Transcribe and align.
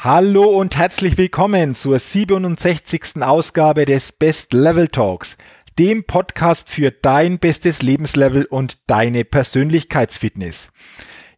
Hallo 0.00 0.44
und 0.44 0.76
herzlich 0.76 1.18
willkommen 1.18 1.74
zur 1.74 1.98
67. 1.98 3.20
Ausgabe 3.20 3.84
des 3.84 4.12
Best 4.12 4.52
Level 4.52 4.86
Talks, 4.86 5.36
dem 5.76 6.04
Podcast 6.04 6.70
für 6.70 6.92
dein 6.92 7.40
bestes 7.40 7.82
Lebenslevel 7.82 8.44
und 8.44 8.88
deine 8.88 9.24
Persönlichkeitsfitness. 9.24 10.70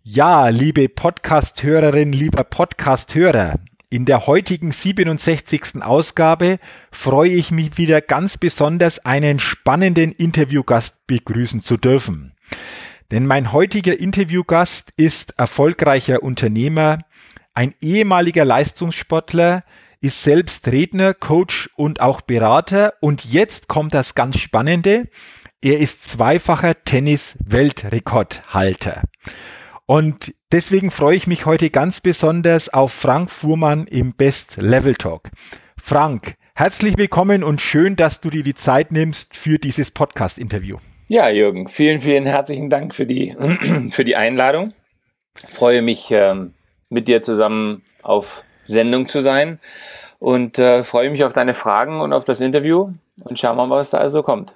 Ja, 0.03 0.49
liebe 0.49 0.91
Podcast-Hörerin, 0.91 2.13
lieber 2.13 2.45
Podcast-Hörer, 2.45 3.61
in 3.89 4.05
der 4.05 4.27
heutigen 4.27 4.73
67. 4.73 5.81
Ausgabe 5.81 6.59
freue 6.93 7.31
ich 7.31 7.53
mich 7.53 7.79
wieder 7.79 8.03
ganz 8.03 8.37
besonders, 8.37 8.99
einen 9.07 9.39
spannenden 9.39 10.13
Interviewgast 10.13 11.07
begrüßen 11.07 11.63
zu 11.63 11.79
dürfen. 11.79 12.35
Denn 13.11 13.27
mein 13.27 13.53
heutiger 13.53 13.99
Interviewgast 13.99 14.93
ist 14.99 15.39
erfolgreicher 15.39 16.23
Unternehmer, 16.23 16.99
ein 17.61 17.75
ehemaliger 17.83 18.47
Leistungssportler, 18.47 19.65
ist 20.01 20.23
selbst 20.23 20.67
Redner, 20.69 21.13
Coach 21.13 21.69
und 21.77 22.01
auch 22.01 22.23
Berater. 22.23 22.95
Und 23.01 23.27
jetzt 23.27 23.69
kommt 23.69 23.93
das 23.93 24.15
ganz 24.15 24.39
Spannende. 24.39 25.09
Er 25.61 25.79
ist 25.79 26.09
zweifacher 26.09 26.83
Tennis-Weltrekordhalter. 26.85 29.03
Und 29.85 30.33
deswegen 30.51 30.91
freue 30.91 31.17
ich 31.17 31.27
mich 31.27 31.45
heute 31.45 31.69
ganz 31.69 32.01
besonders 32.01 32.71
auf 32.71 32.95
Frank 32.95 33.31
Fuhrmann 33.31 33.87
im 33.89 34.15
Best 34.15 34.57
Level 34.57 34.95
Talk. 34.95 35.29
Frank, 35.77 36.37
herzlich 36.55 36.97
willkommen 36.97 37.45
und 37.45 37.61
schön, 37.61 37.95
dass 37.95 38.23
du 38.23 38.31
dir 38.31 38.43
die 38.43 38.55
Zeit 38.55 38.91
nimmst 38.91 39.37
für 39.37 39.59
dieses 39.59 39.91
Podcast-Interview. 39.91 40.79
Ja, 41.11 41.29
Jürgen, 41.29 41.69
vielen, 41.69 42.01
vielen 42.01 42.25
herzlichen 42.25 42.71
Dank 42.71 42.95
für 42.95 43.05
die, 43.05 43.37
für 43.91 44.05
die 44.05 44.17
Einladung. 44.17 44.73
Ich 45.43 45.51
freue 45.51 45.83
mich, 45.83 46.11
ähm, 46.11 46.55
mit 46.91 47.09
dir 47.09 47.23
zusammen 47.23 47.83
auf 48.03 48.45
Sendung 48.65 49.09
zu 49.09 49.23
sein 49.23 49.59
und 50.19 50.59
äh, 50.59 50.83
freue 50.83 51.11
mich 51.11 51.25
auf 51.25 51.33
deine 51.33 51.55
Fragen 51.55 52.01
und 52.01 52.13
auf 52.13 52.25
das 52.25 52.41
Interview 52.41 52.93
und 53.25 53.39
schauen 53.39 53.57
wir 53.57 53.67
mal, 53.67 53.79
was 53.79 53.91
da 53.91 53.99
also 53.99 54.23
kommt. 54.23 54.55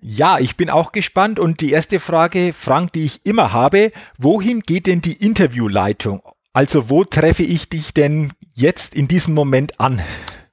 Ja, 0.00 0.38
ich 0.40 0.56
bin 0.56 0.68
auch 0.68 0.90
gespannt 0.92 1.38
und 1.38 1.60
die 1.60 1.70
erste 1.70 2.00
Frage, 2.00 2.52
Frank, 2.52 2.92
die 2.92 3.04
ich 3.04 3.20
immer 3.24 3.52
habe, 3.52 3.92
wohin 4.18 4.60
geht 4.60 4.88
denn 4.88 5.00
die 5.00 5.24
Interviewleitung? 5.24 6.22
Also 6.52 6.90
wo 6.90 7.04
treffe 7.04 7.44
ich 7.44 7.68
dich 7.68 7.94
denn 7.94 8.32
jetzt 8.52 8.94
in 8.94 9.06
diesem 9.08 9.32
Moment 9.32 9.80
an? 9.80 10.02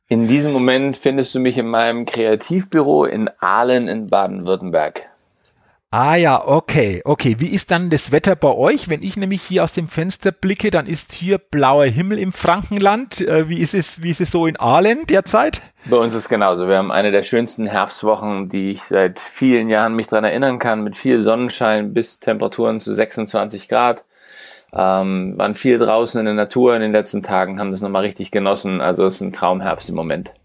In 0.07 0.27
diesem 0.27 0.53
Moment 0.53 0.97
findest 0.97 1.35
du 1.35 1.39
mich 1.39 1.57
in 1.57 1.67
meinem 1.67 2.05
Kreativbüro 2.05 3.05
in 3.05 3.29
Aalen 3.39 3.87
in 3.87 4.07
Baden-Württemberg. 4.07 5.09
Ah 5.91 6.15
ja, 6.17 6.47
okay, 6.47 7.01
okay. 7.03 7.37
Wie 7.39 7.47
ist 7.47 7.71
dann 7.71 7.89
das 7.89 8.11
Wetter 8.11 8.35
bei 8.35 8.53
euch? 8.53 8.89
Wenn 8.89 9.01
ich 9.01 9.17
nämlich 9.17 9.41
hier 9.41 9.63
aus 9.63 9.73
dem 9.73 9.87
Fenster 9.87 10.31
blicke, 10.31 10.69
dann 10.69 10.85
ist 10.85 11.11
hier 11.11 11.39
blauer 11.39 11.85
Himmel 11.85 12.19
im 12.19 12.31
Frankenland. 12.31 13.21
Äh, 13.21 13.49
wie 13.49 13.57
ist 13.57 13.73
es, 13.73 14.03
wie 14.03 14.11
ist 14.11 14.21
es 14.21 14.29
so 14.29 14.45
in 14.45 14.55
Aalen 14.59 15.07
derzeit? 15.07 15.63
Bei 15.85 15.97
uns 15.97 16.13
ist 16.13 16.21
es 16.21 16.29
genauso. 16.29 16.67
Wir 16.67 16.77
haben 16.77 16.91
eine 16.91 17.09
der 17.11 17.23
schönsten 17.23 17.65
Herbstwochen, 17.65 18.49
die 18.49 18.69
ich 18.69 18.83
seit 18.83 19.19
vielen 19.19 19.67
Jahren 19.67 19.95
mich 19.95 20.05
daran 20.05 20.25
erinnern 20.25 20.59
kann, 20.59 20.83
mit 20.83 20.95
viel 20.95 21.21
Sonnenschein 21.21 21.91
bis 21.91 22.19
Temperaturen 22.19 22.79
zu 22.79 22.93
26 22.93 23.67
Grad. 23.67 24.05
Ähm, 24.71 25.33
waren 25.37 25.55
viel 25.55 25.79
draußen 25.79 26.19
in 26.19 26.25
der 26.25 26.35
Natur 26.35 26.75
in 26.75 26.81
den 26.81 26.91
letzten 26.91 27.23
Tagen, 27.23 27.59
haben 27.59 27.71
das 27.71 27.81
nochmal 27.81 28.03
richtig 28.03 28.29
genossen. 28.29 28.79
Also 28.79 29.05
es 29.05 29.15
ist 29.15 29.21
ein 29.21 29.33
Traumherbst 29.33 29.89
im 29.89 29.95
Moment. 29.95 30.35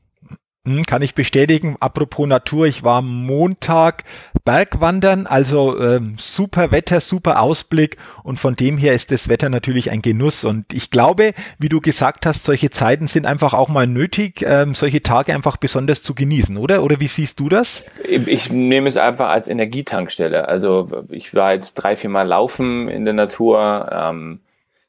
Hm, 0.67 0.85
kann 0.85 1.03
ich 1.03 1.15
bestätigen. 1.15 1.77
Apropos 1.81 2.27
Natur, 2.27 2.67
ich 2.67 2.83
war 2.85 3.03
Montag 3.03 4.05
Bergwandern, 4.47 5.27
also 5.27 5.79
ähm, 5.79 6.17
super 6.19 6.73
Wetter, 6.73 7.03
super 7.03 7.41
Ausblick 7.41 7.99
und 8.23 8.41
von 8.41 8.55
dem 8.55 8.79
her 8.79 8.95
ist 8.95 9.11
das 9.11 9.29
Wetter 9.29 9.51
natürlich 9.51 9.91
ein 9.91 10.01
Genuss 10.01 10.43
und 10.43 10.73
ich 10.73 10.91
glaube, 10.91 11.35
wie 11.59 11.69
du 11.69 11.83
gesagt 11.83 12.25
hast, 12.25 12.45
solche 12.45 12.71
Zeiten 12.71 13.09
sind 13.09 13.27
einfach 13.27 13.53
auch 13.53 13.69
mal 13.69 13.87
nötig, 13.87 14.43
ähm, 14.47 14.73
solche 14.73 15.03
Tage 15.03 15.35
einfach 15.35 15.59
besonders 15.59 16.03
zu 16.03 16.15
genießen, 16.15 16.57
oder? 16.57 16.83
Oder 16.83 16.99
wie 16.99 17.09
siehst 17.09 17.41
du 17.41 17.51
das? 17.51 17.85
Ich 18.09 18.51
nehme 18.51 18.89
es 18.89 18.97
einfach 18.97 19.29
als 19.29 19.49
Energietankstelle. 19.49 20.49
Also 20.49 21.05
ich 21.11 21.35
war 21.35 21.53
jetzt 21.53 21.75
drei, 21.75 21.95
vier 21.95 22.11
Mal 22.11 22.27
laufen 22.27 22.89
in 22.89 23.05
der 23.05 23.15
Natur. 23.15 23.91
Ähm, 23.93 24.41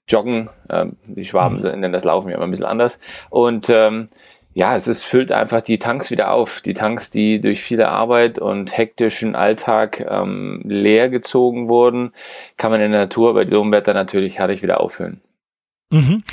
Joggen, 0.08 0.50
ähm, 0.70 0.98
die 1.08 1.24
Schwaben 1.24 1.58
mhm. 1.58 1.80
nennen 1.80 1.94
das 1.94 2.04
Laufen 2.04 2.30
ja 2.30 2.36
immer 2.36 2.46
ein 2.46 2.52
bisschen 2.52 2.68
anders. 2.68 3.00
Und 3.30 3.70
ähm, 3.70 4.10
ja, 4.56 4.74
es 4.74 4.88
ist, 4.88 5.04
füllt 5.04 5.34
einfach 5.34 5.60
die 5.60 5.80
Tanks 5.80 6.12
wieder 6.12 6.32
auf. 6.32 6.62
Die 6.62 6.74
Tanks, 6.74 7.12
die 7.12 7.42
durch 7.42 7.62
viele 7.62 7.90
Arbeit 7.90 8.40
und 8.40 8.76
hektischen 8.76 9.36
Alltag 9.36 10.00
ähm, 10.10 10.62
leer 10.64 11.10
gezogen 11.10 11.68
wurden, 11.68 12.14
kann 12.56 12.72
man 12.72 12.80
in 12.80 12.92
der 12.92 13.02
Natur 13.02 13.34
bei 13.34 13.46
so 13.46 13.62
einem 13.62 13.74
Wetter 13.74 13.94
natürlich 13.94 14.40
herrlich 14.40 14.64
wieder 14.64 14.80
auffüllen. 14.80 15.20
Mhm. 15.90 16.24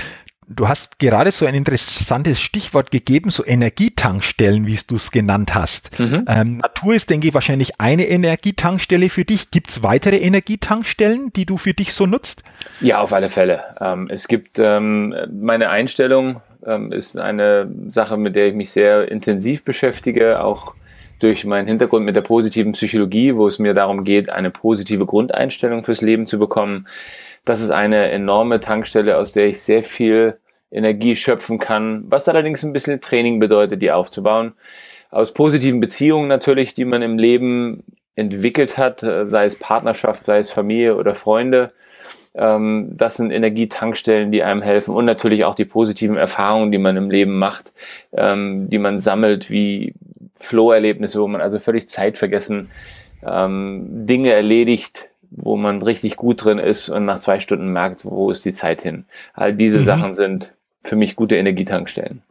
Du 0.46 0.68
hast 0.68 1.00
gerade 1.00 1.32
so 1.32 1.46
ein 1.46 1.54
interessantes 1.56 2.40
Stichwort 2.40 2.92
gegeben, 2.92 3.30
so 3.30 3.44
Energietankstellen, 3.44 4.66
wie 4.68 4.78
du 4.86 4.94
es 4.94 5.10
genannt 5.10 5.56
hast. 5.56 5.98
Mhm. 5.98 6.24
Ähm, 6.28 6.56
Natur 6.58 6.94
ist, 6.94 7.10
denke 7.10 7.26
ich, 7.26 7.34
wahrscheinlich 7.34 7.80
eine 7.80 8.06
Energietankstelle 8.06 9.10
für 9.10 9.24
dich. 9.24 9.50
Gibt 9.50 9.70
es 9.70 9.82
weitere 9.82 10.18
Energietankstellen, 10.18 11.32
die 11.32 11.44
du 11.44 11.58
für 11.58 11.74
dich 11.74 11.92
so 11.92 12.06
nutzt? 12.06 12.44
Ja, 12.80 13.00
auf 13.00 13.12
alle 13.12 13.30
Fälle. 13.30 13.64
Ähm, 13.80 14.08
es 14.12 14.28
gibt 14.28 14.60
ähm, 14.60 15.12
meine 15.32 15.70
Einstellung, 15.70 16.40
ähm, 16.66 16.92
ist 16.92 17.18
eine 17.18 17.70
Sache, 17.88 18.16
mit 18.16 18.36
der 18.36 18.48
ich 18.48 18.54
mich 18.54 18.70
sehr 18.70 19.10
intensiv 19.10 19.64
beschäftige, 19.64 20.42
auch 20.42 20.74
durch 21.18 21.44
meinen 21.44 21.68
Hintergrund 21.68 22.04
mit 22.04 22.16
der 22.16 22.22
positiven 22.22 22.72
Psychologie, 22.72 23.36
wo 23.36 23.46
es 23.46 23.58
mir 23.58 23.74
darum 23.74 24.02
geht, 24.04 24.28
eine 24.28 24.50
positive 24.50 25.06
Grundeinstellung 25.06 25.84
fürs 25.84 26.00
Leben 26.00 26.26
zu 26.26 26.38
bekommen. 26.38 26.88
Das 27.44 27.60
ist 27.60 27.70
eine 27.70 28.10
enorme 28.10 28.60
Tankstelle, 28.60 29.16
aus 29.16 29.32
der 29.32 29.46
ich 29.46 29.62
sehr 29.62 29.82
viel 29.82 30.38
Energie 30.70 31.14
schöpfen 31.14 31.58
kann, 31.58 32.04
was 32.08 32.28
allerdings 32.28 32.64
ein 32.64 32.72
bisschen 32.72 33.00
Training 33.00 33.38
bedeutet, 33.38 33.82
die 33.82 33.92
aufzubauen. 33.92 34.54
Aus 35.10 35.32
positiven 35.32 35.80
Beziehungen 35.80 36.28
natürlich, 36.28 36.74
die 36.74 36.86
man 36.86 37.02
im 37.02 37.18
Leben 37.18 37.84
entwickelt 38.16 38.78
hat, 38.78 39.00
sei 39.00 39.44
es 39.44 39.58
Partnerschaft, 39.58 40.24
sei 40.24 40.38
es 40.38 40.50
Familie 40.50 40.96
oder 40.96 41.14
Freunde, 41.14 41.72
ähm, 42.34 42.90
das 42.96 43.16
sind 43.16 43.30
Energietankstellen, 43.30 44.32
die 44.32 44.42
einem 44.42 44.62
helfen 44.62 44.94
und 44.94 45.04
natürlich 45.04 45.44
auch 45.44 45.54
die 45.54 45.64
positiven 45.64 46.16
Erfahrungen, 46.16 46.72
die 46.72 46.78
man 46.78 46.96
im 46.96 47.10
Leben 47.10 47.38
macht, 47.38 47.72
ähm, 48.12 48.68
die 48.70 48.78
man 48.78 48.98
sammelt, 48.98 49.50
wie 49.50 49.94
Flow-Erlebnisse, 50.38 51.20
wo 51.20 51.28
man 51.28 51.40
also 51.40 51.58
völlig 51.58 51.88
zeitvergessen 51.88 52.70
ähm, 53.24 54.06
Dinge 54.06 54.32
erledigt, 54.32 55.08
wo 55.30 55.56
man 55.56 55.80
richtig 55.82 56.16
gut 56.16 56.44
drin 56.44 56.58
ist 56.58 56.88
und 56.88 57.04
nach 57.04 57.18
zwei 57.18 57.40
Stunden 57.40 57.72
merkt, 57.72 58.04
wo 58.04 58.30
ist 58.30 58.44
die 58.44 58.52
Zeit 58.52 58.82
hin. 58.82 59.04
All 59.34 59.54
diese 59.54 59.80
mhm. 59.80 59.84
Sachen 59.84 60.14
sind 60.14 60.52
für 60.82 60.96
mich 60.96 61.16
gute 61.16 61.36
Energietankstellen. 61.36 62.22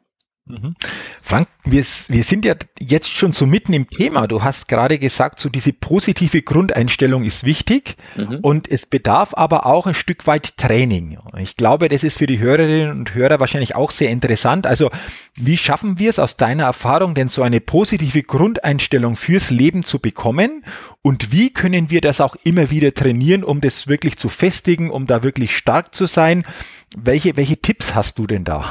Mhm. 0.45 0.75
Frank, 1.21 1.47
wir, 1.63 1.83
wir 2.07 2.23
sind 2.23 2.45
ja 2.45 2.55
jetzt 2.79 3.09
schon 3.09 3.31
so 3.31 3.45
mitten 3.45 3.73
im 3.73 3.89
Thema. 3.89 4.27
Du 4.27 4.43
hast 4.43 4.67
gerade 4.67 4.97
gesagt, 4.97 5.39
so 5.39 5.49
diese 5.49 5.71
positive 5.71 6.41
Grundeinstellung 6.41 7.23
ist 7.23 7.43
wichtig 7.43 7.95
mhm. 8.15 8.39
und 8.41 8.69
es 8.69 8.87
bedarf 8.87 9.33
aber 9.35 9.67
auch 9.67 9.85
ein 9.85 9.93
Stück 9.93 10.25
weit 10.25 10.57
Training. 10.57 11.19
Ich 11.37 11.55
glaube, 11.55 11.89
das 11.89 12.03
ist 12.03 12.17
für 12.17 12.25
die 12.25 12.39
Hörerinnen 12.39 12.91
und 12.91 13.13
Hörer 13.13 13.39
wahrscheinlich 13.39 13.75
auch 13.75 13.91
sehr 13.91 14.09
interessant. 14.09 14.65
Also, 14.65 14.89
wie 15.35 15.57
schaffen 15.57 15.99
wir 15.99 16.09
es 16.09 16.19
aus 16.19 16.37
deiner 16.37 16.63
Erfahrung 16.63 17.13
denn 17.13 17.29
so 17.29 17.43
eine 17.43 17.61
positive 17.61 18.23
Grundeinstellung 18.23 19.15
fürs 19.15 19.51
Leben 19.51 19.83
zu 19.83 19.99
bekommen? 19.99 20.65
Und 21.03 21.31
wie 21.31 21.53
können 21.53 21.91
wir 21.91 22.01
das 22.01 22.19
auch 22.19 22.35
immer 22.43 22.71
wieder 22.71 22.93
trainieren, 22.93 23.43
um 23.43 23.61
das 23.61 23.87
wirklich 23.87 24.17
zu 24.17 24.27
festigen, 24.27 24.89
um 24.89 25.05
da 25.05 25.23
wirklich 25.23 25.55
stark 25.55 25.93
zu 25.95 26.07
sein? 26.07 26.43
Welche, 26.97 27.37
welche 27.37 27.57
Tipps 27.57 27.95
hast 27.95 28.17
du 28.17 28.27
denn 28.27 28.43
da? 28.43 28.65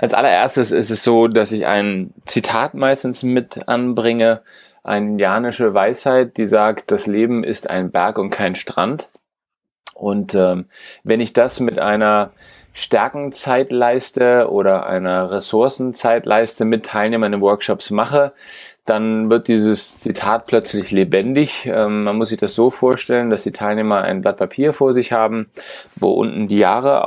Als 0.00 0.14
allererstes 0.14 0.72
ist 0.72 0.88
es 0.88 1.04
so, 1.04 1.28
dass 1.28 1.52
ich 1.52 1.66
ein 1.66 2.14
Zitat 2.24 2.72
meistens 2.72 3.22
mit 3.22 3.68
anbringe, 3.68 4.40
eine 4.82 5.08
indianische 5.08 5.74
Weisheit, 5.74 6.38
die 6.38 6.46
sagt, 6.46 6.90
das 6.90 7.06
Leben 7.06 7.44
ist 7.44 7.68
ein 7.68 7.90
Berg 7.90 8.16
und 8.16 8.30
kein 8.30 8.54
Strand. 8.54 9.10
Und 9.94 10.34
ähm, 10.34 10.64
wenn 11.04 11.20
ich 11.20 11.34
das 11.34 11.60
mit 11.60 11.78
einer 11.78 12.30
Stärkenzeitleiste 12.72 14.48
oder 14.50 14.86
einer 14.86 15.30
Ressourcenzeitleiste 15.32 16.64
mit 16.64 16.86
Teilnehmern 16.86 17.34
in 17.34 17.40
Workshops 17.42 17.90
mache, 17.90 18.32
dann 18.86 19.28
wird 19.28 19.48
dieses 19.48 20.00
Zitat 20.00 20.46
plötzlich 20.46 20.92
lebendig. 20.92 21.66
Ähm, 21.66 22.04
man 22.04 22.16
muss 22.16 22.30
sich 22.30 22.38
das 22.38 22.54
so 22.54 22.70
vorstellen, 22.70 23.28
dass 23.28 23.42
die 23.42 23.52
Teilnehmer 23.52 24.00
ein 24.00 24.22
Blatt 24.22 24.38
Papier 24.38 24.72
vor 24.72 24.94
sich 24.94 25.12
haben, 25.12 25.50
wo 25.96 26.12
unten 26.12 26.48
die 26.48 26.56
Jahre 26.56 27.04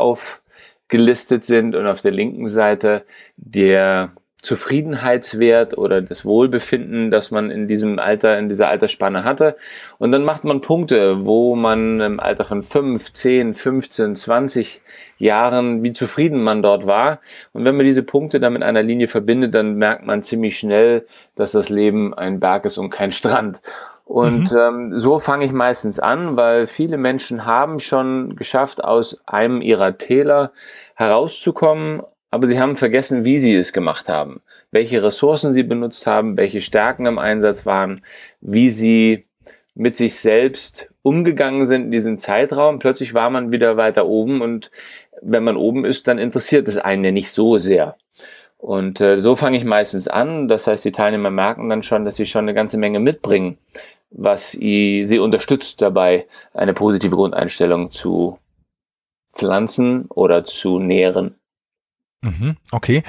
aufgelistet 0.94 1.44
sind 1.44 1.76
und 1.76 1.88
auf 1.88 2.02
der 2.02 2.12
linken 2.12 2.48
Seite 2.48 3.04
der 3.36 4.12
Zufriedenheitswert 4.44 5.76
oder 5.76 6.02
das 6.02 6.24
Wohlbefinden, 6.24 7.10
das 7.10 7.32
man 7.32 7.50
in 7.50 7.68
diesem 7.68 7.98
Alter, 7.98 8.38
in 8.38 8.48
dieser 8.48 8.68
Altersspanne 8.68 9.24
hatte. 9.24 9.56
Und 9.98 10.12
dann 10.12 10.24
macht 10.24 10.44
man 10.44 10.62
Punkte, 10.62 11.26
wo 11.26 11.56
man 11.56 12.00
im 12.00 12.20
Alter 12.20 12.44
von 12.44 12.62
5, 12.62 13.12
10, 13.12 13.54
15, 13.56 14.16
20 14.18 14.82
Jahren, 15.18 15.82
wie 15.82 15.94
zufrieden 15.94 16.44
man 16.44 16.62
dort 16.62 16.86
war. 16.86 17.22
Und 17.54 17.66
wenn 17.66 17.76
man 17.76 17.86
diese 17.86 18.04
Punkte 18.04 18.40
dann 18.40 18.54
mit 18.54 18.62
einer 18.62 18.84
Linie 18.84 19.08
verbindet, 19.08 19.56
dann 19.56 19.76
merkt 19.76 20.06
man 20.06 20.22
ziemlich 20.22 20.60
schnell, 20.60 21.08
dass 21.36 21.54
das 21.54 21.70
Leben 21.70 22.14
ein 22.14 22.40
Berg 22.40 22.66
ist 22.66 22.78
und 22.78 22.92
kein 22.92 23.14
Strand. 23.14 23.62
Und 24.06 24.52
mhm. 24.52 24.58
ähm, 24.58 25.00
so 25.00 25.20
fange 25.20 25.46
ich 25.46 25.54
meistens 25.54 26.00
an, 26.00 26.36
weil 26.36 26.66
viele 26.66 26.98
Menschen 26.98 27.46
haben 27.46 27.80
schon 27.80 28.36
geschafft, 28.36 28.84
aus 28.84 29.22
einem 29.26 29.62
ihrer 29.62 29.98
Täler 29.98 30.52
herauszukommen 30.96 32.04
aber 32.34 32.48
sie 32.48 32.60
haben 32.60 32.76
vergessen, 32.76 33.26
wie 33.26 33.38
sie 33.38 33.54
es 33.54 33.74
gemacht 33.74 34.10
haben, 34.10 34.42
welche 34.72 35.04
Ressourcen 35.04 35.54
sie 35.54 35.62
benutzt 35.62 36.08
haben, 36.08 36.36
welche 36.36 36.62
Stärken 36.62 37.06
im 37.06 37.20
Einsatz 37.20 37.68
waren, 37.68 38.02
wie 38.42 38.72
sie 38.72 39.28
mit 39.76 39.96
sich 39.96 40.16
selbst 40.20 40.92
umgegangen 41.04 41.68
sind 41.68 41.84
in 41.84 41.92
diesem 41.92 42.18
Zeitraum. 42.18 42.80
Plötzlich 42.80 43.14
war 43.14 43.30
man 43.30 43.52
wieder 43.52 43.78
weiter 43.78 44.08
oben 44.08 44.42
und 44.42 44.72
wenn 45.22 45.44
man 45.44 45.58
oben 45.58 45.86
ist, 45.86 46.08
dann 46.08 46.18
interessiert 46.18 46.68
es 46.68 46.80
einen 46.80 47.04
ja 47.04 47.12
nicht 47.12 47.32
so 47.32 47.60
sehr. 47.60 47.98
Und 48.58 49.00
äh, 49.00 49.20
so 49.20 49.36
fange 49.36 49.58
ich 49.58 49.64
meistens 49.64 50.08
an. 50.08 50.48
Das 50.48 50.66
heißt, 50.66 50.84
die 50.86 50.92
Teilnehmer 50.92 51.30
merken 51.30 51.70
dann 51.70 51.84
schon, 51.84 52.04
dass 52.04 52.16
sie 52.16 52.26
schon 52.26 52.46
eine 52.46 52.56
ganze 52.56 52.80
Menge 52.80 53.00
mitbringen, 53.00 53.60
was 54.10 54.54
sie, 54.54 55.06
sie 55.06 55.20
unterstützt 55.20 55.84
dabei, 55.84 56.26
eine 56.56 56.74
positive 56.74 57.16
Grundeinstellung 57.16 57.92
zu 57.92 58.40
pflanzen 59.34 60.06
oder 60.10 60.46
zu 60.46 60.80
nähren. 60.80 61.36
Mhm, 62.22 62.56
okay. 62.72 63.04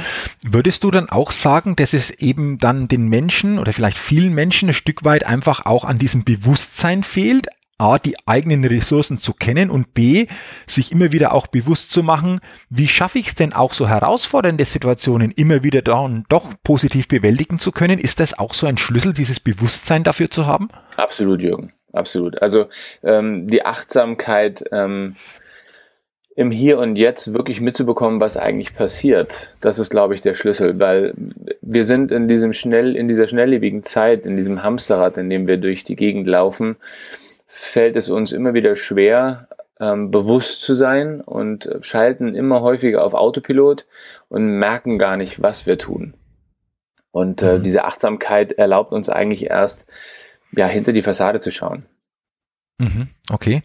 Würdest 0.45 0.83
du 0.83 0.91
dann 0.91 1.09
auch 1.09 1.31
sagen, 1.31 1.77
dass 1.77 1.93
es 1.93 2.11
eben 2.11 2.59
dann 2.59 2.89
den 2.89 3.07
Menschen 3.07 3.61
oder 3.61 3.73
vielleicht 3.73 3.99
vielen 3.99 4.35
Menschen 4.35 4.71
ein 4.71 4.75
Stück 4.75 5.05
weit 5.05 5.25
einfach 5.25 5.67
auch 5.67 5.85
an 5.85 5.99
diesem 5.99 6.25
Bewusstsein 6.25 7.05
fehlt, 7.05 7.47
A, 7.79 7.99
die 7.99 8.17
eigenen 8.27 8.65
Ressourcen 8.65 9.21
zu 9.21 9.33
kennen 9.33 9.71
und 9.71 9.95
B, 9.95 10.27
sich 10.67 10.93
immer 10.93 11.13
wieder 11.13 11.33
auch 11.33 11.49
bewusst 11.49 11.93
zu 11.93 12.03
machen, 12.03 12.41
wie 12.71 12.89
schaffe 12.89 13.19
ich 13.19 13.29
es 13.29 13.35
denn 13.35 13.53
auch 13.53 13.73
so 13.73 13.89
herausfordernde 13.89 14.65
Situationen 14.65 15.33
immer 15.33 15.63
wieder 15.63 15.83
dann 15.83 16.25
doch 16.29 16.53
positiv 16.63 17.09
bewältigen 17.09 17.59
zu 17.59 17.73
können? 17.73 17.99
Ist 17.99 18.21
das 18.21 18.39
auch 18.39 18.55
so 18.55 18.67
ein 18.67 18.79
Schlüssel, 18.79 19.13
dieses 19.13 19.41
Bewusstsein 19.41 20.05
dafür 20.05 20.31
zu 20.31 20.47
haben? 20.47 20.69
Absolut, 20.97 21.43
Jürgen. 21.43 21.73
Absolut. 21.93 22.41
Also 22.43 22.67
ähm, 23.03 23.47
die 23.47 23.65
Achtsamkeit 23.65 24.65
ähm, 24.73 25.17
im 26.37 26.51
Hier 26.51 26.79
und 26.79 26.97
Jetzt 26.97 27.33
wirklich 27.33 27.61
mitzubekommen, 27.61 28.21
was 28.21 28.37
eigentlich 28.37 28.75
passiert. 28.75 29.49
Das 29.61 29.79
ist, 29.79 29.91
glaube 29.91 30.15
ich, 30.15 30.21
der 30.21 30.35
Schlüssel, 30.35 30.79
weil 30.81 31.15
wir 31.63 31.85
sind 31.85 32.11
in 32.11 32.27
diesem 32.27 32.53
schnell, 32.53 32.97
in 32.97 33.07
dieser 33.07 33.29
schnelllebigen 33.29 33.85
Zeit, 33.85 34.27
in 34.27 34.37
diesem 34.37 34.63
Hamsterrad, 34.63 35.17
in 35.17 35.31
dem 35.31 35.47
wir 35.47 35.59
durch 35.59 35.85
die 35.85 35.97
Gegend 35.97 36.27
laufen, 36.27 36.77
fällt 37.47 37.95
es 37.97 38.11
uns 38.11 38.33
immer 38.33 38.53
wieder 38.53 38.75
schwer, 38.75 39.47
ähm, 39.79 40.11
bewusst 40.11 40.63
zu 40.63 40.75
sein 40.75 41.21
und 41.21 41.69
schalten 41.83 42.35
immer 42.35 42.63
häufiger 42.63 43.05
auf 43.05 43.15
Autopilot 43.15 43.87
und 44.29 44.45
merken 44.59 44.99
gar 44.99 45.17
nicht, 45.17 45.41
was 45.41 45.67
wir 45.67 45.79
tun. 45.79 46.15
Und 47.13 47.43
äh, 47.43 47.59
mhm. 47.59 47.63
diese 47.63 47.85
Achtsamkeit 47.85 48.53
erlaubt 48.53 48.91
uns 48.91 49.09
eigentlich 49.09 49.47
erst, 49.47 49.87
ja, 50.51 50.67
hinter 50.67 50.93
die 50.93 51.03
Fassade 51.03 51.39
zu 51.39 51.53
schauen. 51.53 51.87
Mhm, 52.79 53.09
okay. 53.31 53.63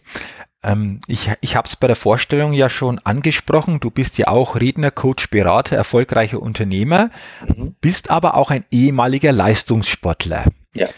Ähm, 0.62 1.00
ich 1.06 1.30
ich 1.40 1.56
habe 1.56 1.68
es 1.68 1.76
bei 1.76 1.86
der 1.86 1.96
Vorstellung 1.96 2.52
ja 2.52 2.68
schon 2.68 2.98
angesprochen. 2.98 3.80
Du 3.80 3.90
bist 3.90 4.18
ja 4.18 4.28
auch 4.28 4.56
Redner, 4.56 4.90
Coach, 4.90 5.30
Berater, 5.30 5.76
erfolgreicher 5.76 6.40
Unternehmer, 6.40 7.10
mhm. 7.46 7.74
bist 7.80 8.10
aber 8.10 8.34
auch 8.34 8.50
ein 8.50 8.64
ehemaliger 8.70 9.32
Leistungssportler. 9.32 10.44
Ja. 10.74 10.88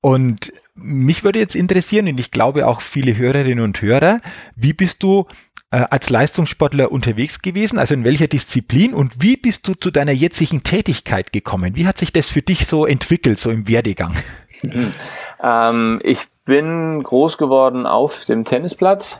Und 0.00 0.52
mich 0.74 1.24
würde 1.24 1.38
jetzt 1.38 1.56
interessieren, 1.56 2.06
und 2.06 2.20
ich 2.20 2.30
glaube 2.30 2.66
auch 2.68 2.80
viele 2.80 3.16
Hörerinnen 3.16 3.64
und 3.64 3.80
Hörer, 3.82 4.20
wie 4.54 4.72
bist 4.72 5.02
du 5.02 5.26
äh, 5.70 5.84
als 5.90 6.10
Leistungssportler 6.10 6.92
unterwegs 6.92 7.42
gewesen? 7.42 7.78
Also 7.78 7.94
in 7.94 8.04
welcher 8.04 8.28
Disziplin? 8.28 8.94
Und 8.94 9.22
wie 9.22 9.36
bist 9.36 9.66
du 9.66 9.74
zu 9.74 9.90
deiner 9.90 10.12
jetzigen 10.12 10.62
Tätigkeit 10.62 11.32
gekommen? 11.32 11.74
Wie 11.74 11.86
hat 11.86 11.98
sich 11.98 12.12
das 12.12 12.30
für 12.30 12.42
dich 12.42 12.66
so 12.66 12.86
entwickelt, 12.86 13.38
so 13.38 13.50
im 13.50 13.68
Werdegang? 13.68 14.14
Mhm. 14.62 14.92
Ähm, 15.42 16.00
ich 16.02 16.20
bin 16.46 17.02
groß 17.02 17.36
geworden 17.36 17.84
auf 17.86 18.24
dem 18.24 18.44
Tennisplatz. 18.44 19.18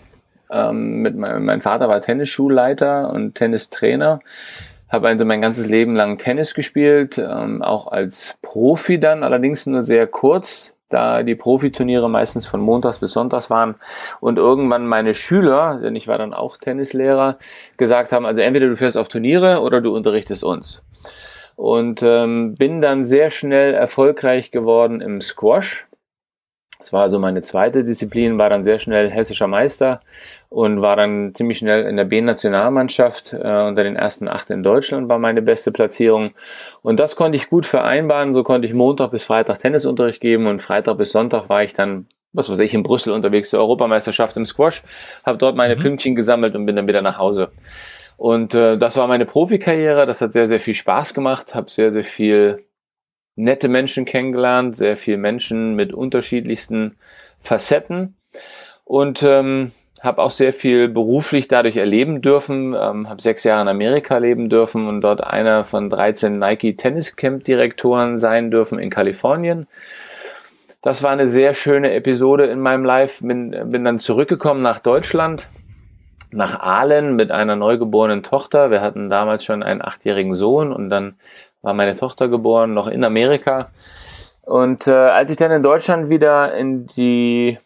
Ähm, 0.50 1.02
mit 1.02 1.16
mein, 1.16 1.44
mein 1.44 1.60
Vater 1.60 1.88
war 1.88 2.00
Tennisschulleiter 2.00 3.10
und 3.10 3.34
Tennistrainer. 3.34 4.20
Habe 4.88 5.08
also 5.08 5.24
mein 5.24 5.42
ganzes 5.42 5.66
Leben 5.66 5.96
lang 5.96 6.16
Tennis 6.16 6.54
gespielt, 6.54 7.18
ähm, 7.18 7.60
auch 7.60 7.88
als 7.88 8.38
Profi 8.40 9.00
dann, 9.00 9.24
allerdings 9.24 9.66
nur 9.66 9.82
sehr 9.82 10.06
kurz, 10.06 10.76
da 10.88 11.24
die 11.24 11.34
Profiturniere 11.34 12.08
meistens 12.08 12.46
von 12.46 12.60
Montags 12.60 13.00
bis 13.00 13.10
Sonntags 13.10 13.50
waren 13.50 13.74
und 14.20 14.38
irgendwann 14.38 14.86
meine 14.86 15.16
Schüler, 15.16 15.80
denn 15.82 15.96
ich 15.96 16.06
war 16.06 16.18
dann 16.18 16.32
auch 16.32 16.56
Tennislehrer, 16.56 17.38
gesagt 17.76 18.12
haben, 18.12 18.24
also 18.24 18.40
entweder 18.42 18.68
du 18.68 18.76
fährst 18.76 18.96
auf 18.96 19.08
Turniere 19.08 19.60
oder 19.62 19.80
du 19.80 19.92
unterrichtest 19.92 20.44
uns. 20.44 20.82
Und 21.56 22.02
ähm, 22.04 22.54
bin 22.54 22.80
dann 22.80 23.06
sehr 23.06 23.30
schnell 23.30 23.74
erfolgreich 23.74 24.52
geworden 24.52 25.00
im 25.00 25.20
Squash 25.20 25.85
das 26.78 26.92
war 26.92 27.02
also 27.02 27.18
meine 27.18 27.42
zweite 27.42 27.84
Disziplin, 27.84 28.38
war 28.38 28.50
dann 28.50 28.64
sehr 28.64 28.78
schnell 28.78 29.10
hessischer 29.10 29.46
Meister 29.46 30.00
und 30.50 30.82
war 30.82 30.96
dann 30.96 31.34
ziemlich 31.34 31.58
schnell 31.58 31.86
in 31.86 31.96
der 31.96 32.04
B-Nationalmannschaft. 32.04 33.32
Äh, 33.32 33.36
unter 33.36 33.82
den 33.82 33.96
ersten 33.96 34.28
acht 34.28 34.50
in 34.50 34.62
Deutschland 34.62 35.08
war 35.08 35.18
meine 35.18 35.42
beste 35.42 35.72
Platzierung. 35.72 36.32
Und 36.82 37.00
das 37.00 37.16
konnte 37.16 37.36
ich 37.36 37.48
gut 37.48 37.64
vereinbaren. 37.64 38.32
So 38.32 38.42
konnte 38.42 38.68
ich 38.68 38.74
Montag 38.74 39.10
bis 39.10 39.24
Freitag 39.24 39.58
Tennisunterricht 39.58 40.20
geben 40.20 40.46
und 40.46 40.60
Freitag 40.60 40.98
bis 40.98 41.12
Sonntag 41.12 41.48
war 41.48 41.62
ich 41.62 41.72
dann, 41.72 42.06
was 42.32 42.50
weiß 42.50 42.58
ich, 42.58 42.74
in 42.74 42.82
Brüssel 42.82 43.12
unterwegs 43.12 43.50
zur 43.50 43.60
Europameisterschaft 43.60 44.36
im 44.36 44.44
Squash, 44.44 44.82
habe 45.24 45.38
dort 45.38 45.56
meine 45.56 45.76
mhm. 45.76 45.80
Pünktchen 45.80 46.14
gesammelt 46.14 46.54
und 46.54 46.66
bin 46.66 46.76
dann 46.76 46.88
wieder 46.88 47.02
nach 47.02 47.18
Hause. 47.18 47.50
Und 48.18 48.54
äh, 48.54 48.76
das 48.76 48.96
war 48.96 49.08
meine 49.08 49.24
Profikarriere. 49.24 50.06
Das 50.06 50.20
hat 50.20 50.32
sehr, 50.32 50.46
sehr 50.46 50.60
viel 50.60 50.74
Spaß 50.74 51.14
gemacht, 51.14 51.54
habe 51.54 51.70
sehr, 51.70 51.90
sehr 51.90 52.04
viel 52.04 52.64
nette 53.36 53.68
Menschen 53.68 54.04
kennengelernt, 54.06 54.76
sehr 54.76 54.96
viele 54.96 55.18
Menschen 55.18 55.76
mit 55.76 55.92
unterschiedlichsten 55.92 56.96
Facetten 57.38 58.16
und 58.84 59.22
ähm, 59.22 59.72
habe 60.00 60.22
auch 60.22 60.30
sehr 60.30 60.52
viel 60.52 60.88
beruflich 60.88 61.48
dadurch 61.48 61.76
erleben 61.76 62.22
dürfen, 62.22 62.74
ähm, 62.74 63.08
habe 63.08 63.20
sechs 63.20 63.44
Jahre 63.44 63.62
in 63.62 63.68
Amerika 63.68 64.18
leben 64.18 64.48
dürfen 64.48 64.88
und 64.88 65.00
dort 65.00 65.22
einer 65.22 65.64
von 65.64 65.90
13 65.90 66.38
Nike 66.38 66.76
Tennis 66.76 67.16
Camp 67.16 67.44
Direktoren 67.44 68.18
sein 68.18 68.50
dürfen 68.50 68.78
in 68.78 68.90
Kalifornien. 68.90 69.66
Das 70.82 71.02
war 71.02 71.10
eine 71.10 71.28
sehr 71.28 71.54
schöne 71.54 71.94
Episode 71.94 72.46
in 72.46 72.60
meinem 72.60 72.84
Life. 72.84 73.26
Bin, 73.26 73.50
bin 73.70 73.84
dann 73.84 73.98
zurückgekommen 73.98 74.60
nach 74.60 74.78
Deutschland, 74.78 75.48
nach 76.30 76.60
Aalen 76.60 77.16
mit 77.16 77.32
einer 77.32 77.56
neugeborenen 77.56 78.22
Tochter. 78.22 78.70
Wir 78.70 78.82
hatten 78.82 79.08
damals 79.08 79.44
schon 79.44 79.62
einen 79.62 79.82
achtjährigen 79.82 80.34
Sohn 80.34 80.72
und 80.72 80.88
dann 80.90 81.16
war 81.66 81.74
meine 81.74 81.96
Tochter 81.96 82.28
geboren, 82.28 82.74
noch 82.74 82.86
in 82.86 83.02
Amerika. 83.02 83.70
Und 84.42 84.86
äh, 84.86 84.92
als 84.92 85.32
ich 85.32 85.36
dann 85.36 85.50
in 85.50 85.64
Deutschland 85.64 86.08
wieder 86.08 86.54
in 86.54 86.86
die, 86.96 87.58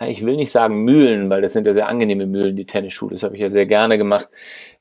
ich 0.00 0.24
will 0.24 0.36
nicht 0.36 0.52
sagen 0.52 0.84
Mühlen, 0.84 1.28
weil 1.28 1.42
das 1.42 1.54
sind 1.54 1.66
ja 1.66 1.72
sehr 1.72 1.88
angenehme 1.88 2.26
Mühlen, 2.26 2.54
die 2.54 2.66
Tennisschule, 2.66 3.16
das 3.16 3.24
habe 3.24 3.34
ich 3.34 3.42
ja 3.42 3.50
sehr 3.50 3.66
gerne 3.66 3.98
gemacht, 3.98 4.28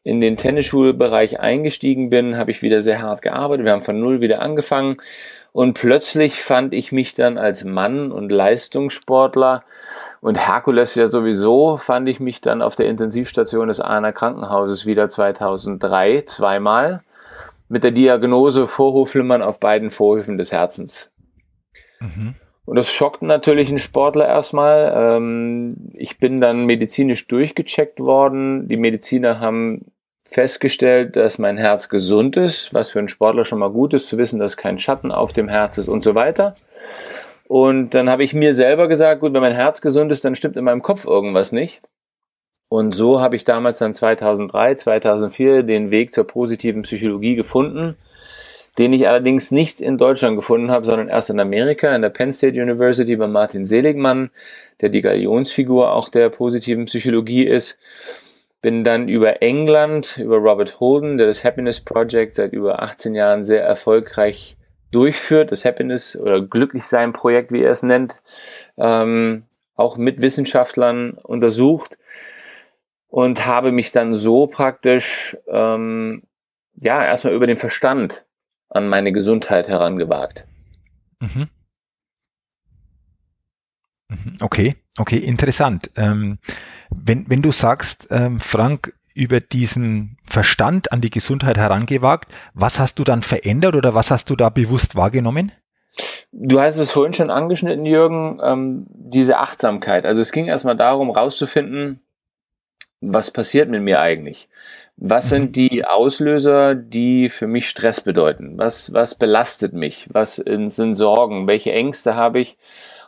in 0.03 0.21
den 0.21 0.35
Tennisschulbereich 0.35 1.39
eingestiegen 1.39 2.11
bin, 2.11 2.37
habe 2.37 2.51
ich 2.51 2.61
wieder 2.61 2.79
sehr 2.79 3.01
hart 3.01 3.23
gearbeitet. 3.23 3.65
Wir 3.65 3.71
haben 3.71 3.81
von 3.81 3.99
null 3.99 4.21
wieder 4.21 4.43
angefangen 4.43 4.97
und 5.51 5.73
plötzlich 5.73 6.43
fand 6.43 6.75
ich 6.75 6.91
mich 6.91 7.15
dann 7.15 7.39
als 7.39 7.63
Mann 7.63 8.11
und 8.11 8.31
Leistungssportler 8.31 9.63
und 10.21 10.47
Herkules 10.47 10.93
ja 10.93 11.07
sowieso 11.07 11.77
fand 11.77 12.07
ich 12.09 12.19
mich 12.19 12.41
dann 12.41 12.61
auf 12.61 12.75
der 12.75 12.85
Intensivstation 12.85 13.69
des 13.69 13.81
Ahner 13.81 14.13
Krankenhauses 14.13 14.85
wieder 14.85 15.09
2003 15.09 16.25
zweimal 16.27 17.01
mit 17.69 17.83
der 17.83 17.91
Diagnose 17.91 18.67
Vorhofflimmern 18.67 19.41
auf 19.41 19.59
beiden 19.59 19.89
Vorhöfen 19.89 20.37
des 20.37 20.51
Herzens. 20.51 21.11
Mhm. 21.99 22.35
Und 22.65 22.75
das 22.75 22.91
schockt 22.91 23.21
natürlich 23.21 23.69
einen 23.69 23.79
Sportler 23.79 24.27
erstmal. 24.27 24.93
Ähm, 24.95 25.91
ich 25.93 26.17
bin 26.19 26.41
dann 26.41 26.65
medizinisch 26.65 27.27
durchgecheckt 27.27 27.99
worden. 27.99 28.67
Die 28.67 28.75
Mediziner 28.75 29.39
haben 29.39 29.85
festgestellt, 30.25 31.15
dass 31.15 31.39
mein 31.39 31.57
Herz 31.57 31.87
gesund 31.87 32.35
ist, 32.35 32.73
was 32.73 32.89
für 32.89 32.99
einen 32.99 33.07
Sportler 33.07 33.45
schon 33.45 33.59
mal 33.59 33.71
gut 33.71 33.93
ist, 33.93 34.09
zu 34.09 34.17
wissen, 34.17 34.39
dass 34.39 34.57
kein 34.57 34.79
Schatten 34.79 35.11
auf 35.13 35.31
dem 35.31 35.47
Herz 35.47 35.77
ist 35.77 35.87
und 35.87 36.03
so 36.03 36.15
weiter. 36.15 36.55
Und 37.47 37.91
dann 37.91 38.09
habe 38.09 38.25
ich 38.25 38.33
mir 38.33 38.53
selber 38.53 38.89
gesagt, 38.89 39.21
gut, 39.21 39.33
wenn 39.33 39.41
mein 39.41 39.55
Herz 39.55 39.79
gesund 39.79 40.11
ist, 40.11 40.25
dann 40.25 40.35
stimmt 40.35 40.57
in 40.57 40.65
meinem 40.65 40.81
Kopf 40.81 41.05
irgendwas 41.05 41.53
nicht. 41.53 41.81
Und 42.69 42.93
so 42.93 43.21
habe 43.21 43.35
ich 43.35 43.45
damals 43.45 43.79
dann 43.79 43.93
2003, 43.93 44.75
2004 44.75 45.63
den 45.63 45.89
Weg 45.89 46.13
zur 46.13 46.25
positiven 46.25 46.81
Psychologie 46.81 47.35
gefunden, 47.35 47.95
den 48.77 48.93
ich 48.93 49.07
allerdings 49.07 49.51
nicht 49.51 49.79
in 49.79 49.97
Deutschland 49.97 50.35
gefunden 50.35 50.69
habe, 50.69 50.85
sondern 50.85 51.07
erst 51.07 51.29
in 51.29 51.39
Amerika, 51.39 51.95
in 51.95 52.01
der 52.01 52.09
Penn 52.09 52.31
State 52.31 52.61
University 52.61 53.15
bei 53.15 53.27
Martin 53.27 53.65
Seligmann, 53.65 54.31
der 54.81 54.89
die 54.89 55.01
Galionsfigur 55.01 55.91
auch 55.93 56.09
der 56.09 56.29
positiven 56.29 56.85
Psychologie 56.85 57.47
ist. 57.47 57.77
Bin 58.61 58.83
dann 58.83 59.07
über 59.07 59.41
England, 59.41 60.17
über 60.17 60.37
Robert 60.37 60.79
Holden, 60.79 61.17
der 61.17 61.27
das 61.27 61.43
Happiness 61.43 61.79
Project 61.79 62.35
seit 62.35 62.53
über 62.53 62.81
18 62.81 63.15
Jahren 63.15 63.45
sehr 63.45 63.63
erfolgreich 63.63 64.57
durchführt, 64.91 65.51
das 65.51 65.63
Happiness 65.63 66.15
oder 66.15 66.41
Glücklichsein 66.41 67.13
Projekt, 67.13 67.51
wie 67.51 67.61
er 67.61 67.71
es 67.71 67.83
nennt, 67.83 68.21
ähm, 68.77 69.43
auch 69.75 69.97
mit 69.97 70.21
Wissenschaftlern 70.21 71.11
untersucht 71.11 71.97
und 73.07 73.45
habe 73.45 73.71
mich 73.71 73.91
dann 73.91 74.13
so 74.15 74.47
praktisch 74.47 75.37
ähm, 75.47 76.23
ja 76.75 77.03
erstmal 77.03 77.33
über 77.33 77.47
den 77.47 77.57
Verstand 77.57 78.25
an 78.69 78.87
meine 78.87 79.11
Gesundheit 79.11 79.67
herangewagt. 79.67 80.47
Mhm. 81.19 81.47
mhm. 84.09 84.37
Okay, 84.39 84.75
okay, 84.97 85.17
interessant. 85.17 85.89
Ähm, 85.95 86.39
wenn, 86.89 87.29
wenn 87.29 87.41
du 87.41 87.51
sagst, 87.51 88.07
ähm, 88.11 88.39
Frank, 88.39 88.93
über 89.13 89.39
diesen 89.39 90.17
Verstand 90.25 90.91
an 90.91 91.01
die 91.01 91.09
Gesundheit 91.09 91.57
herangewagt, 91.57 92.31
was 92.53 92.77
hast 92.77 92.99
du 92.99 93.03
dann 93.03 93.23
verändert 93.23 93.75
oder 93.75 93.95
was 93.95 94.11
hast 94.11 94.29
du 94.29 94.35
da 94.35 94.49
bewusst 94.49 94.95
wahrgenommen? 94.95 95.51
Du 96.31 96.61
hast 96.61 96.77
es 96.77 96.91
vorhin 96.91 97.13
schon 97.13 97.31
angeschnitten, 97.31 97.85
Jürgen, 97.87 98.39
ähm, 98.43 98.85
diese 98.89 99.39
Achtsamkeit. 99.39 100.05
Also 100.05 100.21
es 100.21 100.31
ging 100.31 100.45
erstmal 100.45 100.77
darum, 100.77 101.09
rauszufinden, 101.09 102.01
was 103.01 103.31
passiert 103.31 103.69
mit 103.69 103.81
mir 103.81 103.99
eigentlich? 103.99 104.49
Was 104.97 105.29
sind 105.29 105.49
mhm. 105.49 105.51
die 105.51 105.85
Auslöser, 105.85 106.73
die 106.73 107.29
für 107.29 107.47
mich 107.47 107.69
Stress 107.69 108.01
bedeuten? 108.01 108.53
Was, 108.57 108.91
was 108.93 109.15
belastet 109.15 109.73
mich? 109.73 110.07
Was 110.11 110.37
sind 110.37 110.95
Sorgen? 110.95 111.47
Welche 111.47 111.71
Ängste 111.71 112.15
habe 112.15 112.39
ich? 112.39 112.57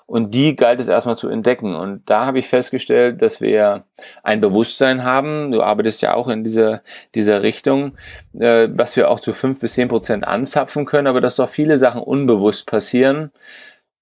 Und 0.05 0.33
die 0.33 0.55
galt 0.55 0.79
es 0.79 0.87
erstmal 0.87 1.17
zu 1.17 1.29
entdecken. 1.29 1.75
Und 1.75 2.09
da 2.09 2.25
habe 2.25 2.39
ich 2.39 2.47
festgestellt, 2.47 3.21
dass 3.21 3.41
wir 3.41 3.83
ein 4.23 4.41
Bewusstsein 4.41 5.03
haben. 5.03 5.51
Du 5.51 5.61
arbeitest 5.61 6.01
ja 6.01 6.15
auch 6.15 6.27
in 6.27 6.43
dieser, 6.43 6.81
dieser 7.13 7.43
Richtung, 7.43 7.95
äh, 8.39 8.67
was 8.71 8.95
wir 8.95 9.09
auch 9.11 9.19
zu 9.19 9.33
fünf 9.33 9.59
bis 9.59 9.73
zehn 9.73 9.87
Prozent 9.87 10.27
anzapfen 10.27 10.85
können, 10.85 11.05
aber 11.05 11.21
dass 11.21 11.35
doch 11.35 11.49
viele 11.49 11.77
Sachen 11.77 12.01
unbewusst 12.01 12.65
passieren 12.65 13.31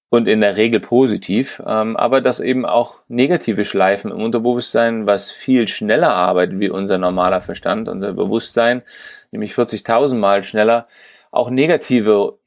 und 0.09 0.27
in 0.27 0.41
der 0.41 0.55
Regel 0.55 0.79
positiv, 0.79 1.61
ähm, 1.65 1.97
aber 1.97 2.21
dass 2.21 2.39
eben 2.39 2.65
auch 2.65 3.01
negative 3.09 3.65
Schleifen 3.65 4.11
im 4.11 4.21
Unterbewusstsein, 4.21 5.05
was 5.05 5.31
viel 5.31 5.67
schneller 5.67 6.11
arbeitet 6.13 6.59
wie 6.59 6.69
unser 6.69 6.97
normaler 6.97 7.41
Verstand, 7.41 7.89
unser 7.89 8.13
Bewusstsein, 8.13 8.83
nämlich 9.31 9.53
40.000 9.53 10.15
Mal 10.15 10.43
schneller, 10.43 10.87
auch 11.31 11.49
negative 11.49 12.37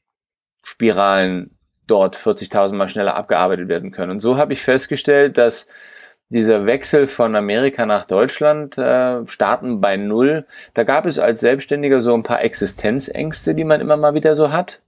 Spiralen 0.63 1.55
dort 1.85 2.15
40.000 2.15 2.73
Mal 2.73 2.87
schneller 2.87 3.15
abgearbeitet 3.15 3.67
werden 3.67 3.91
können. 3.91 4.11
Und 4.11 4.19
so 4.21 4.37
habe 4.37 4.53
ich 4.53 4.61
festgestellt, 4.61 5.37
dass 5.37 5.67
dieser 6.29 6.65
Wechsel 6.65 7.07
von 7.07 7.35
Amerika 7.35 7.85
nach 7.85 8.05
Deutschland, 8.05 8.77
äh, 8.77 9.27
starten 9.27 9.81
bei 9.81 9.97
Null, 9.97 10.45
da 10.73 10.83
gab 10.83 11.05
es 11.05 11.19
als 11.19 11.41
Selbstständiger 11.41 12.01
so 12.01 12.13
ein 12.13 12.23
paar 12.23 12.41
Existenzängste, 12.41 13.53
die 13.53 13.65
man 13.65 13.81
immer 13.81 13.97
mal 13.97 14.13
wieder 14.13 14.33
so 14.33 14.51
hat. 14.51 14.79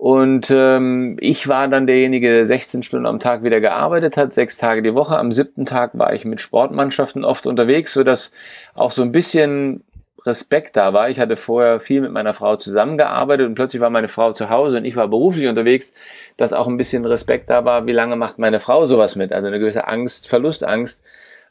Und 0.00 0.50
ähm, 0.50 1.18
ich 1.20 1.46
war 1.46 1.68
dann 1.68 1.86
derjenige, 1.86 2.32
der 2.32 2.46
16 2.46 2.82
Stunden 2.82 3.04
am 3.04 3.20
Tag 3.20 3.42
wieder 3.42 3.60
gearbeitet 3.60 4.16
hat, 4.16 4.32
sechs 4.32 4.56
Tage 4.56 4.80
die 4.80 4.94
Woche. 4.94 5.18
Am 5.18 5.30
siebten 5.30 5.66
Tag 5.66 5.90
war 5.92 6.14
ich 6.14 6.24
mit 6.24 6.40
Sportmannschaften 6.40 7.22
oft 7.22 7.46
unterwegs, 7.46 7.92
so 7.92 8.02
dass 8.02 8.32
auch 8.74 8.92
so 8.92 9.02
ein 9.02 9.12
bisschen 9.12 9.84
Respekt 10.24 10.78
da 10.78 10.94
war. 10.94 11.10
Ich 11.10 11.20
hatte 11.20 11.36
vorher 11.36 11.80
viel 11.80 12.00
mit 12.00 12.12
meiner 12.12 12.32
Frau 12.32 12.56
zusammengearbeitet 12.56 13.46
und 13.46 13.56
plötzlich 13.56 13.82
war 13.82 13.90
meine 13.90 14.08
Frau 14.08 14.32
zu 14.32 14.48
Hause 14.48 14.78
und 14.78 14.86
ich 14.86 14.96
war 14.96 15.06
beruflich 15.06 15.48
unterwegs, 15.48 15.92
dass 16.38 16.54
auch 16.54 16.66
ein 16.66 16.78
bisschen 16.78 17.04
Respekt 17.04 17.50
da 17.50 17.66
war, 17.66 17.84
wie 17.84 17.92
lange 17.92 18.16
macht 18.16 18.38
meine 18.38 18.58
Frau 18.58 18.86
sowas 18.86 19.16
mit? 19.16 19.34
Also 19.34 19.48
eine 19.48 19.58
gewisse 19.58 19.86
Angst, 19.86 20.28
Verlustangst. 20.28 21.02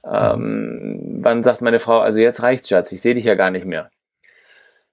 Ähm, 0.03 1.19
wann 1.21 1.43
sagt 1.43 1.61
meine 1.61 1.77
Frau, 1.77 1.99
also 1.99 2.19
jetzt 2.19 2.41
reicht's, 2.41 2.69
Schatz, 2.69 2.91
ich 2.91 3.01
sehe 3.01 3.13
dich 3.13 3.25
ja 3.25 3.35
gar 3.35 3.51
nicht 3.51 3.67
mehr. 3.67 3.91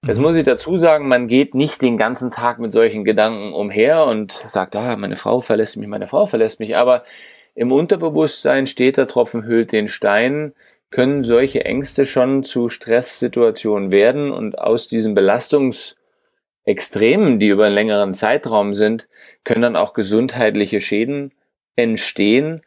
Jetzt 0.05 0.21
muss 0.21 0.37
ich 0.37 0.45
dazu 0.45 0.79
sagen, 0.79 1.09
man 1.09 1.26
geht 1.26 1.55
nicht 1.55 1.83
den 1.83 1.97
ganzen 1.97 2.31
Tag 2.31 2.59
mit 2.59 2.73
solchen 2.73 3.05
Gedanken 3.05 3.53
umher 3.53 4.07
und 4.07 4.33
sagt, 4.33 4.76
ah, 4.76 4.97
meine 4.97 5.17
Frau 5.17 5.41
verlässt 5.41 5.76
mich, 5.76 5.88
meine 5.88 6.07
Frau 6.07 6.26
verlässt 6.26 6.61
mich. 6.61 6.76
Aber 6.76 7.05
im 7.55 7.73
Unterbewusstsein 7.73 8.67
steht 8.67 8.99
der 8.99 9.09
Tropfen 9.09 9.45
hüllt 9.45 9.73
den 9.73 9.88
Stein, 9.88 10.53
können 10.91 11.25
solche 11.25 11.65
Ängste 11.65 12.07
schon 12.07 12.45
zu 12.45 12.69
Stresssituationen 12.69 13.91
werden? 13.91 14.31
Und 14.31 14.59
aus 14.59 14.87
diesen 14.87 15.15
Belastungsextremen, 15.15 17.41
die 17.41 17.49
über 17.49 17.67
einen 17.67 17.75
längeren 17.75 18.15
Zeitraum 18.15 18.75
sind, 18.75 19.09
können 19.43 19.62
dann 19.62 19.76
auch 19.76 19.93
gesundheitliche 19.93 20.81
Schäden 20.81 21.33
entstehen, 21.75 22.62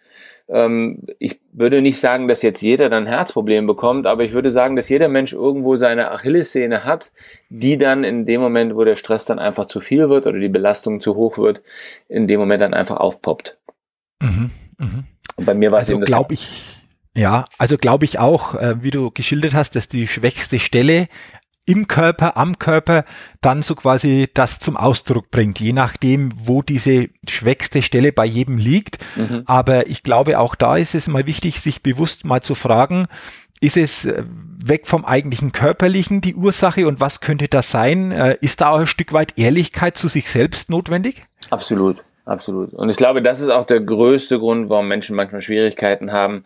ähm, 0.50 1.04
ich 1.20 1.40
würde 1.52 1.82
nicht 1.82 2.00
sagen, 2.00 2.28
dass 2.28 2.42
jetzt 2.42 2.62
jeder 2.62 2.90
dann 2.90 3.06
Herzproblem 3.06 3.68
bekommt, 3.68 4.08
aber 4.08 4.24
ich 4.24 4.34
würde 4.34 4.52
sagen, 4.52 4.76
dass 4.76 4.90
jeder 4.90 5.08
Mensch 5.08 5.34
irgendwo 5.34 5.76
seine 5.76 6.12
Achillessehne 6.12 6.84
hat, 6.84 7.12
die 7.50 7.78
dann 7.78 8.04
in 8.04 8.26
dem 8.26 8.42
Moment, 8.42 8.76
wo 8.76 8.84
der 8.84 8.96
Stress 8.96 9.26
dann 9.26 9.40
einfach 9.40 9.68
zu 9.68 9.80
viel 9.80 10.10
wird 10.10 10.26
oder 10.26 10.40
die 10.40 10.50
Belastung 10.50 11.02
zu 11.02 11.16
hoch 11.16 11.38
wird, 11.38 11.62
in 12.08 12.28
dem 12.28 12.40
Moment 12.40 12.62
dann 12.62 12.74
einfach 12.74 12.98
aufpoppt. 12.98 13.58
Mhm, 14.22 14.50
mh. 14.78 15.04
Und 15.36 15.46
bei 15.46 15.54
mir 15.54 15.72
war 15.72 15.80
also 15.80 15.94
es 15.94 15.96
eben 15.96 16.02
das. 16.02 16.08
Glaube 16.08 16.34
ich. 16.34 16.80
Ja, 17.16 17.46
also 17.58 17.78
glaube 17.78 18.06
ich 18.06 18.20
auch, 18.20 18.56
äh, 18.56 18.84
wie 18.84 18.92
du 18.92 19.12
geschildert 19.12 19.54
hast, 19.54 19.76
dass 19.76 19.88
die 19.88 20.08
schwächste 20.08 20.60
Stelle 20.60 21.08
im 21.70 21.88
Körper, 21.88 22.36
am 22.36 22.58
Körper 22.58 23.06
dann 23.42 23.62
so 23.62 23.76
quasi 23.76 24.28
das 24.34 24.60
zum 24.60 24.76
Ausdruck 24.76 25.30
bringt, 25.30 25.60
je 25.60 25.72
nachdem, 25.72 26.34
wo 26.36 26.64
diese 26.64 27.10
schwächste 27.28 27.84
Stelle 27.84 28.12
bei 28.12 28.26
jedem 28.26 28.58
liegt. 28.58 28.98
Mhm. 29.16 29.44
Aber 29.46 29.88
ich 29.88 30.02
glaube, 30.02 30.40
auch 30.40 30.56
da 30.56 30.78
ist 30.78 30.96
es 30.96 31.08
mal 31.08 31.28
wichtig, 31.28 31.62
sich 31.62 31.84
bewusst 31.84 32.26
mal 32.26 32.42
zu 32.42 32.56
fragen, 32.56 33.06
ist 33.62 33.78
es 33.78 34.06
äh, 34.06 34.24
weg 34.66 34.88
vom 34.88 35.06
eigentlichen 35.06 35.52
Körperlichen 35.52 36.22
die 36.22 36.36
Ursache 36.36 36.88
und 36.88 37.00
was 37.00 37.22
könnte 37.22 37.48
das 37.48 37.70
sein? 37.70 38.12
Äh, 38.12 38.38
ist 38.42 38.62
da 38.62 38.70
auch 38.70 38.80
ein 38.80 38.88
Stück 38.88 39.14
weit 39.14 39.38
Ehrlichkeit 39.38 39.96
zu 39.96 40.08
sich 40.08 40.30
selbst 40.30 40.72
notwendig? 40.72 41.26
Absolut, 41.52 41.98
absolut. 42.26 42.74
Und 42.74 42.90
ich 42.90 42.98
glaube, 42.98 43.22
das 43.22 43.42
ist 43.42 43.50
auch 43.50 43.66
der 43.66 43.82
größte 43.82 44.40
Grund, 44.40 44.70
warum 44.70 44.88
Menschen 44.88 45.16
manchmal 45.16 45.42
Schwierigkeiten 45.42 46.12
haben, 46.12 46.46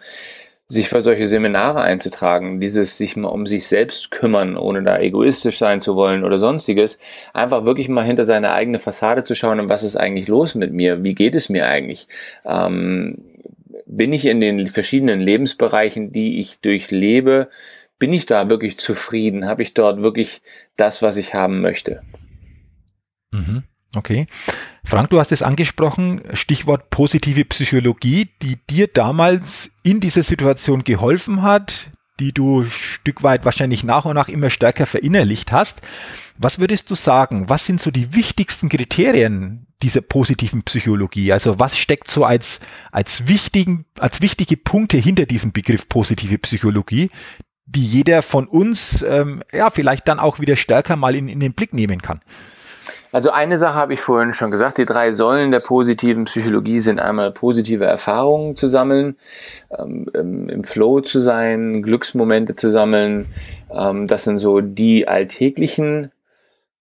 sich 0.73 0.89
für 0.89 1.01
solche 1.01 1.27
Seminare 1.27 1.81
einzutragen, 1.81 2.59
dieses 2.59 2.97
sich 2.97 3.15
mal 3.15 3.29
um 3.29 3.45
sich 3.45 3.67
selbst 3.67 4.11
kümmern, 4.11 4.57
ohne 4.57 4.81
da 4.83 4.99
egoistisch 4.99 5.59
sein 5.59 5.81
zu 5.81 5.95
wollen 5.95 6.23
oder 6.23 6.39
sonstiges, 6.39 6.97
einfach 7.33 7.65
wirklich 7.65 7.89
mal 7.89 8.03
hinter 8.03 8.25
seine 8.25 8.51
eigene 8.51 8.79
Fassade 8.79 9.23
zu 9.23 9.35
schauen, 9.35 9.69
was 9.69 9.83
ist 9.83 9.95
eigentlich 9.95 10.27
los 10.27 10.55
mit 10.55 10.73
mir, 10.73 11.03
wie 11.03 11.13
geht 11.13 11.35
es 11.35 11.47
mir 11.49 11.67
eigentlich, 11.67 12.07
ähm, 12.45 13.19
bin 13.85 14.13
ich 14.13 14.25
in 14.25 14.41
den 14.41 14.67
verschiedenen 14.67 15.21
Lebensbereichen, 15.21 16.11
die 16.11 16.39
ich 16.39 16.59
durchlebe, 16.59 17.49
bin 17.99 18.11
ich 18.11 18.25
da 18.25 18.49
wirklich 18.49 18.79
zufrieden, 18.79 19.45
habe 19.45 19.61
ich 19.61 19.75
dort 19.75 20.01
wirklich 20.01 20.41
das, 20.75 21.03
was 21.03 21.17
ich 21.17 21.35
haben 21.35 21.61
möchte. 21.61 22.01
Mhm. 23.31 23.63
Okay. 23.95 24.25
Frank, 24.83 25.11
du 25.11 25.19
hast 25.19 25.31
es 25.31 25.43
angesprochen, 25.43 26.21
Stichwort 26.33 26.89
positive 26.89 27.45
Psychologie, 27.45 28.29
die 28.41 28.57
dir 28.69 28.87
damals 28.87 29.71
in 29.83 29.99
dieser 29.99 30.23
Situation 30.23 30.83
geholfen 30.83 31.43
hat, 31.43 31.91
die 32.19 32.31
du 32.31 32.65
Stück 32.65 33.23
weit 33.23 33.45
wahrscheinlich 33.45 33.83
nach 33.83 34.05
und 34.05 34.15
nach 34.15 34.29
immer 34.29 34.49
stärker 34.49 34.85
verinnerlicht 34.85 35.51
hast. 35.51 35.81
Was 36.37 36.59
würdest 36.59 36.89
du 36.89 36.95
sagen? 36.95 37.49
Was 37.49 37.65
sind 37.65 37.81
so 37.81 37.91
die 37.91 38.15
wichtigsten 38.15 38.69
Kriterien 38.69 39.67
dieser 39.81 40.01
positiven 40.01 40.63
Psychologie? 40.63 41.31
Also 41.31 41.59
was 41.59 41.77
steckt 41.77 42.09
so 42.09 42.25
als, 42.25 42.59
als 42.91 43.27
wichtigen, 43.27 43.85
als 43.99 44.21
wichtige 44.21 44.57
Punkte 44.57 44.97
hinter 44.97 45.25
diesem 45.25 45.51
Begriff 45.51 45.87
positive 45.87 46.37
Psychologie, 46.39 47.09
die 47.65 47.85
jeder 47.85 48.21
von 48.21 48.47
uns, 48.47 49.03
ähm, 49.07 49.43
ja, 49.51 49.69
vielleicht 49.69 50.07
dann 50.07 50.19
auch 50.19 50.39
wieder 50.39 50.55
stärker 50.55 50.95
mal 50.95 51.15
in, 51.15 51.27
in 51.27 51.39
den 51.39 51.53
Blick 51.53 51.73
nehmen 51.73 52.01
kann? 52.01 52.21
Also 53.13 53.29
eine 53.29 53.59
Sache 53.59 53.75
habe 53.75 53.93
ich 53.93 54.01
vorhin 54.01 54.33
schon 54.33 54.49
gesagt, 54.49 54.79
die 54.79 54.85
drei 54.85 55.13
Säulen 55.13 55.51
der 55.51 55.59
positiven 55.59 56.25
Psychologie 56.25 56.81
sind 56.81 56.99
einmal 56.99 57.31
positive 57.31 57.85
Erfahrungen 57.85 58.55
zu 58.55 58.67
sammeln, 58.67 59.17
ähm, 59.77 60.49
im 60.49 60.63
Flow 60.63 60.99
zu 60.99 61.19
sein, 61.19 61.83
Glücksmomente 61.83 62.55
zu 62.55 62.71
sammeln. 62.71 63.27
Ähm, 63.71 64.07
das 64.07 64.23
sind 64.23 64.39
so 64.39 64.61
die 64.61 65.07
alltäglichen 65.07 66.11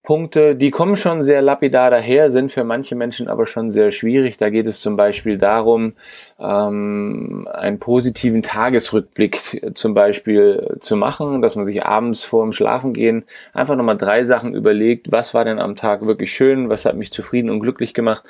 Punkte, 0.02 0.56
die 0.56 0.72
kommen 0.72 0.96
schon 0.96 1.22
sehr 1.22 1.42
lapidar 1.42 1.92
daher, 1.92 2.28
sind 2.28 2.50
für 2.50 2.64
manche 2.64 2.96
Menschen 2.96 3.28
aber 3.28 3.46
schon 3.46 3.70
sehr 3.70 3.92
schwierig. 3.92 4.36
Da 4.36 4.50
geht 4.50 4.66
es 4.66 4.80
zum 4.80 4.96
Beispiel 4.96 5.38
darum, 5.38 5.92
ähm, 6.40 7.46
einen 7.52 7.78
positiven 7.78 8.42
Tagesrückblick 8.42 9.74
zum 9.74 9.94
Beispiel 9.94 10.76
zu 10.80 10.96
machen, 10.96 11.40
dass 11.40 11.54
man 11.54 11.66
sich 11.66 11.84
abends 11.84 12.24
vor 12.24 12.42
dem 12.42 12.52
Schlafengehen 12.52 13.24
einfach 13.52 13.76
nochmal 13.76 13.96
drei 13.96 14.24
Sachen 14.24 14.56
überlegt, 14.56 15.12
was 15.12 15.34
war 15.34 15.44
denn 15.44 15.60
am 15.60 15.76
Tag 15.76 16.04
wirklich 16.04 16.32
schön, 16.32 16.68
was 16.68 16.84
hat 16.84 16.96
mich 16.96 17.12
zufrieden 17.12 17.48
und 17.48 17.60
glücklich 17.60 17.94
gemacht. 17.94 18.24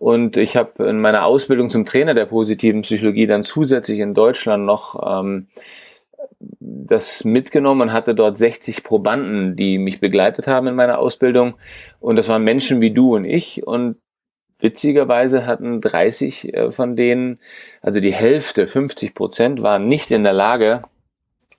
Und 0.00 0.36
ich 0.36 0.56
habe 0.56 0.84
in 0.84 1.00
meiner 1.00 1.24
Ausbildung 1.24 1.70
zum 1.70 1.84
Trainer 1.84 2.14
der 2.14 2.26
positiven 2.26 2.82
Psychologie 2.82 3.28
dann 3.28 3.44
zusätzlich 3.44 4.00
in 4.00 4.14
Deutschland 4.14 4.64
noch 4.64 5.20
ähm, 5.20 5.46
das 6.40 7.24
mitgenommen 7.24 7.82
und 7.82 7.92
hatte 7.92 8.14
dort 8.14 8.38
60 8.38 8.84
Probanden, 8.84 9.56
die 9.56 9.78
mich 9.78 10.00
begleitet 10.00 10.46
haben 10.46 10.66
in 10.66 10.74
meiner 10.74 10.98
Ausbildung. 10.98 11.54
Und 12.00 12.16
das 12.16 12.28
waren 12.28 12.44
Menschen 12.44 12.80
wie 12.80 12.92
du 12.92 13.14
und 13.16 13.24
ich. 13.24 13.66
Und 13.66 13.96
witzigerweise 14.58 15.46
hatten 15.46 15.80
30 15.80 16.54
äh, 16.54 16.70
von 16.70 16.96
denen, 16.96 17.40
also 17.80 18.00
die 18.00 18.14
Hälfte, 18.14 18.66
50 18.66 19.14
Prozent, 19.14 19.62
waren 19.62 19.88
nicht 19.88 20.10
in 20.10 20.24
der 20.24 20.32
Lage, 20.32 20.82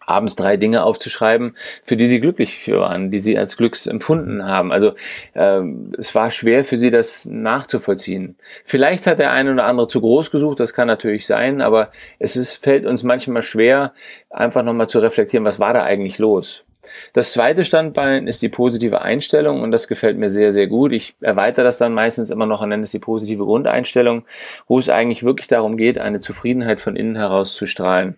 abends 0.05 0.35
drei 0.35 0.57
Dinge 0.57 0.83
aufzuschreiben, 0.83 1.55
für 1.83 1.97
die 1.97 2.07
sie 2.07 2.19
glücklich 2.19 2.69
waren, 2.71 3.11
die 3.11 3.19
sie 3.19 3.37
als 3.37 3.57
Glücks 3.57 3.87
empfunden 3.87 4.45
haben. 4.45 4.71
Also 4.71 4.93
äh, 5.33 5.61
es 5.97 6.13
war 6.15 6.31
schwer 6.31 6.63
für 6.63 6.77
sie, 6.77 6.91
das 6.91 7.25
nachzuvollziehen. 7.25 8.35
Vielleicht 8.63 9.07
hat 9.07 9.19
der 9.19 9.31
eine 9.31 9.53
oder 9.53 9.65
andere 9.65 9.87
zu 9.87 10.01
groß 10.01 10.31
gesucht, 10.31 10.59
das 10.59 10.73
kann 10.73 10.87
natürlich 10.87 11.25
sein, 11.25 11.61
aber 11.61 11.91
es 12.19 12.35
ist, 12.35 12.63
fällt 12.63 12.85
uns 12.85 13.03
manchmal 13.03 13.41
schwer, 13.41 13.93
einfach 14.29 14.63
nochmal 14.63 14.89
zu 14.89 14.99
reflektieren, 14.99 15.45
was 15.45 15.59
war 15.59 15.73
da 15.73 15.83
eigentlich 15.83 16.19
los. 16.19 16.65
Das 17.13 17.33
zweite 17.33 17.65
Standbein 17.65 18.27
ist 18.27 18.41
die 18.41 18.49
positive 18.49 19.01
Einstellung 19.01 19.61
und 19.61 19.71
das 19.71 19.87
gefällt 19.87 20.17
mir 20.17 20.29
sehr, 20.29 20.51
sehr 20.51 20.67
gut. 20.67 20.91
Ich 20.91 21.15
erweitere 21.21 21.65
das 21.65 21.77
dann 21.77 21.93
meistens 21.93 22.29
immer 22.29 22.45
noch 22.45 22.61
und 22.61 22.69
nenne 22.69 22.83
es 22.83 22.91
die 22.91 22.99
positive 22.99 23.43
Grundeinstellung, 23.43 24.25
wo 24.67 24.77
es 24.77 24.89
eigentlich 24.89 25.23
wirklich 25.23 25.47
darum 25.47 25.77
geht, 25.77 25.97
eine 25.97 26.19
Zufriedenheit 26.19 26.81
von 26.81 26.95
innen 26.95 27.15
heraus 27.15 27.55
zu 27.55 27.65
strahlen. 27.65 28.17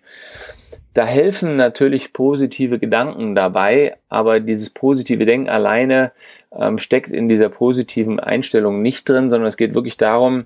Da 0.94 1.04
helfen 1.04 1.56
natürlich 1.56 2.12
positive 2.12 2.78
Gedanken 2.78 3.34
dabei, 3.34 3.96
aber 4.08 4.40
dieses 4.40 4.70
positive 4.70 5.26
Denken 5.26 5.48
alleine 5.48 6.12
ähm, 6.52 6.78
steckt 6.78 7.10
in 7.10 7.28
dieser 7.28 7.50
positiven 7.50 8.18
Einstellung 8.18 8.82
nicht 8.82 9.08
drin, 9.08 9.30
sondern 9.30 9.46
es 9.46 9.56
geht 9.56 9.74
wirklich 9.74 9.96
darum, 9.96 10.44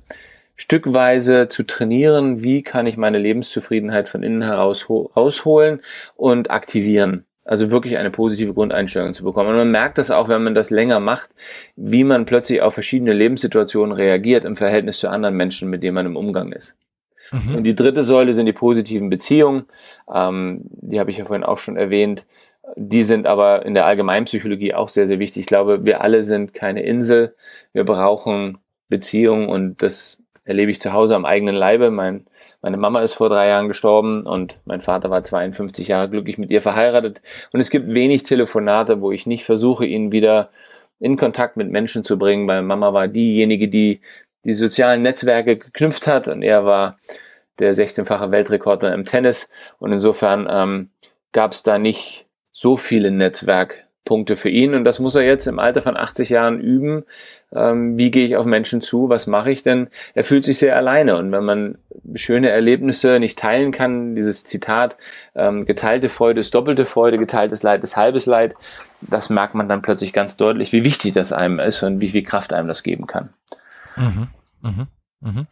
stückweise 0.57 1.49
zu 1.49 1.63
trainieren, 1.63 2.43
wie 2.43 2.63
kann 2.63 2.87
ich 2.87 2.97
meine 2.97 3.19
Lebenszufriedenheit 3.19 4.09
von 4.09 4.23
innen 4.23 4.43
heraus 4.43 4.89
rausholen 4.91 5.81
und 6.17 6.51
aktivieren. 6.51 7.25
Also 7.45 7.73
wirklich 7.73 7.97
eine 7.97 8.11
positive 8.11 8.55
Grundeinstellung 8.55 9.15
zu 9.15 9.25
bekommen. 9.25 9.51
Und 9.51 9.57
man 9.57 9.71
merkt 9.71 9.99
das 9.99 10.13
auch, 10.13 10.29
wenn 10.29 10.45
man 10.45 10.55
das 10.55 10.71
länger 10.71 11.01
macht, 11.01 11.31
wie 11.75 12.05
man 12.05 12.25
plötzlich 12.25 12.63
auf 12.63 12.75
verschiedene 12.75 13.13
Lebenssituationen 13.13 13.93
reagiert 13.93 14.45
im 14.45 14.55
Verhältnis 14.55 14.99
zu 14.99 15.09
anderen 15.09 15.37
Menschen, 15.37 15.69
mit 15.69 15.83
denen 15.83 15.95
man 15.95 16.07
im 16.07 16.17
Umgang 16.17 16.53
ist. 16.53 16.77
Mhm. 17.33 17.57
Und 17.57 17.65
die 17.65 17.75
dritte 17.75 18.03
Säule 18.03 18.33
sind 18.33 18.47
die 18.47 18.53
positiven 18.53 19.11
Beziehungen. 19.11 19.65
Ähm, 20.12 20.61
die 20.65 21.01
habe 21.01 21.11
ich 21.11 21.19
ja 21.19 21.25
vorhin 21.25 21.45
auch 21.45 21.59
schon 21.59 21.77
erwähnt. 21.77 22.27
Die 22.77 23.03
sind 23.03 23.27
aber 23.27 23.67
in 23.67 23.75
der 23.75 23.87
Allgemeinpsychologie 23.87 24.75
auch 24.75 24.89
sehr, 24.89 25.07
sehr 25.07 25.19
wichtig. 25.19 25.41
Ich 25.41 25.47
glaube, 25.47 25.85
wir 25.85 26.01
alle 26.01 26.23
sind 26.23 26.55
keine 26.55 26.83
Insel. 26.83 27.35
Wir 27.73 27.85
brauchen 27.85 28.59
Beziehungen 28.89 29.49
und 29.49 29.83
das 29.83 30.19
erlebe 30.45 30.71
ich 30.71 30.81
zu 30.81 30.93
Hause 30.93 31.17
am 31.17 31.25
eigenen 31.25 31.55
Leibe. 31.55 31.91
Mein, 31.91 32.27
meine 32.61 32.77
Mama 32.77 33.01
ist 33.03 33.15
vor 33.15 33.29
drei 33.29 33.49
Jahren 33.49 33.69
gestorben 33.69 34.27
und 34.27 34.61
mein 34.65 34.81
Vater 34.81 35.11
war 35.11 35.25
52 35.25 35.89
Jahre 35.89 36.11
glücklich 36.11 36.39
mit 36.39 36.51
ihr 36.51 36.62
verheiratet. 36.62 37.23
Und 37.53 37.61
es 37.61 37.71
gibt 37.71 37.95
wenig 37.95 38.23
Telefonate, 38.23 39.01
wo 39.01 39.12
ich 39.12 39.27
nicht 39.27 39.45
versuche, 39.45 39.87
ihn 39.87 40.12
wieder 40.12 40.51
in 40.99 41.17
Kontakt 41.17 41.57
mit 41.57 41.71
Menschen 41.71 42.05
zu 42.05 42.19
bringen, 42.19 42.47
weil 42.47 42.62
Mama 42.62 42.93
war 42.93 43.09
diejenige, 43.09 43.69
die 43.69 44.01
die 44.45 44.55
sozialen 44.55 45.03
Netzwerke 45.03 45.57
geknüpft 45.57 46.07
hat 46.07 46.29
und 46.29 46.43
er 46.43 46.65
war 46.65 46.99
der 47.59 47.75
16-fache 47.75 48.31
Weltrekorder 48.31 48.93
im 48.93 49.05
Tennis 49.05 49.49
und 49.79 49.93
insofern 49.93 50.49
ähm, 50.51 50.91
gab 51.33 51.53
es 51.53 51.63
da 51.63 51.79
nicht 51.79 52.27
so 52.51 52.77
viele 52.77 53.11
Netzwerkpunkte 53.11 54.37
für 54.37 54.49
ihn 54.49 54.75
und 54.75 54.85
das 54.85 54.99
muss 54.99 55.15
er 55.15 55.23
jetzt 55.23 55.47
im 55.47 55.59
Alter 55.59 55.83
von 55.83 55.97
80 55.97 56.31
Jahren 56.31 56.61
üben. 56.61 57.05
Ähm, 57.55 57.97
wie 57.97 58.11
gehe 58.11 58.27
ich 58.27 58.37
auf 58.37 58.47
Menschen 58.47 58.81
zu? 58.81 59.09
Was 59.09 59.27
mache 59.27 59.51
ich 59.51 59.63
denn? 59.63 59.89
Er 60.15 60.25
fühlt 60.25 60.45
sich 60.45 60.59
sehr 60.59 60.77
alleine 60.77 61.17
und 61.17 61.31
wenn 61.33 61.45
man 61.45 61.79
schöne 62.15 62.51
Erlebnisse 62.51 63.21
nicht 63.21 63.39
teilen 63.39 63.73
kann, 63.73 64.17
dieses 64.17 64.45
Zitat, 64.45 64.97
ähm, 65.35 65.65
geteilte 65.65 66.09
Freude 66.09 66.41
ist 66.41 66.55
doppelte 66.55 66.85
Freude, 66.85 67.19
geteiltes 67.19 67.63
Leid 67.63 67.83
ist 67.85 67.97
halbes 67.97 68.27
Leid, 68.27 68.55
das 69.03 69.31
merkt 69.31 69.55
man 69.55 69.69
dann 69.69 69.83
plötzlich 69.83 70.13
ganz 70.13 70.37
deutlich, 70.37 70.73
wie 70.73 70.85
wichtig 70.85 71.13
das 71.13 71.33
einem 71.33 71.59
ist 71.59 71.83
und 71.83 72.01
wie 72.01 72.09
viel 72.09 72.23
Kraft 72.23 72.53
einem 72.53 72.69
das 72.69 72.83
geben 72.83 73.07
kann. 73.07 73.31
Mhm, 73.97 74.29
mhm, 74.63 74.87
mhm. 75.21 75.47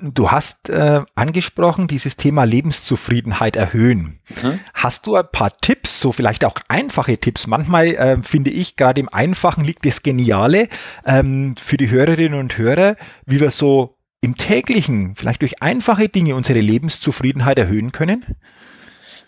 Du 0.00 0.30
hast 0.30 0.68
äh, 0.68 1.02
angesprochen, 1.14 1.88
dieses 1.88 2.16
Thema 2.16 2.44
Lebenszufriedenheit 2.44 3.56
erhöhen. 3.56 4.18
Mhm. 4.42 4.60
Hast 4.74 5.06
du 5.06 5.16
ein 5.16 5.24
paar 5.32 5.56
Tipps, 5.58 6.00
so 6.00 6.12
vielleicht 6.12 6.44
auch 6.44 6.56
einfache 6.68 7.16
Tipps? 7.16 7.46
Manchmal 7.46 7.86
äh, 7.94 8.22
finde 8.22 8.50
ich, 8.50 8.76
gerade 8.76 9.00
im 9.00 9.08
Einfachen 9.08 9.64
liegt 9.64 9.86
das 9.86 10.02
Geniale 10.02 10.68
ähm, 11.06 11.54
für 11.58 11.78
die 11.78 11.88
Hörerinnen 11.88 12.38
und 12.38 12.58
Hörer, 12.58 12.96
wie 13.24 13.40
wir 13.40 13.50
so 13.50 13.96
im 14.20 14.36
täglichen, 14.36 15.14
vielleicht 15.14 15.40
durch 15.40 15.62
einfache 15.62 16.08
Dinge 16.08 16.34
unsere 16.34 16.60
Lebenszufriedenheit 16.60 17.58
erhöhen 17.58 17.92
können? 17.92 18.24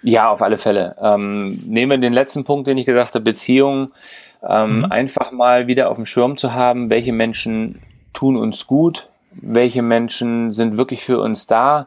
Ja, 0.02 0.28
auf 0.28 0.42
alle 0.42 0.58
Fälle. 0.58 0.96
Ähm, 1.00 1.62
nehmen 1.66 1.90
wir 1.90 1.98
den 1.98 2.12
letzten 2.12 2.44
Punkt, 2.44 2.66
den 2.66 2.78
ich 2.78 2.86
gesagt 2.86 3.14
habe, 3.14 3.24
Beziehungen. 3.24 3.92
Ähm, 4.46 4.78
mhm. 4.78 4.84
Einfach 4.86 5.32
mal 5.32 5.66
wieder 5.66 5.90
auf 5.90 5.96
dem 5.96 6.06
Schirm 6.06 6.36
zu 6.36 6.52
haben, 6.52 6.90
welche 6.90 7.12
Menschen 7.12 7.80
tun 8.18 8.36
uns 8.36 8.66
gut, 8.66 9.08
welche 9.30 9.82
Menschen 9.82 10.52
sind 10.52 10.76
wirklich 10.76 11.04
für 11.04 11.20
uns 11.20 11.46
da, 11.46 11.86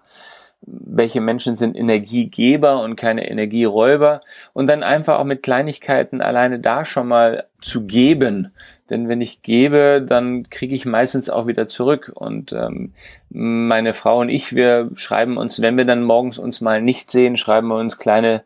welche 0.62 1.20
Menschen 1.20 1.58
sind 1.58 1.76
Energiegeber 1.76 2.82
und 2.82 2.96
keine 2.96 3.30
Energieräuber? 3.30 4.22
Und 4.54 4.70
dann 4.70 4.82
einfach 4.82 5.20
auch 5.20 5.26
mit 5.26 5.44
Kleinigkeiten 5.44 6.22
alleine 6.22 6.60
da 6.60 6.86
schon 6.86 7.10
mal 7.10 7.48
zu 7.62 7.86
geben. 7.86 8.54
Denn 8.90 9.10
wenn 9.10 9.20
ich 9.20 9.42
gebe, 9.42 10.02
dann 10.08 10.50
kriege 10.50 10.74
ich 10.74 10.86
meistens 10.86 11.30
auch 11.30 11.48
wieder 11.48 11.68
zurück. 11.68 12.14
Und 12.16 12.54
ähm, 12.54 12.94
meine 13.30 13.92
Frau 13.92 14.20
und 14.20 14.30
ich, 14.30 14.56
wir 14.56 14.90
schreiben 14.96 15.36
uns, 15.36 15.62
wenn 15.62 15.78
wir 15.78 15.86
dann 15.86 16.04
morgens 16.04 16.38
uns 16.38 16.62
mal 16.62 16.82
nicht 16.82 17.12
sehen, 17.12 17.36
schreiben 17.36 17.68
wir 17.68 17.78
uns 17.78 17.98
kleine, 17.98 18.44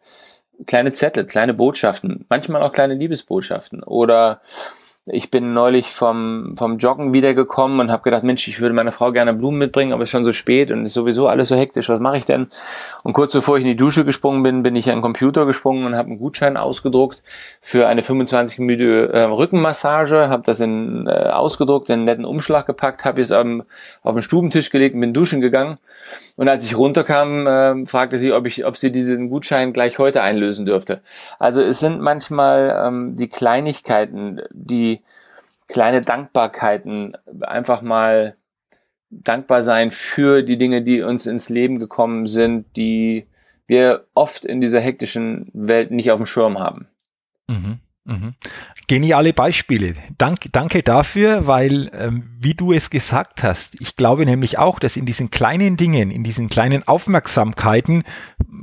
kleine 0.65 0.91
Zettel, 0.91 1.26
kleine 1.26 1.54
Botschaften, 1.54 2.26
manchmal 2.30 2.63
auch 2.63 2.71
kleine 2.71 2.95
Liebesbotschaften. 2.95 3.84
Oder 3.84 4.41
ich 5.07 5.29
bin 5.29 5.53
neulich 5.53 5.91
vom, 5.91 6.55
vom 6.57 6.79
Joggen 6.79 7.13
wiedergekommen 7.13 7.79
und 7.79 7.91
habe 7.91 8.01
gedacht, 8.01 8.23
Mensch, 8.23 8.47
ich 8.47 8.59
würde 8.59 8.73
meiner 8.73 8.91
Frau 8.91 9.11
gerne 9.11 9.35
Blumen 9.35 9.59
mitbringen, 9.59 9.93
aber 9.93 10.01
es 10.01 10.07
ist 10.07 10.11
schon 10.11 10.25
so 10.25 10.31
spät 10.31 10.71
und 10.71 10.83
ist 10.83 10.93
sowieso 10.93 11.27
alles 11.27 11.49
so 11.49 11.55
hektisch. 11.55 11.89
Was 11.89 11.99
mache 11.99 12.17
ich 12.17 12.25
denn? 12.25 12.47
Und 13.03 13.13
kurz 13.13 13.33
bevor 13.33 13.57
ich 13.57 13.61
in 13.61 13.67
die 13.67 13.75
Dusche 13.75 14.03
gesprungen 14.03 14.41
bin, 14.41 14.63
bin 14.63 14.75
ich 14.75 14.89
an 14.89 14.97
den 14.97 15.01
Computer 15.03 15.45
gesprungen 15.45 15.85
und 15.85 15.95
habe 15.95 16.09
einen 16.09 16.17
Gutschein 16.17 16.57
ausgedruckt 16.57 17.21
für 17.61 17.85
eine 17.85 18.01
25 18.01 18.57
Minute 18.57 19.13
äh, 19.13 19.21
Rückenmassage, 19.25 20.29
habe 20.29 20.41
das 20.43 20.59
in, 20.59 21.05
äh, 21.05 21.11
ausgedruckt, 21.11 21.91
in 21.91 21.93
einen 21.93 22.05
netten 22.05 22.25
Umschlag 22.25 22.65
gepackt, 22.65 23.05
habe 23.05 23.21
es 23.21 23.29
ähm, 23.29 23.63
auf 24.01 24.15
den 24.15 24.23
Stubentisch 24.23 24.71
gelegt 24.71 24.95
und 24.95 25.01
bin 25.01 25.13
duschen 25.13 25.39
gegangen. 25.39 25.77
Und 26.35 26.49
als 26.49 26.65
ich 26.65 26.75
runterkam, 26.75 27.45
äh, 27.45 27.85
fragte 27.85 28.17
sie, 28.17 28.33
ob 28.33 28.47
ich, 28.47 28.65
ob 28.65 28.75
sie 28.75 28.91
diesen 28.91 29.29
Gutschein 29.29 29.71
gleich 29.71 29.99
heute 29.99 30.23
einlösen 30.23 30.65
dürfte. 30.65 31.01
Also 31.37 31.61
es 31.61 31.79
sind 31.79 32.01
manchmal 32.01 32.85
ähm, 32.87 33.15
die 33.15 33.29
Kleinigkeiten, 33.29 34.41
die 34.49 34.94
kleine 35.67 36.01
Dankbarkeiten, 36.01 37.17
einfach 37.41 37.82
mal 37.82 38.36
dankbar 39.10 39.62
sein 39.62 39.91
für 39.91 40.43
die 40.43 40.58
Dinge, 40.58 40.82
die 40.82 41.01
uns 41.01 41.25
ins 41.25 41.49
Leben 41.49 41.80
gekommen 41.80 42.28
sind, 42.28 42.75
die 42.75 43.28
wir 43.67 44.08
oft 44.13 44.45
in 44.45 44.62
dieser 44.62 44.80
hektischen 44.80 45.49
Welt 45.54 45.91
nicht 45.91 46.12
auf 46.12 46.17
dem 46.17 46.25
Schirm 46.25 46.60
haben. 46.60 46.88
Mhm. 47.47 47.80
Mhm. 48.07 48.35
Geniale 48.87 49.33
Beispiele. 49.33 49.95
Dank, 50.19 50.37
danke 50.51 50.83
dafür, 50.83 51.47
weil, 51.47 51.89
ähm, 51.91 52.29
wie 52.39 52.53
du 52.53 52.71
es 52.71 52.91
gesagt 52.91 53.41
hast, 53.41 53.81
ich 53.81 53.95
glaube 53.95 54.25
nämlich 54.25 54.59
auch, 54.59 54.77
dass 54.77 54.95
in 54.95 55.07
diesen 55.07 55.31
kleinen 55.31 55.75
Dingen, 55.75 56.11
in 56.11 56.23
diesen 56.23 56.47
kleinen 56.47 56.87
Aufmerksamkeiten 56.87 58.03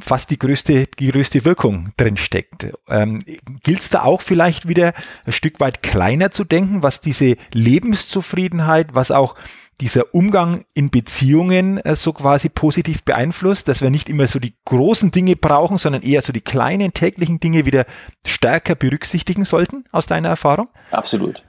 fast 0.00 0.30
die 0.30 0.38
größte, 0.38 0.86
die 0.86 1.10
größte 1.10 1.44
Wirkung 1.44 1.90
drin 1.96 2.16
steckt. 2.16 2.68
Ähm, 2.88 3.18
Gilt 3.64 3.80
es 3.80 3.90
da 3.90 4.02
auch 4.02 4.22
vielleicht 4.22 4.68
wieder 4.68 4.92
ein 5.26 5.32
Stück 5.32 5.58
weit 5.58 5.82
kleiner 5.82 6.30
zu 6.30 6.44
denken, 6.44 6.84
was 6.84 7.00
diese 7.00 7.36
Lebenszufriedenheit, 7.52 8.94
was 8.94 9.10
auch 9.10 9.34
dieser 9.82 10.14
Umgang 10.14 10.64
in 10.74 10.90
Beziehungen 10.90 11.78
äh, 11.78 11.96
so 11.96 12.12
quasi 12.12 12.48
positiv 12.48 13.02
beeinflusst, 13.02 13.66
dass 13.66 13.82
wir 13.82 13.90
nicht 13.90 14.08
immer 14.08 14.28
so 14.28 14.38
die 14.38 14.54
großen 14.64 15.10
Dinge 15.10 15.34
brauchen, 15.34 15.76
sondern 15.76 16.02
eher 16.02 16.22
so 16.22 16.32
die 16.32 16.40
kleinen 16.40 16.92
täglichen 16.92 17.40
Dinge 17.40 17.66
wieder 17.66 17.84
stärker 18.24 18.76
berücksichtigen 18.76 19.44
sollten, 19.44 19.82
aus 19.90 20.06
deiner 20.06 20.28
Erfahrung? 20.28 20.68
Absolut. 20.92 21.42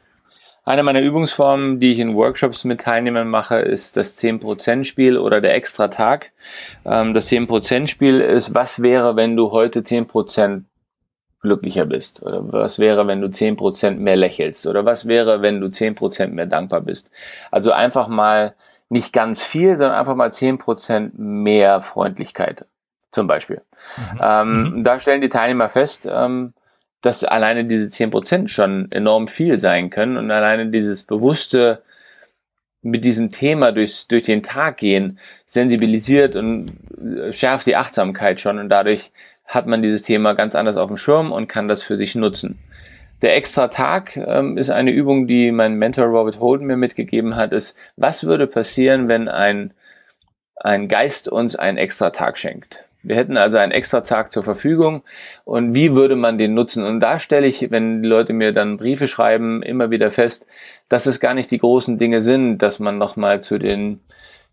Eine 0.65 0.81
meiner 0.81 1.01
Übungsformen, 1.01 1.79
die 1.79 1.91
ich 1.91 1.99
in 1.99 2.15
Workshops 2.15 2.63
mit 2.63 2.81
Teilnehmern 2.81 3.27
mache, 3.27 3.59
ist 3.59 3.97
das 3.97 4.17
10%-Spiel 4.17 5.19
oder 5.19 5.39
der 5.39 5.53
Extra-Tag. 5.53 6.31
Ähm, 6.85 7.13
das 7.13 7.29
10%-Spiel 7.31 8.19
ist, 8.19 8.55
was 8.55 8.81
wäre, 8.81 9.15
wenn 9.15 9.35
du 9.35 9.51
heute 9.51 9.81
10% 9.81 10.63
glücklicher 11.43 11.85
bist? 11.85 12.23
Oder 12.23 12.51
was 12.51 12.79
wäre, 12.79 13.05
wenn 13.05 13.21
du 13.21 13.29
zehn 13.29 13.55
Prozent 13.55 13.99
mehr 13.99 14.15
lächelst? 14.15 14.65
Oder 14.65 14.85
was 14.85 15.07
wäre, 15.07 15.41
wenn 15.41 15.61
du 15.61 15.69
zehn 15.69 15.93
Prozent 15.93 16.33
mehr 16.33 16.47
dankbar 16.47 16.81
bist? 16.81 17.11
Also 17.51 17.71
einfach 17.71 18.07
mal 18.07 18.55
nicht 18.89 19.13
ganz 19.13 19.43
viel, 19.43 19.77
sondern 19.77 19.99
einfach 19.99 20.15
mal 20.15 20.31
zehn 20.31 20.57
Prozent 20.57 21.17
mehr 21.17 21.81
Freundlichkeit 21.81 22.65
zum 23.11 23.27
Beispiel. 23.27 23.61
Mhm. 23.97 24.19
Ähm, 24.21 24.63
mhm. 24.63 24.83
Da 24.83 24.99
stellen 24.99 25.21
die 25.21 25.29
Teilnehmer 25.29 25.69
fest, 25.69 26.07
ähm, 26.09 26.53
dass 27.01 27.23
alleine 27.23 27.65
diese 27.65 27.89
zehn 27.89 28.09
Prozent 28.09 28.49
schon 28.49 28.89
enorm 28.91 29.27
viel 29.27 29.59
sein 29.59 29.89
können 29.89 30.17
und 30.17 30.31
alleine 30.31 30.67
dieses 30.67 31.03
bewusste 31.03 31.83
mit 32.81 33.05
diesem 33.05 33.29
Thema 33.29 33.71
durch, 33.71 34.07
durch 34.07 34.23
den 34.23 34.43
Tag 34.43 34.77
gehen, 34.77 35.19
sensibilisiert 35.45 36.35
und 36.35 36.71
schärft 37.31 37.65
die 37.65 37.75
Achtsamkeit 37.75 38.41
schon 38.41 38.59
und 38.59 38.69
dadurch 38.69 39.11
hat 39.45 39.67
man 39.67 39.81
dieses 39.81 40.01
Thema 40.01 40.33
ganz 40.33 40.55
anders 40.55 40.77
auf 40.77 40.87
dem 40.87 40.97
Schirm 40.97 41.31
und 41.31 41.47
kann 41.47 41.67
das 41.67 41.83
für 41.83 41.97
sich 41.97 42.15
nutzen. 42.15 42.59
Der 43.21 43.37
extra 43.37 43.69
Tag 43.69 44.17
ähm, 44.17 44.57
ist 44.57 44.69
eine 44.69 44.91
Übung, 44.91 45.27
die 45.27 45.51
mein 45.51 45.75
Mentor 45.75 46.07
Robert 46.07 46.39
Holden 46.39 46.67
mir 46.67 46.75
mitgegeben 46.75 47.35
hat, 47.35 47.53
ist, 47.53 47.77
was 47.95 48.25
würde 48.25 48.47
passieren, 48.47 49.07
wenn 49.07 49.29
ein, 49.29 49.73
ein 50.55 50.87
Geist 50.89 51.29
uns 51.29 51.55
einen 51.55 51.77
extra 51.77 52.09
Tag 52.09 52.37
schenkt? 52.37 52.85
Wir 53.01 53.17
hätten 53.17 53.35
also 53.35 53.57
einen 53.57 53.73
extra 53.73 54.01
Tag 54.01 54.31
zur 54.31 54.43
Verfügung 54.43 55.03
und 55.43 55.75
wie 55.75 55.93
würde 55.93 56.15
man 56.15 56.37
den 56.37 56.53
nutzen? 56.53 56.85
Und 56.85 57.01
da 57.01 57.19
stelle 57.19 57.47
ich, 57.47 57.69
wenn 57.69 58.01
die 58.01 58.07
Leute 58.07 58.31
mir 58.31 58.53
dann 58.53 58.77
Briefe 58.77 59.07
schreiben, 59.07 59.61
immer 59.61 59.91
wieder 59.91 60.09
fest, 60.09 60.45
dass 60.87 61.05
es 61.05 61.19
gar 61.19 61.33
nicht 61.33 61.51
die 61.51 61.57
großen 61.59 61.97
Dinge 61.97 62.21
sind, 62.21 62.59
dass 62.59 62.79
man 62.79 62.97
nochmal 62.97 63.41
zu 63.41 63.57
den 63.57 63.99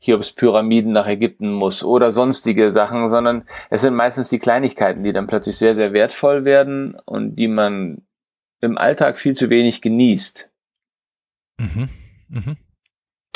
Hiobs 0.01 0.33
Pyramiden 0.33 0.93
nach 0.93 1.07
Ägypten 1.07 1.53
muss 1.53 1.85
oder 1.85 2.11
sonstige 2.11 2.71
Sachen, 2.71 3.07
sondern 3.07 3.45
es 3.69 3.83
sind 3.83 3.95
meistens 3.95 4.31
die 4.31 4.39
Kleinigkeiten, 4.39 5.03
die 5.03 5.13
dann 5.13 5.27
plötzlich 5.27 5.57
sehr, 5.59 5.75
sehr 5.75 5.93
wertvoll 5.93 6.45
werden 6.45 6.95
und 7.05 7.37
die 7.37 7.49
man 7.49 8.03
im 8.61 8.79
Alltag 8.79 9.19
viel 9.19 9.35
zu 9.35 9.51
wenig 9.51 9.83
genießt. 9.83 10.49
Mhm. 11.59 11.89
Mhm. 12.29 12.57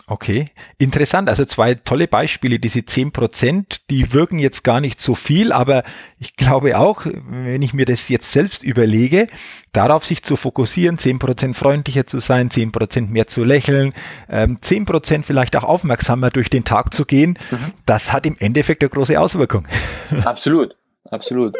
Okay, 0.06 0.50
interessant. 0.76 1.30
Also 1.30 1.46
zwei 1.46 1.74
tolle 1.74 2.06
Beispiele. 2.08 2.58
Diese 2.58 2.84
zehn 2.84 3.10
Prozent, 3.10 3.88
die 3.88 4.12
wirken 4.12 4.38
jetzt 4.38 4.62
gar 4.62 4.80
nicht 4.80 5.00
so 5.00 5.14
viel, 5.14 5.50
aber 5.50 5.82
ich 6.18 6.36
glaube 6.36 6.78
auch, 6.78 7.06
wenn 7.06 7.62
ich 7.62 7.72
mir 7.72 7.86
das 7.86 8.10
jetzt 8.10 8.30
selbst 8.30 8.62
überlege, 8.64 9.28
darauf 9.72 10.04
sich 10.04 10.22
zu 10.22 10.36
fokussieren, 10.36 10.98
zehn 10.98 11.18
Prozent 11.18 11.56
freundlicher 11.56 12.06
zu 12.06 12.18
sein, 12.18 12.50
zehn 12.50 12.70
Prozent 12.70 13.10
mehr 13.10 13.28
zu 13.28 13.44
lächeln, 13.44 13.94
ähm, 14.28 14.58
zehn 14.60 14.84
Prozent 14.84 15.24
vielleicht 15.24 15.56
auch 15.56 15.64
aufmerksamer 15.64 16.28
durch 16.28 16.50
den 16.50 16.64
Tag 16.64 16.92
zu 16.92 17.06
gehen, 17.06 17.38
mhm. 17.50 17.72
das 17.86 18.12
hat 18.12 18.26
im 18.26 18.36
Endeffekt 18.38 18.82
eine 18.82 18.90
große 18.90 19.18
Auswirkung. 19.18 19.66
Absolut, 20.24 20.76
absolut. 21.10 21.56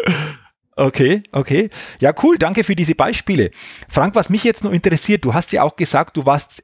Okay, 0.77 1.23
okay. 1.31 1.71
Ja, 2.01 2.13
cool. 2.23 2.37
Danke 2.37 2.65
für 2.65 2.75
diese 2.75 2.97
Beispiele. 2.97 3.51
Frank, 3.89 4.17
was 4.17 4.29
mich 4.29 4.43
jetzt 4.43 4.65
noch 4.65 4.73
interessiert, 4.73 5.25
du 5.25 5.33
hast 5.33 5.53
ja 5.53 5.63
auch 5.63 5.77
gesagt, 5.77 6.17
du 6.17 6.27
warst 6.27 6.64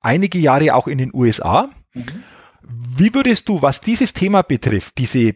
einige 0.00 0.38
Jahre 0.38 0.74
auch 0.74 0.86
in 0.86 0.98
den 0.98 1.10
USA. 1.14 1.70
Mhm. 1.94 2.04
Wie 2.62 3.14
würdest 3.14 3.48
du, 3.48 3.62
was 3.62 3.80
dieses 3.80 4.12
Thema 4.12 4.42
betrifft, 4.42 4.98
diese 4.98 5.34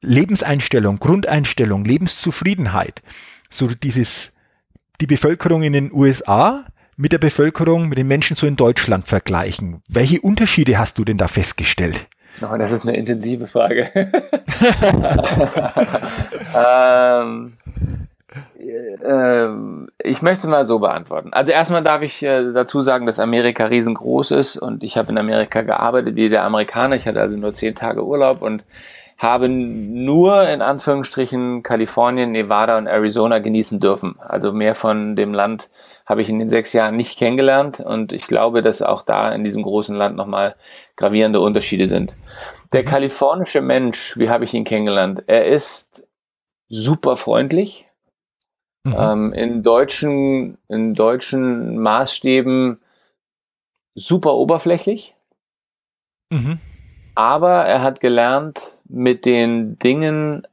Lebenseinstellung, 0.00 0.98
Grundeinstellung, 0.98 1.84
Lebenszufriedenheit, 1.84 3.02
so 3.50 3.66
dieses, 3.68 4.32
die 5.00 5.06
Bevölkerung 5.06 5.62
in 5.62 5.72
den 5.72 5.92
USA 5.92 6.64
mit 6.96 7.12
der 7.12 7.18
Bevölkerung, 7.18 7.88
mit 7.88 7.98
den 7.98 8.08
Menschen 8.08 8.36
so 8.36 8.46
in 8.46 8.56
Deutschland 8.56 9.06
vergleichen? 9.06 9.82
Welche 9.88 10.20
Unterschiede 10.20 10.78
hast 10.78 10.98
du 10.98 11.04
denn 11.04 11.18
da 11.18 11.28
festgestellt? 11.28 12.08
Oh, 12.42 12.56
das 12.58 12.72
ist 12.72 12.82
eine 12.82 12.96
intensive 12.96 13.46
Frage. 13.46 13.88
ähm, 16.54 17.54
äh, 17.66 17.85
ich 19.98 20.22
möchte 20.22 20.38
es 20.38 20.46
mal 20.46 20.66
so 20.66 20.78
beantworten. 20.78 21.32
Also 21.32 21.52
erstmal 21.52 21.82
darf 21.82 22.02
ich 22.02 22.22
äh, 22.22 22.52
dazu 22.52 22.80
sagen, 22.80 23.06
dass 23.06 23.18
Amerika 23.18 23.66
riesengroß 23.66 24.32
ist 24.32 24.56
und 24.56 24.82
ich 24.82 24.96
habe 24.96 25.12
in 25.12 25.18
Amerika 25.18 25.62
gearbeitet 25.62 26.16
wie 26.16 26.28
der 26.28 26.44
Amerikaner. 26.44 26.96
Ich 26.96 27.06
hatte 27.06 27.20
also 27.20 27.36
nur 27.36 27.54
zehn 27.54 27.74
Tage 27.74 28.04
Urlaub 28.04 28.42
und 28.42 28.64
habe 29.18 29.48
nur 29.48 30.46
in 30.48 30.60
Anführungsstrichen 30.60 31.62
Kalifornien, 31.62 32.32
Nevada 32.32 32.76
und 32.76 32.86
Arizona 32.86 33.38
genießen 33.38 33.80
dürfen. 33.80 34.16
Also 34.18 34.52
mehr 34.52 34.74
von 34.74 35.16
dem 35.16 35.32
Land 35.32 35.70
habe 36.04 36.20
ich 36.20 36.28
in 36.28 36.38
den 36.38 36.50
sechs 36.50 36.72
Jahren 36.74 36.96
nicht 36.96 37.18
kennengelernt 37.18 37.80
und 37.80 38.12
ich 38.12 38.26
glaube, 38.26 38.62
dass 38.62 38.82
auch 38.82 39.02
da 39.02 39.32
in 39.32 39.42
diesem 39.42 39.62
großen 39.62 39.96
Land 39.96 40.16
nochmal 40.16 40.54
gravierende 40.96 41.40
Unterschiede 41.40 41.86
sind. 41.86 42.14
Der 42.72 42.82
mhm. 42.82 42.86
kalifornische 42.86 43.62
Mensch, 43.62 44.18
wie 44.18 44.28
habe 44.28 44.44
ich 44.44 44.52
ihn 44.52 44.64
kennengelernt? 44.64 45.24
Er 45.26 45.46
ist 45.46 46.06
super 46.68 47.16
freundlich, 47.16 47.85
Mhm. 48.86 48.94
Ähm, 48.96 49.32
in 49.32 49.62
deutschen, 49.64 50.58
in 50.68 50.94
deutschen 50.94 51.76
Maßstäben 51.78 52.78
super 53.96 54.34
oberflächlich. 54.34 55.16
Mhm. 56.30 56.60
Aber 57.16 57.64
er 57.64 57.82
hat 57.82 57.98
gelernt, 57.98 58.78
mit 58.84 59.24
den 59.24 59.76
Dingen 59.80 60.46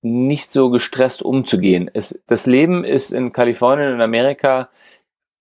nicht 0.00 0.50
so 0.52 0.70
gestresst 0.70 1.20
umzugehen. 1.20 1.90
Es, 1.92 2.18
das 2.26 2.46
Leben 2.46 2.84
ist 2.84 3.10
in 3.10 3.34
Kalifornien 3.34 3.92
und 3.92 4.00
Amerika 4.00 4.70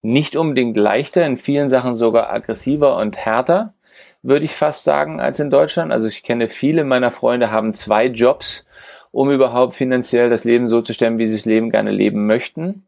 nicht 0.01 0.35
unbedingt 0.35 0.75
leichter, 0.75 1.25
in 1.25 1.37
vielen 1.37 1.69
Sachen 1.69 1.95
sogar 1.95 2.33
aggressiver 2.33 2.97
und 2.97 3.15
härter, 3.15 3.73
würde 4.21 4.43
ich 4.43 4.55
fast 4.55 4.83
sagen, 4.83 5.21
als 5.21 5.39
in 5.39 5.49
Deutschland. 5.49 5.93
Also 5.93 6.09
ich 6.09 6.23
kenne 6.23 6.49
viele 6.49 6.83
meiner 6.83 7.11
Freunde 7.11 7.49
haben 7.49 7.73
zwei 7.73 8.07
Jobs 8.07 8.65
um 9.11 9.31
überhaupt 9.31 9.73
finanziell 9.73 10.29
das 10.29 10.43
Leben 10.43 10.67
so 10.67 10.81
zu 10.81 10.93
stellen, 10.93 11.17
wie 11.17 11.27
sie 11.27 11.35
das 11.35 11.45
Leben 11.45 11.71
gerne 11.71 11.91
leben 11.91 12.27
möchten. 12.27 12.87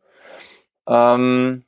Ähm, 0.87 1.63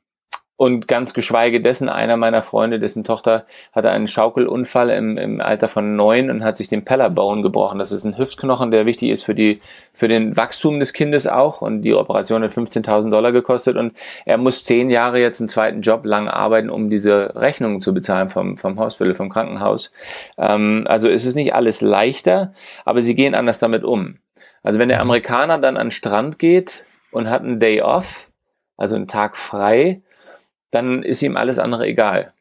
und 0.56 0.86
ganz 0.86 1.14
geschweige 1.14 1.60
dessen, 1.60 1.88
einer 1.88 2.16
meiner 2.16 2.40
Freunde, 2.40 2.78
dessen 2.78 3.02
Tochter 3.02 3.44
hatte 3.72 3.90
einen 3.90 4.06
Schaukelunfall 4.06 4.90
im, 4.90 5.18
im 5.18 5.40
Alter 5.40 5.66
von 5.66 5.96
neun 5.96 6.30
und 6.30 6.44
hat 6.44 6.56
sich 6.56 6.68
den 6.68 6.84
Pellarbone 6.84 7.42
gebrochen. 7.42 7.80
Das 7.80 7.90
ist 7.90 8.04
ein 8.04 8.16
Hüftknochen, 8.16 8.70
der 8.70 8.86
wichtig 8.86 9.10
ist 9.10 9.24
für 9.24 9.34
die, 9.34 9.60
für 9.92 10.06
den 10.06 10.36
Wachstum 10.36 10.78
des 10.78 10.92
Kindes 10.92 11.26
auch. 11.26 11.60
Und 11.60 11.82
die 11.82 11.92
Operation 11.92 12.44
hat 12.44 12.52
15.000 12.52 13.10
Dollar 13.10 13.32
gekostet. 13.32 13.76
Und 13.76 13.94
er 14.26 14.38
muss 14.38 14.62
zehn 14.62 14.90
Jahre 14.90 15.20
jetzt 15.20 15.40
einen 15.40 15.48
zweiten 15.48 15.80
Job 15.80 16.04
lang 16.04 16.28
arbeiten, 16.28 16.70
um 16.70 16.88
diese 16.88 17.34
Rechnungen 17.34 17.80
zu 17.80 17.92
bezahlen 17.92 18.28
vom, 18.28 18.56
vom 18.56 18.78
Hospital, 18.78 19.16
vom 19.16 19.30
Krankenhaus. 19.30 19.90
Ähm, 20.38 20.84
also 20.86 21.08
ist 21.08 21.26
es 21.26 21.34
nicht 21.34 21.52
alles 21.52 21.80
leichter, 21.80 22.52
aber 22.84 23.00
sie 23.00 23.16
gehen 23.16 23.34
anders 23.34 23.58
damit 23.58 23.82
um. 23.82 24.18
Also 24.64 24.80
wenn 24.80 24.88
der 24.88 24.98
mhm. 24.98 25.10
Amerikaner 25.10 25.58
dann 25.58 25.76
an 25.76 25.86
den 25.86 25.92
Strand 25.92 26.40
geht 26.40 26.84
und 27.12 27.30
hat 27.30 27.42
einen 27.42 27.60
Day 27.60 27.82
off, 27.82 28.32
also 28.76 28.96
einen 28.96 29.06
Tag 29.06 29.36
frei, 29.36 30.02
dann 30.72 31.04
ist 31.04 31.22
ihm 31.22 31.36
alles 31.36 31.60
andere 31.60 31.86
egal. 31.86 32.32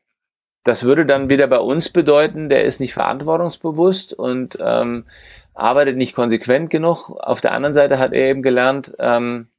Das 0.63 0.86
würde 0.86 1.05
dann 1.05 1.29
wieder 1.29 1.45
bei 1.47 1.59
uns 1.59 1.89
bedeuten, 1.89 2.49
der 2.49 2.63
ist 2.63 2.79
nicht 2.79 2.93
verantwortungsbewusst 2.93 4.13
und 4.13 4.57
ähm, 4.59 5.05
arbeitet 5.53 5.97
nicht 5.97 6.15
konsequent 6.15 6.69
genug. 6.69 7.09
Auf 7.09 7.41
der 7.41 7.51
anderen 7.51 7.75
Seite 7.75 7.99
hat 7.99 8.13
er 8.13 8.29
eben 8.29 8.41
gelernt, 8.41 8.95
ähm, 8.97 9.49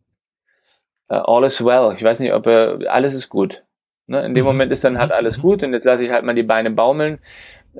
uh, 1.11 1.17
all 1.17 1.45
is 1.45 1.63
well. 1.63 1.93
Ich 1.95 2.03
weiß 2.03 2.21
nicht, 2.21 2.33
ob 2.33 2.47
er, 2.47 2.79
alles 2.89 3.15
ist 3.15 3.29
gut. 3.29 3.63
Ne? 4.07 4.25
In 4.25 4.35
dem 4.35 4.45
mhm. 4.45 4.53
Moment 4.53 4.73
ist 4.73 4.83
dann 4.83 4.99
halt 4.99 5.13
alles 5.13 5.37
mhm. 5.39 5.43
gut 5.43 5.63
und 5.63 5.75
jetzt 5.75 5.85
lasse 5.85 6.05
ich 6.05 6.11
halt 6.11 6.25
mal 6.25 6.35
die 6.35 6.43
Beine 6.43 6.71
baumeln. 6.71 7.19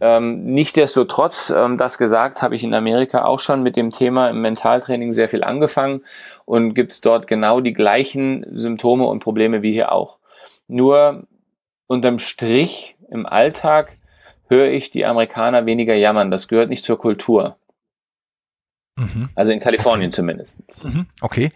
Ähm, 0.01 0.45
Nichtsdestotrotz, 0.45 1.51
ähm, 1.51 1.79
das 1.79 1.99
gesagt, 1.99 2.43
habe 2.43 2.55
ich 2.55 2.65
in 2.65 2.75
Amerika 2.75 3.25
auch 3.25 3.39
schon 3.39 3.63
mit 3.63 3.77
dem 3.77 3.91
Thema 3.91 4.29
im 4.29 4.41
Mentaltraining 4.41 5.13
sehr 5.13 5.29
viel 5.29 5.45
angefangen 5.45 6.03
und 6.45 6.75
gibt's 6.75 7.01
dort 7.01 7.27
genau 7.27 7.61
die 7.61 7.73
gleichen 7.73 8.45
Symptome 8.59 9.07
und 9.07 9.21
Probleme 9.21 9.63
wie 9.63 9.73
hier 9.73 9.93
auch. 9.93 10.19
Nur 10.67 11.27
unterm 11.87 12.19
Strich 12.19 12.97
im 13.11 13.27
Alltag 13.27 13.97
höre 14.49 14.69
ich 14.69 14.91
die 14.91 15.07
Amerikaner 15.07 15.67
weniger 15.67 15.95
jammern. 15.95 16.31
Das 16.31 16.49
gehört 16.49 16.71
nicht 16.71 16.85
zur 16.85 16.99
Kultur. 16.99 17.57
Mhm. 18.97 19.29
Also 19.35 19.53
in 19.53 19.61
Kalifornien 19.61 20.09
okay. 20.09 20.17
zumindest. 20.17 20.85
Mhm. 20.85 21.07
Okay. 21.21 21.51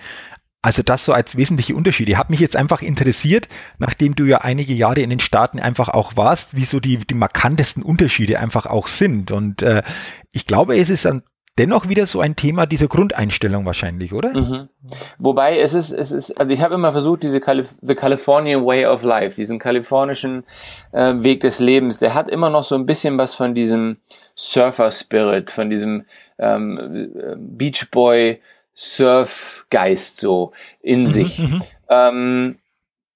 Also 0.68 0.82
das 0.82 1.02
so 1.02 1.14
als 1.14 1.34
wesentliche 1.38 1.74
Unterschiede. 1.74 2.18
Hat 2.18 2.28
mich 2.28 2.40
jetzt 2.40 2.54
einfach 2.54 2.82
interessiert, 2.82 3.48
nachdem 3.78 4.14
du 4.14 4.24
ja 4.24 4.42
einige 4.42 4.74
Jahre 4.74 5.00
in 5.00 5.08
den 5.08 5.18
Staaten 5.18 5.60
einfach 5.60 5.88
auch 5.88 6.18
warst, 6.18 6.56
wie 6.56 6.66
so 6.66 6.78
die, 6.78 6.98
die 6.98 7.14
markantesten 7.14 7.82
Unterschiede 7.82 8.38
einfach 8.38 8.66
auch 8.66 8.86
sind. 8.86 9.30
Und 9.30 9.62
äh, 9.62 9.82
ich 10.30 10.46
glaube, 10.46 10.76
es 10.76 10.90
ist 10.90 11.06
dann 11.06 11.22
dennoch 11.56 11.88
wieder 11.88 12.04
so 12.04 12.20
ein 12.20 12.36
Thema 12.36 12.66
dieser 12.66 12.86
Grundeinstellung 12.86 13.64
wahrscheinlich, 13.64 14.12
oder? 14.12 14.38
Mhm. 14.38 14.68
Wobei 15.18 15.58
es 15.58 15.72
ist, 15.72 15.90
es 15.90 16.12
ist, 16.12 16.38
also 16.38 16.52
ich 16.52 16.60
habe 16.60 16.74
immer 16.74 16.92
versucht, 16.92 17.22
diese 17.22 17.40
Calif 17.40 17.74
The 17.80 17.94
Californian 17.94 18.66
Way 18.66 18.84
of 18.88 19.04
Life, 19.04 19.36
diesen 19.36 19.58
kalifornischen 19.58 20.44
äh, 20.92 21.14
Weg 21.16 21.40
des 21.40 21.60
Lebens, 21.60 21.98
der 21.98 22.12
hat 22.12 22.28
immer 22.28 22.50
noch 22.50 22.64
so 22.64 22.74
ein 22.74 22.84
bisschen 22.84 23.16
was 23.16 23.32
von 23.32 23.54
diesem 23.54 23.96
Surfer 24.34 24.90
Spirit, 24.90 25.50
von 25.50 25.70
diesem 25.70 26.04
ähm, 26.38 26.78
äh, 26.78 27.36
Beach 27.38 27.90
Boy 27.90 28.42
Surfgeist 28.78 30.20
so 30.20 30.52
in 30.80 31.02
mhm, 31.02 31.08
sich. 31.08 31.38
Mhm. 31.40 31.62
Ähm, 31.88 32.58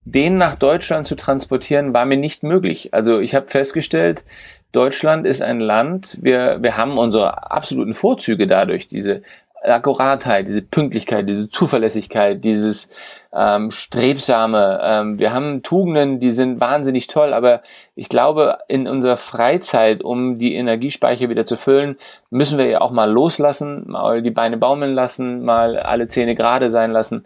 den 0.04 0.36
nach 0.36 0.56
Deutschland 0.56 1.06
zu 1.06 1.14
transportieren, 1.14 1.94
war 1.94 2.04
mir 2.04 2.16
nicht 2.16 2.42
möglich. 2.42 2.92
Also 2.92 3.20
ich 3.20 3.36
habe 3.36 3.46
festgestellt, 3.46 4.24
Deutschland 4.72 5.24
ist 5.24 5.40
ein 5.40 5.60
Land, 5.60 6.18
wir, 6.20 6.58
wir 6.62 6.76
haben 6.76 6.98
unsere 6.98 7.52
absoluten 7.52 7.94
Vorzüge 7.94 8.48
dadurch, 8.48 8.88
diese 8.88 9.22
Akkuratheit, 9.62 10.48
diese 10.48 10.62
Pünktlichkeit, 10.62 11.28
diese 11.28 11.48
Zuverlässigkeit, 11.48 12.42
dieses 12.42 12.88
ähm, 13.32 13.70
Strebsame. 13.70 14.80
Ähm, 14.82 15.18
wir 15.18 15.32
haben 15.32 15.62
Tugenden, 15.62 16.20
die 16.20 16.32
sind 16.32 16.60
wahnsinnig 16.60 17.06
toll, 17.06 17.32
aber 17.32 17.62
ich 17.94 18.08
glaube, 18.08 18.58
in 18.68 18.88
unserer 18.88 19.16
Freizeit, 19.16 20.02
um 20.02 20.38
die 20.38 20.54
Energiespeicher 20.54 21.28
wieder 21.28 21.46
zu 21.46 21.56
füllen, 21.56 21.96
müssen 22.30 22.58
wir 22.58 22.66
ja 22.66 22.80
auch 22.80 22.90
mal 22.90 23.10
loslassen, 23.10 23.84
mal 23.86 24.22
die 24.22 24.30
Beine 24.30 24.56
baumeln 24.56 24.94
lassen, 24.94 25.44
mal 25.44 25.78
alle 25.78 26.08
Zähne 26.08 26.34
gerade 26.34 26.70
sein 26.70 26.90
lassen. 26.90 27.24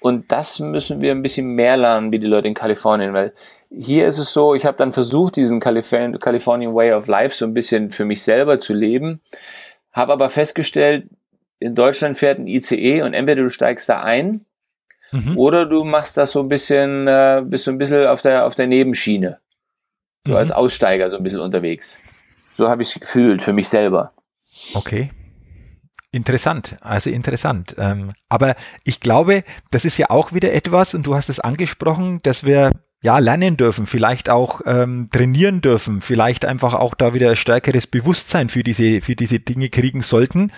Und 0.00 0.32
das 0.32 0.60
müssen 0.60 1.00
wir 1.00 1.12
ein 1.12 1.22
bisschen 1.22 1.46
mehr 1.54 1.76
lernen, 1.76 2.12
wie 2.12 2.18
die 2.18 2.26
Leute 2.26 2.48
in 2.48 2.54
Kalifornien, 2.54 3.14
weil 3.14 3.32
hier 3.76 4.06
ist 4.06 4.18
es 4.18 4.32
so, 4.32 4.54
ich 4.54 4.66
habe 4.66 4.76
dann 4.76 4.92
versucht, 4.92 5.36
diesen 5.36 5.60
Californian 5.60 6.74
Way 6.74 6.92
of 6.92 7.08
Life 7.08 7.34
so 7.34 7.44
ein 7.44 7.54
bisschen 7.54 7.90
für 7.90 8.04
mich 8.04 8.22
selber 8.22 8.60
zu 8.60 8.72
leben, 8.72 9.20
habe 9.92 10.12
aber 10.12 10.28
festgestellt, 10.28 11.08
in 11.64 11.74
Deutschland 11.74 12.18
fährt 12.18 12.38
ein 12.38 12.46
ICE 12.46 13.02
und 13.02 13.14
entweder 13.14 13.42
du 13.42 13.48
steigst 13.48 13.88
da 13.88 14.02
ein 14.02 14.44
mhm. 15.12 15.38
oder 15.38 15.64
du 15.64 15.82
machst 15.82 16.18
das 16.18 16.32
so 16.32 16.40
ein 16.40 16.48
bisschen, 16.48 17.08
äh, 17.08 17.42
bist 17.42 17.64
so 17.64 17.70
ein 17.70 17.78
bisschen 17.78 18.06
auf 18.06 18.20
der, 18.20 18.44
auf 18.44 18.54
der 18.54 18.66
Nebenschiene. 18.66 19.38
So 20.26 20.32
mhm. 20.32 20.38
als 20.38 20.52
Aussteiger 20.52 21.10
so 21.10 21.16
ein 21.16 21.22
bisschen 21.22 21.40
unterwegs. 21.40 21.98
So 22.58 22.68
habe 22.68 22.82
ich 22.82 22.94
es 22.94 23.00
gefühlt 23.00 23.40
für 23.40 23.54
mich 23.54 23.68
selber. 23.68 24.12
Okay. 24.74 25.10
Interessant, 26.12 26.76
also 26.80 27.08
interessant. 27.08 27.74
Ähm, 27.78 28.10
aber 28.28 28.56
ich 28.84 29.00
glaube, 29.00 29.42
das 29.70 29.86
ist 29.86 29.96
ja 29.96 30.10
auch 30.10 30.32
wieder 30.34 30.52
etwas, 30.52 30.94
und 30.94 31.06
du 31.06 31.14
hast 31.14 31.28
es 31.30 31.40
angesprochen, 31.40 32.20
dass 32.22 32.44
wir 32.44 32.72
ja 33.04 33.18
lernen 33.18 33.58
dürfen, 33.58 33.86
vielleicht 33.86 34.30
auch 34.30 34.62
ähm, 34.64 35.08
trainieren 35.12 35.60
dürfen, 35.60 36.00
vielleicht 36.00 36.46
einfach 36.46 36.72
auch 36.72 36.94
da 36.94 37.12
wieder 37.12 37.36
stärkeres 37.36 37.86
Bewusstsein 37.86 38.48
für 38.48 38.62
diese 38.62 39.02
für 39.02 39.14
diese 39.14 39.40
Dinge 39.40 39.68
kriegen 39.68 40.00
sollten. 40.00 40.50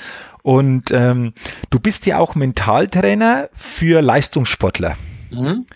Und 0.44 0.92
ähm, 0.92 1.32
du 1.70 1.80
bist 1.80 2.06
ja 2.06 2.18
auch 2.18 2.36
Mentaltrainer 2.36 3.50
für 3.52 4.00
Leistungssportler. 4.00 4.96
Mhm. 5.32 5.66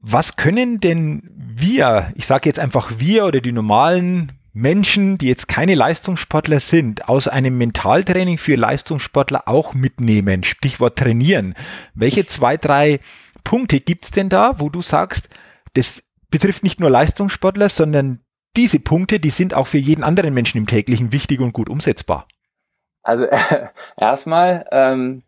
Was 0.00 0.36
können 0.36 0.80
denn 0.80 1.28
wir, 1.36 2.10
ich 2.14 2.24
sage 2.24 2.48
jetzt 2.48 2.58
einfach 2.58 2.92
wir 2.96 3.26
oder 3.26 3.42
die 3.42 3.52
normalen 3.52 4.32
Menschen, 4.54 5.18
die 5.18 5.28
jetzt 5.28 5.46
keine 5.46 5.74
Leistungssportler 5.74 6.58
sind, 6.58 7.10
aus 7.10 7.28
einem 7.28 7.58
Mentaltraining 7.58 8.38
für 8.38 8.56
Leistungssportler 8.56 9.42
auch 9.46 9.74
mitnehmen? 9.74 10.42
Stichwort 10.42 10.98
trainieren. 10.98 11.54
Welche 11.94 12.26
zwei, 12.26 12.56
drei 12.56 13.00
Punkte 13.44 13.80
gibt's 13.80 14.10
denn 14.10 14.28
da, 14.28 14.60
wo 14.60 14.68
du 14.68 14.82
sagst, 14.82 15.28
das 15.74 16.02
betrifft 16.30 16.62
nicht 16.62 16.80
nur 16.80 16.90
Leistungssportler, 16.90 17.68
sondern 17.68 18.20
diese 18.56 18.80
Punkte, 18.80 19.20
die 19.20 19.30
sind 19.30 19.54
auch 19.54 19.66
für 19.66 19.78
jeden 19.78 20.04
anderen 20.04 20.34
Menschen 20.34 20.58
im 20.58 20.66
täglichen 20.66 21.12
wichtig 21.12 21.40
und 21.40 21.52
gut 21.52 21.68
umsetzbar? 21.68 22.26
Also 23.02 23.24
äh, 23.24 23.68
erstmal 23.96 24.66
ähm, 24.70 25.22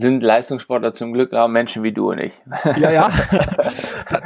sind 0.00 0.22
Leistungssportler 0.22 0.94
zum 0.94 1.12
Glück 1.12 1.32
auch 1.32 1.48
Menschen 1.48 1.82
wie 1.82 1.92
du 1.92 2.10
und 2.10 2.18
ich. 2.18 2.40
Ja, 2.78 2.90
ja. 2.90 3.10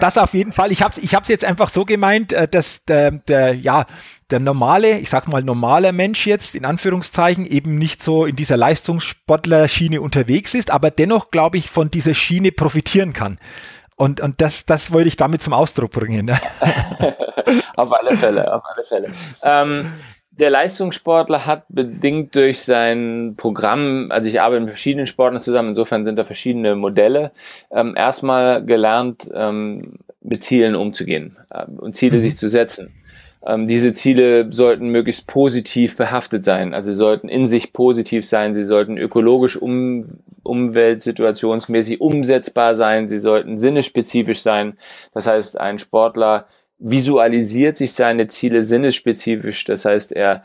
Das 0.00 0.16
auf 0.16 0.32
jeden 0.34 0.52
Fall. 0.52 0.72
Ich 0.72 0.82
habe 0.82 0.92
es 0.92 0.98
ich 0.98 1.14
hab's 1.14 1.28
jetzt 1.28 1.44
einfach 1.44 1.68
so 1.68 1.84
gemeint, 1.84 2.32
äh, 2.32 2.48
dass 2.48 2.84
der, 2.84 3.10
der, 3.10 3.54
ja, 3.54 3.86
der 4.30 4.40
normale, 4.40 4.98
ich 4.98 5.10
sag 5.10 5.28
mal 5.28 5.42
normaler 5.42 5.92
Mensch 5.92 6.26
jetzt 6.26 6.54
in 6.54 6.64
Anführungszeichen 6.64 7.46
eben 7.46 7.76
nicht 7.76 8.02
so 8.02 8.24
in 8.24 8.36
dieser 8.36 8.56
Leistungssportler-Schiene 8.56 10.00
unterwegs 10.00 10.54
ist, 10.54 10.70
aber 10.70 10.90
dennoch, 10.90 11.30
glaube 11.30 11.58
ich, 11.58 11.70
von 11.70 11.90
dieser 11.90 12.14
Schiene 12.14 12.52
profitieren 12.52 13.12
kann. 13.12 13.38
Und, 13.96 14.20
und 14.20 14.40
das, 14.40 14.66
das 14.66 14.92
wollte 14.92 15.08
ich 15.08 15.16
damit 15.16 15.42
zum 15.42 15.52
Ausdruck 15.52 15.92
bringen. 15.92 16.26
Ne? 16.26 16.40
auf 17.76 17.92
alle 17.92 18.16
Fälle, 18.16 18.52
auf 18.52 18.62
alle 18.74 18.84
Fälle. 18.84 19.12
Ähm, 19.42 19.92
der 20.38 20.50
Leistungssportler 20.50 21.46
hat 21.46 21.64
bedingt 21.68 22.34
durch 22.34 22.62
sein 22.62 23.34
Programm, 23.36 24.08
also 24.10 24.28
ich 24.28 24.40
arbeite 24.40 24.60
mit 24.60 24.70
verschiedenen 24.70 25.06
Sportlern 25.06 25.40
zusammen, 25.40 25.70
insofern 25.70 26.04
sind 26.04 26.16
da 26.16 26.24
verschiedene 26.24 26.74
Modelle, 26.74 27.32
ähm, 27.70 27.94
erstmal 27.96 28.64
gelernt, 28.64 29.30
ähm, 29.32 29.98
mit 30.20 30.42
Zielen 30.42 30.74
umzugehen 30.74 31.36
äh, 31.50 31.64
und 31.66 31.94
Ziele 31.94 32.16
mhm. 32.16 32.22
sich 32.22 32.36
zu 32.36 32.48
setzen. 32.48 32.94
Ähm, 33.46 33.68
diese 33.68 33.92
Ziele 33.92 34.50
sollten 34.50 34.88
möglichst 34.88 35.26
positiv 35.26 35.96
behaftet 35.96 36.44
sein, 36.44 36.74
also 36.74 36.90
sie 36.90 36.96
sollten 36.96 37.28
in 37.28 37.46
sich 37.46 37.72
positiv 37.72 38.26
sein, 38.26 38.54
sie 38.54 38.64
sollten 38.64 38.96
ökologisch 38.96 39.56
um, 39.56 40.18
umweltsituationsmäßig 40.42 42.00
umsetzbar 42.00 42.74
sein, 42.74 43.08
sie 43.08 43.18
sollten 43.18 43.60
sinnespezifisch 43.60 44.40
sein. 44.40 44.78
Das 45.12 45.26
heißt, 45.26 45.60
ein 45.60 45.78
Sportler 45.78 46.46
visualisiert 46.78 47.76
sich 47.76 47.92
seine 47.92 48.28
Ziele 48.28 48.62
sinnesspezifisch. 48.62 49.64
Das 49.64 49.84
heißt, 49.84 50.12
er 50.12 50.44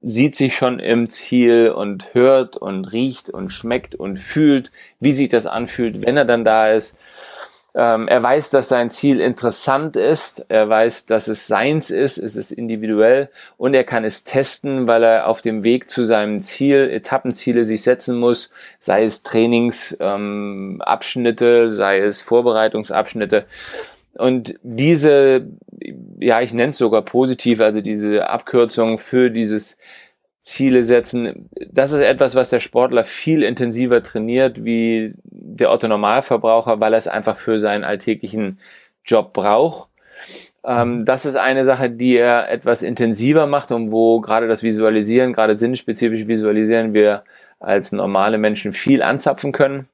sieht 0.00 0.36
sich 0.36 0.54
schon 0.54 0.78
im 0.78 1.10
Ziel 1.10 1.70
und 1.70 2.14
hört 2.14 2.56
und 2.56 2.86
riecht 2.86 3.30
und 3.30 3.50
schmeckt 3.50 3.94
und 3.94 4.18
fühlt, 4.18 4.70
wie 5.00 5.12
sich 5.12 5.28
das 5.28 5.46
anfühlt, 5.46 6.06
wenn 6.06 6.16
er 6.16 6.24
dann 6.24 6.44
da 6.44 6.70
ist. 6.70 6.96
Ähm, 7.74 8.08
er 8.08 8.22
weiß, 8.22 8.50
dass 8.50 8.68
sein 8.68 8.88
Ziel 8.88 9.20
interessant 9.20 9.96
ist. 9.96 10.46
Er 10.48 10.68
weiß, 10.68 11.06
dass 11.06 11.28
es 11.28 11.46
seins 11.46 11.90
ist. 11.90 12.16
Es 12.16 12.34
ist 12.34 12.50
individuell 12.50 13.28
und 13.58 13.74
er 13.74 13.84
kann 13.84 14.02
es 14.02 14.24
testen, 14.24 14.86
weil 14.86 15.02
er 15.02 15.26
auf 15.26 15.42
dem 15.42 15.62
Weg 15.62 15.90
zu 15.90 16.04
seinem 16.04 16.40
Ziel 16.40 16.88
Etappenziele 16.90 17.66
sich 17.66 17.82
setzen 17.82 18.18
muss, 18.18 18.50
sei 18.78 19.04
es 19.04 19.22
Trainingsabschnitte, 19.24 21.46
ähm, 21.46 21.68
sei 21.68 21.98
es 21.98 22.22
Vorbereitungsabschnitte. 22.22 23.44
Und 24.18 24.54
diese, 24.62 25.46
ja, 26.18 26.40
ich 26.40 26.54
nenne 26.54 26.70
es 26.70 26.78
sogar 26.78 27.02
positiv, 27.02 27.60
also 27.60 27.80
diese 27.80 28.28
Abkürzung 28.28 28.98
für 28.98 29.30
dieses 29.30 29.76
Ziele 30.40 30.84
setzen, 30.84 31.50
das 31.70 31.92
ist 31.92 32.00
etwas, 32.00 32.34
was 32.34 32.50
der 32.50 32.60
Sportler 32.60 33.04
viel 33.04 33.42
intensiver 33.42 34.02
trainiert 34.02 34.64
wie 34.64 35.14
der 35.24 35.72
Otto 35.72 35.88
Normalverbraucher, 35.88 36.80
weil 36.80 36.94
er 36.94 36.98
es 36.98 37.08
einfach 37.08 37.36
für 37.36 37.58
seinen 37.58 37.84
alltäglichen 37.84 38.60
Job 39.04 39.32
braucht. 39.32 39.88
Ähm, 40.64 41.04
das 41.04 41.26
ist 41.26 41.36
eine 41.36 41.64
Sache, 41.64 41.90
die 41.90 42.16
er 42.16 42.48
etwas 42.50 42.82
intensiver 42.82 43.46
macht 43.46 43.70
und 43.72 43.92
wo 43.92 44.20
gerade 44.20 44.48
das 44.48 44.62
Visualisieren, 44.62 45.32
gerade 45.32 45.58
sinnspezifisch 45.58 46.26
Visualisieren, 46.26 46.94
wir 46.94 47.24
als 47.58 47.92
normale 47.92 48.38
Menschen 48.38 48.72
viel 48.72 49.02
anzapfen 49.02 49.52
können. 49.52 49.88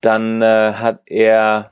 Dann 0.00 0.42
äh, 0.42 0.72
hat 0.74 1.00
er 1.06 1.70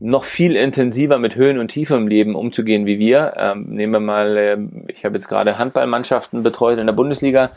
noch 0.00 0.24
viel 0.24 0.56
intensiver 0.56 1.18
mit 1.18 1.36
Höhen 1.36 1.58
und 1.58 1.68
Tiefen 1.68 1.96
im 1.96 2.08
Leben 2.08 2.34
umzugehen 2.34 2.86
wie 2.86 2.98
wir. 2.98 3.34
Ähm, 3.36 3.66
nehmen 3.68 3.92
wir 3.92 4.00
mal, 4.00 4.36
äh, 4.36 4.58
ich 4.88 5.04
habe 5.04 5.14
jetzt 5.14 5.28
gerade 5.28 5.58
Handballmannschaften 5.58 6.42
betreut 6.42 6.78
in 6.78 6.86
der 6.86 6.92
Bundesliga 6.94 7.50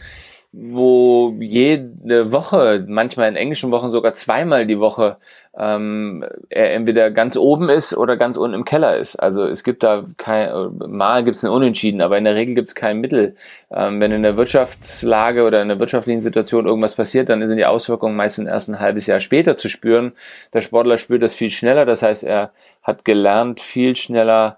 wo 0.54 1.36
jede 1.40 2.32
Woche, 2.32 2.86
manchmal 2.88 3.30
in 3.30 3.36
englischen 3.36 3.70
Wochen 3.72 3.92
sogar 3.92 4.14
zweimal 4.14 4.66
die 4.66 4.80
Woche, 4.80 5.18
ähm, 5.58 6.24
er 6.50 6.74
entweder 6.74 7.12
ganz 7.12 7.36
oben 7.36 7.70
ist 7.70 7.96
oder 7.96 8.16
ganz 8.16 8.38
unten 8.38 8.56
im 8.56 8.64
Keller 8.64 8.96
ist. 8.98 9.18
Also 9.18 9.46
es 9.46 9.64
gibt 9.64 9.84
da 9.84 10.06
kein, 10.18 10.50
mal 10.88 11.24
gibt 11.24 11.36
es 11.36 11.44
eine 11.44 11.54
Unentschieden, 11.54 12.02
aber 12.02 12.18
in 12.18 12.24
der 12.24 12.36
Regel 12.36 12.56
gibt 12.56 12.70
es 12.70 12.76
kein 12.76 13.00
Mittel. 13.00 13.36
Ähm, 13.72 14.00
wenn 14.00 14.12
in 14.12 14.24
der 14.24 14.38
Wirtschaftslage 14.38 15.44
oder 15.44 15.62
in 15.62 15.68
der 15.68 15.80
wirtschaftlichen 15.80 16.22
Situation 16.22 16.66
irgendwas 16.66 16.96
passiert, 16.96 17.30
dann 17.30 17.48
sind 17.48 17.58
die 17.58 17.66
Auswirkungen 17.66 18.16
meistens 18.16 18.48
erst 18.48 18.70
ein 18.70 18.80
halbes 18.80 19.06
Jahr 19.06 19.20
später 19.20 19.58
zu 19.58 19.68
spüren. 19.68 20.14
Der 20.54 20.62
Sportler 20.62 20.98
spürt 20.98 21.24
das 21.24 21.34
viel 21.34 21.52
schneller, 21.52 21.86
das 21.86 22.02
heißt, 22.02 22.24
er 22.24 22.52
hat 22.84 23.04
gelernt, 23.04 23.60
viel 23.60 23.96
schneller 23.96 24.58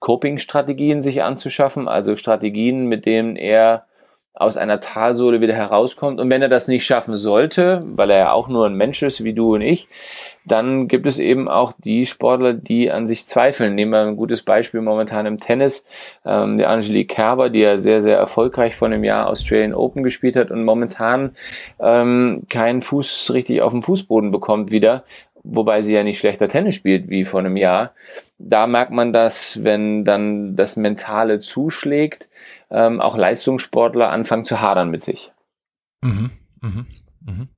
Coping-Strategien 0.00 1.00
sich 1.00 1.22
anzuschaffen, 1.22 1.86
also 1.86 2.16
Strategien, 2.16 2.86
mit 2.86 3.06
denen 3.06 3.36
er 3.36 3.86
aus 4.34 4.56
einer 4.56 4.80
Talsohle 4.80 5.40
wieder 5.40 5.54
herauskommt. 5.54 6.18
Und 6.18 6.30
wenn 6.30 6.42
er 6.42 6.48
das 6.48 6.66
nicht 6.66 6.86
schaffen 6.86 7.16
sollte, 7.16 7.82
weil 7.84 8.10
er 8.10 8.18
ja 8.18 8.32
auch 8.32 8.48
nur 8.48 8.66
ein 8.66 8.74
Mensch 8.74 9.02
ist, 9.02 9.22
wie 9.24 9.34
du 9.34 9.54
und 9.54 9.60
ich, 9.60 9.88
dann 10.46 10.88
gibt 10.88 11.06
es 11.06 11.18
eben 11.18 11.48
auch 11.48 11.72
die 11.72 12.06
Sportler, 12.06 12.54
die 12.54 12.90
an 12.90 13.06
sich 13.06 13.26
zweifeln. 13.26 13.74
Nehmen 13.74 13.92
wir 13.92 14.00
ein 14.00 14.16
gutes 14.16 14.42
Beispiel 14.42 14.80
momentan 14.80 15.26
im 15.26 15.38
Tennis. 15.38 15.84
Ähm, 16.24 16.56
der 16.56 16.70
Angelique 16.70 17.08
Kerber, 17.08 17.50
die 17.50 17.60
ja 17.60 17.76
sehr, 17.76 18.02
sehr 18.02 18.16
erfolgreich 18.16 18.74
vor 18.74 18.88
einem 18.88 19.04
Jahr 19.04 19.28
Australian 19.28 19.74
Open 19.74 20.02
gespielt 20.02 20.36
hat 20.36 20.50
und 20.50 20.64
momentan 20.64 21.36
ähm, 21.78 22.44
keinen 22.48 22.80
Fuß 22.82 23.30
richtig 23.34 23.62
auf 23.62 23.72
dem 23.72 23.82
Fußboden 23.82 24.30
bekommt 24.30 24.72
wieder, 24.72 25.04
wobei 25.44 25.82
sie 25.82 25.94
ja 25.94 26.02
nicht 26.02 26.18
schlechter 26.18 26.48
Tennis 26.48 26.74
spielt 26.74 27.08
wie 27.08 27.24
vor 27.24 27.40
einem 27.40 27.56
Jahr. 27.56 27.92
Da 28.38 28.66
merkt 28.66 28.90
man 28.90 29.12
das, 29.12 29.62
wenn 29.62 30.04
dann 30.04 30.56
das 30.56 30.76
Mentale 30.76 31.38
zuschlägt, 31.40 32.28
ähm, 32.72 33.00
auch 33.00 33.16
Leistungssportler 33.16 34.10
anfangen 34.10 34.44
zu 34.44 34.60
hadern 34.60 34.90
mit 34.90 35.02
sich. 35.02 35.32
Mhm, 36.02 36.30
mhm, 36.60 36.86
mhm. 37.20 37.48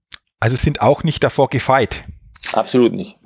Also 0.41 0.57
sind 0.57 0.83
auch 0.83 1.05
nicht 1.05 1.23
davor 1.23 1.49
gefeit. 1.49 2.05
Absolut 2.53 2.93
nicht. 2.93 3.19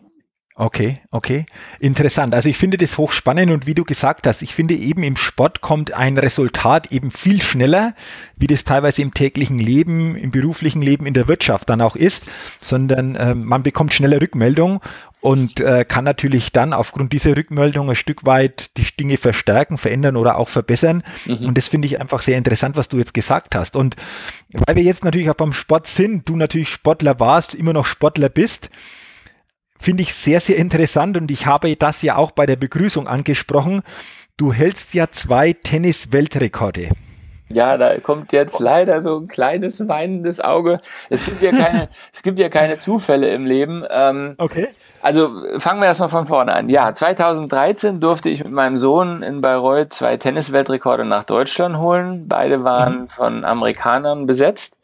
Okay, 0.61 0.99
okay. 1.13 1.47
Interessant. 1.79 2.35
Also 2.35 2.49
ich 2.49 2.59
finde 2.59 2.79
das 2.79 2.99
hochspannend 2.99 3.53
und 3.53 3.69
wie 3.69 3.75
du 3.75 3.85
gesagt 3.85 4.27
hast, 4.27 4.43
ich 4.43 4.57
finde 4.57 4.75
eben 4.75 5.05
im 5.05 5.17
Sport 5.17 5.61
kommt 5.61 5.93
ein 5.93 6.19
Resultat 6.19 6.91
eben 6.91 7.13
viel 7.13 7.41
schneller, 7.41 7.95
wie 8.37 8.49
das 8.49 8.65
teilweise 8.65 9.03
im 9.03 9.15
täglichen 9.15 9.61
Leben, 9.61 10.17
im 10.17 10.33
beruflichen 10.33 10.83
Leben, 10.83 11.07
in 11.07 11.15
der 11.15 11.29
Wirtschaft 11.29 11.71
dann 11.71 11.81
auch 11.81 11.95
ist, 11.95 12.25
sondern 12.61 13.15
äh, 13.15 13.37
man 13.37 13.63
bekommt 13.63 13.95
schneller 13.95 14.21
Rückmeldung 14.21 14.81
und 15.21 15.61
äh, 15.61 15.85
kann 15.85 16.03
natürlich 16.03 16.51
dann 16.51 16.73
aufgrund 16.73 17.13
dieser 17.13 17.37
Rückmeldung 17.37 17.89
ein 17.89 17.95
Stück 17.95 18.27
weit 18.27 18.77
die 18.79 18.87
Dinge 18.99 19.17
verstärken, 19.17 19.79
verändern 19.79 20.17
oder 20.17 20.39
auch 20.39 20.49
verbessern. 20.49 21.05
Mhm. 21.27 21.47
Und 21.47 21.57
das 21.57 21.69
finde 21.69 21.87
ich 21.87 22.01
einfach 22.01 22.21
sehr 22.21 22.37
interessant, 22.37 22.77
was 22.77 22.89
du 22.89 22.99
jetzt 22.99 23.15
gesagt 23.15 23.55
hast. 23.55 23.77
Und 23.77 23.95
weil 24.51 24.75
wir 24.75 24.83
jetzt 24.83 25.05
natürlich 25.05 25.31
auch 25.31 25.35
beim 25.35 25.53
Sport 25.53 25.87
sind, 25.87 26.29
du 26.29 26.35
natürlich 26.35 26.69
Sportler 26.69 27.21
warst, 27.21 27.55
immer 27.55 27.73
noch 27.73 27.87
Sportler 27.87 28.29
bist, 28.29 28.71
finde 29.79 30.03
ich 30.03 30.15
sehr, 30.15 30.41
sehr 30.41 30.57
interessant 30.57 31.17
und 31.17 31.31
ich 31.31 31.47
habe 31.47 31.75
das 31.77 32.03
ja 32.03 32.17
auch 32.17 32.31
bei 32.31 32.47
der 32.47 32.57
Begrüßung 32.57 33.07
angesprochen. 33.07 33.83
Du 34.37 34.53
hältst 34.53 34.95
ja 34.95 35.11
zwei 35.11 35.53
Tennis-Weltrekorde. 35.53 36.91
Ja, 37.51 37.77
da 37.79 37.99
kommt 37.99 38.33
jetzt 38.33 38.61
leider 38.61 39.03
so 39.03 39.19
ein 39.19 39.27
kleines 39.27 39.87
weinendes 39.89 40.41
Auge. 40.41 40.81
Es 41.09 41.25
gibt 41.25 41.41
ja 41.41 41.51
keine, 41.51 41.89
es 42.13 42.23
gibt 42.23 42.39
ja 42.39 42.49
keine 42.49 42.79
Zufälle 42.79 43.31
im 43.31 43.47
Leben. 43.47 43.85
Ähm, 43.91 44.35
okay. 44.39 44.69
Also 45.01 45.43
fangen 45.59 45.81
wir 45.81 45.87
erstmal 45.87 46.09
von 46.09 46.27
vorne 46.27 46.53
an. 46.53 46.69
Ja, 46.69 46.93
2013 46.93 48.01
durfte 48.01 48.31
ich 48.31 48.43
mit 48.43 48.53
meinem 48.53 48.77
Sohn 48.77 49.23
in 49.23 49.41
Bayreuth 49.41 49.93
zwei 49.93 50.17
Tennisweltrekorde 50.17 51.05
nach 51.05 51.25
Deutschland 51.25 51.79
holen. 51.79 52.27
Beide 52.27 52.65
waren 52.65 53.03
mhm. 53.03 53.09
von 53.09 53.45
Amerikanern 53.45 54.27
besetzt. 54.27 54.75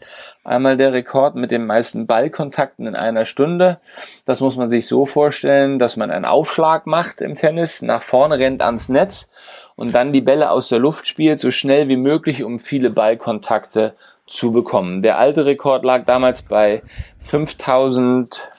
Einmal 0.44 0.76
der 0.76 0.92
Rekord 0.92 1.36
mit 1.36 1.50
den 1.50 1.66
meisten 1.66 2.06
Ballkontakten 2.06 2.86
in 2.86 2.94
einer 2.94 3.24
Stunde. 3.24 3.80
Das 4.26 4.40
muss 4.40 4.56
man 4.56 4.70
sich 4.70 4.86
so 4.86 5.06
vorstellen, 5.06 5.78
dass 5.78 5.96
man 5.96 6.10
einen 6.10 6.26
Aufschlag 6.26 6.86
macht 6.86 7.20
im 7.20 7.34
Tennis, 7.34 7.82
nach 7.82 8.02
vorne 8.02 8.38
rennt 8.38 8.62
ans 8.62 8.88
Netz 8.88 9.28
und 9.74 9.94
dann 9.94 10.12
die 10.12 10.20
Bälle 10.20 10.50
aus 10.50 10.68
der 10.68 10.78
Luft 10.78 11.06
spielt, 11.06 11.40
so 11.40 11.50
schnell 11.50 11.88
wie 11.88 11.96
möglich, 11.96 12.44
um 12.44 12.58
viele 12.58 12.90
Ballkontakte 12.90 13.94
zu 14.26 14.52
bekommen. 14.52 15.02
Der 15.02 15.18
alte 15.18 15.44
Rekord 15.44 15.84
lag 15.84 16.04
damals 16.04 16.42
bei 16.42 16.82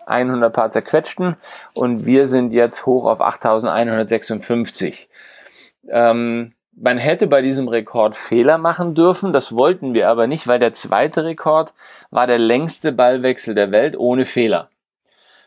5100 0.05 0.53
paar 0.53 0.69
zerquetschten 0.69 1.35
und 1.73 2.05
wir 2.05 2.25
sind 2.27 2.53
jetzt 2.53 2.85
hoch 2.85 3.05
auf 3.05 3.21
8156. 3.21 5.09
Ähm, 5.89 6.53
man 6.77 6.97
hätte 6.97 7.27
bei 7.27 7.41
diesem 7.41 7.67
Rekord 7.67 8.15
Fehler 8.15 8.57
machen 8.57 8.95
dürfen, 8.95 9.31
das 9.31 9.55
wollten 9.55 9.93
wir 9.93 10.09
aber 10.09 10.27
nicht, 10.27 10.47
weil 10.47 10.59
der 10.59 10.73
zweite 10.73 11.23
Rekord 11.23 11.73
war 12.11 12.27
der 12.27 12.39
längste 12.39 12.91
Ballwechsel 12.91 13.55
der 13.55 13.71
Welt 13.71 13.97
ohne 13.97 14.25
Fehler. 14.25 14.69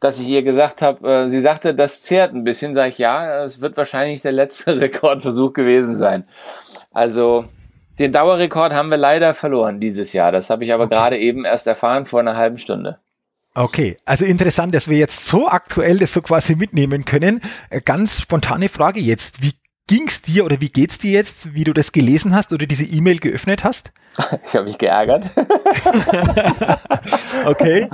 dass 0.00 0.18
ich 0.18 0.28
ihr 0.28 0.42
gesagt 0.42 0.80
habe, 0.80 1.06
äh, 1.06 1.28
sie 1.28 1.40
sagte, 1.40 1.74
das 1.74 2.02
zehrt 2.02 2.32
ein 2.32 2.42
bisschen, 2.42 2.74
sage 2.74 2.88
ich 2.88 2.96
ja, 2.96 3.44
es 3.44 3.60
wird 3.60 3.76
wahrscheinlich 3.76 4.22
der 4.22 4.32
letzte 4.32 4.80
Rekordversuch 4.80 5.52
gewesen 5.52 5.94
sein. 5.94 6.24
Also 6.90 7.44
den 7.98 8.12
Dauerrekord 8.12 8.72
haben 8.72 8.88
wir 8.88 8.96
leider 8.96 9.34
verloren 9.34 9.78
dieses 9.78 10.14
Jahr. 10.14 10.32
Das 10.32 10.48
habe 10.48 10.64
ich 10.64 10.72
aber 10.72 10.84
okay. 10.84 10.94
gerade 10.94 11.18
eben 11.18 11.44
erst 11.44 11.66
erfahren 11.66 12.06
vor 12.06 12.20
einer 12.20 12.38
halben 12.38 12.56
Stunde. 12.56 12.98
Okay, 13.54 13.98
also 14.06 14.24
interessant, 14.24 14.74
dass 14.74 14.88
wir 14.88 14.96
jetzt 14.96 15.26
so 15.26 15.48
aktuell 15.48 15.98
das 15.98 16.14
so 16.14 16.22
quasi 16.22 16.56
mitnehmen 16.56 17.04
können. 17.04 17.42
Äh, 17.68 17.82
ganz 17.82 18.22
spontane 18.22 18.70
Frage 18.70 19.00
jetzt. 19.00 19.42
Wie 19.42 19.52
ging's 19.86 20.22
dir 20.22 20.44
oder 20.44 20.60
wie 20.60 20.68
geht's 20.68 20.98
dir 20.98 21.12
jetzt, 21.12 21.54
wie 21.54 21.64
du 21.64 21.72
das 21.72 21.92
gelesen 21.92 22.34
hast 22.34 22.52
oder 22.52 22.66
diese 22.66 22.84
E-Mail 22.84 23.18
geöffnet 23.18 23.64
hast? 23.64 23.92
Ich 24.46 24.54
habe 24.54 24.64
mich 24.64 24.78
geärgert. 24.78 25.30
okay. 27.46 27.88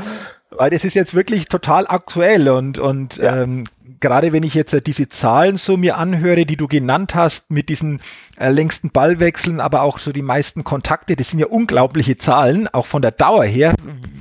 Weil 0.51 0.70
das 0.70 0.85
ist 0.85 0.94
jetzt 0.94 1.14
wirklich 1.14 1.46
total 1.46 1.87
aktuell 1.87 2.48
und, 2.48 2.79
und 2.79 3.18
ja. 3.18 3.42
ähm, 3.42 3.64
gerade 4.01 4.33
wenn 4.33 4.42
ich 4.42 4.55
jetzt 4.55 4.72
äh, 4.72 4.83
diese 4.83 5.09
Zahlen 5.09 5.57
so 5.57 5.77
mir 5.77 5.96
anhöre, 5.96 6.46
die 6.46 6.57
du 6.57 6.66
genannt 6.66 7.14
hast, 7.14 7.51
mit 7.51 7.68
diesen 7.68 8.01
äh, 8.38 8.51
längsten 8.51 8.90
Ballwechseln, 8.90 9.61
aber 9.61 9.83
auch 9.83 9.98
so 9.98 10.11
die 10.11 10.22
meisten 10.22 10.64
Kontakte, 10.64 11.16
das 11.16 11.31
sind 11.31 11.38
ja 11.38 11.46
unglaubliche 11.46 12.16
Zahlen, 12.16 12.66
auch 12.68 12.87
von 12.87 13.03
der 13.03 13.12
Dauer 13.12 13.44
her, 13.44 13.74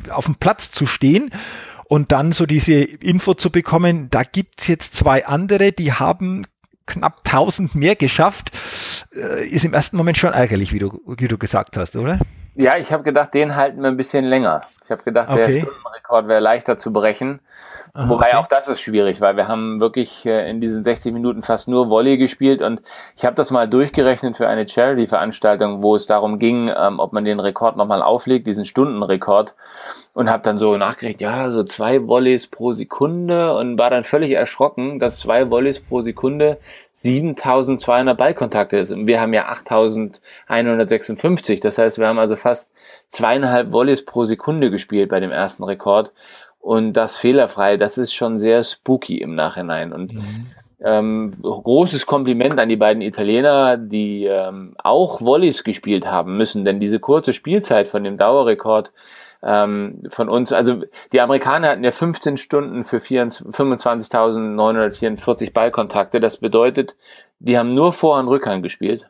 auf 0.10 0.26
dem 0.26 0.36
Platz 0.36 0.72
zu 0.72 0.86
stehen 0.86 1.32
und 1.86 2.12
dann 2.12 2.32
so 2.32 2.46
diese 2.46 2.74
Info 2.74 3.34
zu 3.34 3.50
bekommen, 3.50 4.10
da 4.10 4.24
gibt's 4.24 4.68
jetzt 4.68 4.96
zwei 4.96 5.26
andere, 5.26 5.72
die 5.72 5.94
haben 5.94 6.46
knapp 6.88 7.22
1000 7.26 7.76
mehr 7.76 7.96
geschafft, 7.96 8.52
äh, 9.16 9.46
ist 9.48 9.66
im 9.66 9.74
ersten 9.74 9.98
Moment 9.98 10.18
schon 10.18 10.34
ärgerlich, 10.34 10.74
wie 10.74 10.80
du, 10.80 11.00
wie 11.06 11.28
du 11.28 11.38
gesagt 11.38 11.78
hast, 11.78 11.96
oder? 11.96 12.20
Ja, 12.56 12.76
ich 12.78 12.92
habe 12.92 13.04
gedacht, 13.04 13.36
den 13.36 13.56
halten 13.56 13.82
wir 13.82 13.88
ein 13.88 13.98
bisschen 13.98 14.26
länger. 14.26 14.64
Ich 14.88 14.92
habe 14.92 15.04
gedacht, 15.04 15.30
okay. 15.30 15.52
der 15.52 15.60
Stundenrekord 15.60 16.30
wäre 16.30 16.40
leichter 16.40 16.78
zu 16.78 16.94
brechen. 16.94 17.42
Aha, 17.94 18.08
Wobei 18.08 18.28
okay. 18.28 18.36
auch 18.38 18.48
das 18.48 18.70
ist 18.70 18.80
schwierig, 18.80 19.20
weil 19.20 19.36
wir 19.36 19.50
haben 19.50 19.82
wirklich 19.82 20.26
äh, 20.26 20.50
in 20.50 20.62
diesen 20.62 20.82
60 20.82 21.14
Minuten 21.14 21.42
fast 21.42 21.68
nur 21.68 21.90
Volley 21.90 22.18
gespielt 22.18 22.62
und 22.62 22.82
ich 23.18 23.26
habe 23.26 23.36
das 23.36 23.52
mal 23.52 23.68
durchgerechnet 23.68 24.38
für 24.38 24.48
eine 24.48 24.66
Charity-Veranstaltung, 24.66 25.84
wo 25.84 25.96
es 25.96 26.08
darum 26.08 26.40
ging, 26.40 26.72
ähm, 26.74 27.00
ob 27.00 27.12
man 27.12 27.26
den 27.26 27.42
Rekord 27.42 27.76
nochmal 27.76 28.02
auflegt, 28.02 28.48
diesen 28.48 28.64
Stundenrekord 28.64 29.56
und 30.14 30.30
habe 30.30 30.42
dann 30.42 30.58
so 30.58 30.78
nachgerechnet, 30.78 31.20
ja, 31.20 31.52
so 31.52 31.66
zwei 31.66 32.08
Volleys 32.08 32.48
pro 32.48 32.72
Sekunde 32.72 33.58
und 33.58 33.78
war 33.78 33.90
dann 33.90 34.06
völlig 34.06 34.32
erschrocken, 34.32 35.00
dass 35.00 35.20
zwei 35.20 35.50
Volleys 35.50 35.82
pro 35.82 36.00
Sekunde 36.00 36.60
7200 37.00 38.18
Ballkontakte 38.18 38.78
ist. 38.78 38.92
Und 38.92 39.06
wir 39.06 39.22
haben 39.22 39.32
ja 39.34 39.50
8156. 39.50 41.60
Das 41.60 41.78
heißt, 41.78 42.00
wir 42.00 42.08
haben 42.08 42.18
also 42.18 42.36
fast 42.36 42.72
zweieinhalb 43.10 43.72
Volleys 43.72 44.06
pro 44.06 44.26
Sekunde 44.26 44.72
gespielt 44.72 45.10
bei 45.10 45.20
dem 45.20 45.32
ersten 45.32 45.64
Rekord 45.64 46.12
und 46.60 46.94
das 46.94 47.18
fehlerfrei, 47.18 47.78
das 47.78 47.98
ist 47.98 48.14
schon 48.14 48.40
sehr 48.40 48.62
spooky 48.62 49.20
im 49.20 49.36
Nachhinein. 49.36 49.94
Und 49.94 50.16
mhm. 50.16 50.48
ähm, 50.82 51.32
großes 51.42 52.06
Kompliment 52.06 52.60
an 52.60 52.68
die 52.68 52.76
beiden 52.76 53.02
Italiener, 53.02 53.78
die 53.78 54.26
ähm, 54.26 54.76
auch 54.84 55.22
Volleys 55.22 55.64
gespielt 55.64 56.08
haben 56.08 56.36
müssen, 56.36 56.66
denn 56.66 56.82
diese 56.82 57.00
kurze 57.00 57.32
Spielzeit 57.32 57.88
von 57.88 58.04
dem 58.04 58.18
Dauerrekord 58.18 58.92
ähm, 59.44 60.02
von 60.10 60.28
uns, 60.28 60.52
also 60.52 60.82
die 61.14 61.22
Amerikaner 61.22 61.70
hatten 61.70 61.86
ja 61.86 61.92
15 61.92 62.38
Stunden 62.38 62.84
für 62.84 62.98
25.944 62.98 65.54
Ballkontakte. 65.54 66.20
Das 66.20 66.38
bedeutet, 66.38 66.96
die 67.40 67.58
haben 67.58 67.70
nur 67.70 67.94
Vor- 67.94 68.20
und 68.20 68.28
Rückhand 68.28 68.62
gespielt. 68.64 69.10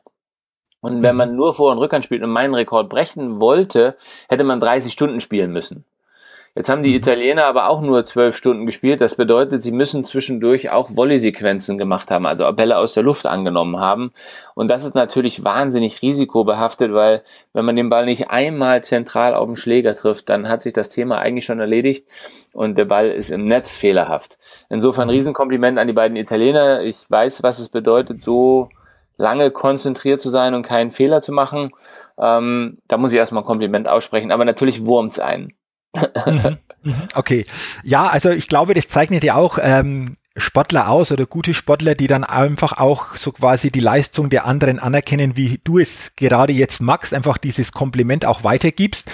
Und 0.82 1.04
wenn 1.04 1.16
mhm. 1.16 1.18
man 1.18 1.36
nur 1.36 1.54
Vor- 1.54 1.72
und 1.72 1.80
Rückhand 1.80 2.06
spielt 2.06 2.24
und 2.24 2.30
meinen 2.30 2.54
Rekord 2.54 2.90
brechen 2.90 3.40
wollte, 3.42 3.98
hätte 4.30 4.44
man 4.44 4.60
30 4.60 4.94
Stunden 4.94 5.20
spielen 5.20 5.52
müssen. 5.52 5.86
Jetzt 6.58 6.70
haben 6.70 6.82
die 6.82 6.90
mhm. 6.90 6.96
Italiener 6.96 7.46
aber 7.46 7.70
auch 7.70 7.82
nur 7.82 8.04
zwölf 8.06 8.36
Stunden 8.36 8.66
gespielt. 8.66 9.00
Das 9.00 9.16
bedeutet, 9.16 9.62
sie 9.62 9.72
müssen 9.72 10.06
zwischendurch 10.06 10.72
auch 10.72 10.90
Volley-Sequenzen 10.96 11.78
gemacht 11.78 12.10
haben, 12.10 12.26
also 12.26 12.52
Bälle 12.52 12.80
aus 12.80 12.96
der 12.96 13.04
Luft 13.04 13.28
angenommen 13.28 13.80
haben. 13.80 14.12
Und 14.56 14.72
das 14.72 14.84
ist 14.84 14.96
natürlich 14.96 15.44
wahnsinnig 15.44 16.02
risikobehaftet, 16.02 16.92
weil 16.94 17.22
wenn 17.54 17.64
man 17.64 17.76
den 17.76 17.90
Ball 17.90 18.06
nicht 18.06 18.32
einmal 18.32 18.84
zentral 18.84 19.36
auf 19.36 19.46
den 19.46 19.56
Schläger 19.56 19.94
trifft, 19.94 20.30
dann 20.30 20.50
hat 20.50 20.64
sich 20.64 20.74
das 20.74 20.90
Thema 20.90 21.20
eigentlich 21.20 21.46
schon 21.46 21.60
erledigt 21.60 22.08
und 22.54 22.76
der 22.76 22.86
Ball 22.86 23.12
ist 23.12 23.30
im 23.30 23.46
Netz 23.46 23.76
fehlerhaft. 23.76 24.40
Insofern 24.68 25.10
mhm. 25.10 25.14
Riesenkompliment 25.14 25.78
an 25.78 25.86
die 25.86 25.94
beiden 25.94 26.18
Italiener. 26.18 26.82
Ich 26.82 27.06
weiß, 27.08 27.44
was 27.44 27.60
es 27.60 27.70
bedeutet, 27.70 28.20
so 28.20 28.70
lange 29.18 29.52
konzentriert 29.52 30.22
zu 30.22 30.30
sein 30.30 30.54
und 30.54 30.64
keinen 30.64 30.92
Fehler 30.92 31.22
zu 31.22 31.32
machen. 31.32 31.72
Ähm, 32.20 32.78
da 32.88 32.98
muss 32.98 33.12
ich 33.12 33.18
erstmal 33.18 33.44
ein 33.44 33.48
Kompliment 33.48 33.88
aussprechen, 33.88 34.32
aber 34.32 34.46
natürlich 34.46 34.86
wurmt's 34.86 35.20
einen. 35.20 35.54
Mhm. 36.26 36.58
Mhm. 36.84 36.94
Okay. 37.16 37.46
Ja, 37.84 38.08
also 38.08 38.30
ich 38.30 38.48
glaube, 38.48 38.74
das 38.74 38.88
zeichnet 38.88 39.24
ja 39.24 39.36
auch 39.36 39.58
ähm, 39.62 40.14
Sportler 40.38 40.90
aus 40.90 41.12
oder 41.12 41.26
gute 41.26 41.54
Sportler, 41.54 41.96
die 41.96 42.08
dann 42.08 42.24
einfach 42.24 42.78
auch 42.78 43.16
so 43.16 43.32
quasi 43.32 43.72
die 43.72 43.80
Leistung 43.80 44.30
der 44.30 44.46
anderen 44.46 44.80
anerkennen, 44.80 45.36
wie 45.36 45.60
du 45.64 45.80
es 45.80 46.12
gerade 46.16 46.54
jetzt 46.54 46.80
magst, 46.80 47.14
einfach 47.14 47.38
dieses 47.38 47.72
Kompliment 47.72 48.26
auch 48.26 48.44
weitergibst. 48.44 49.10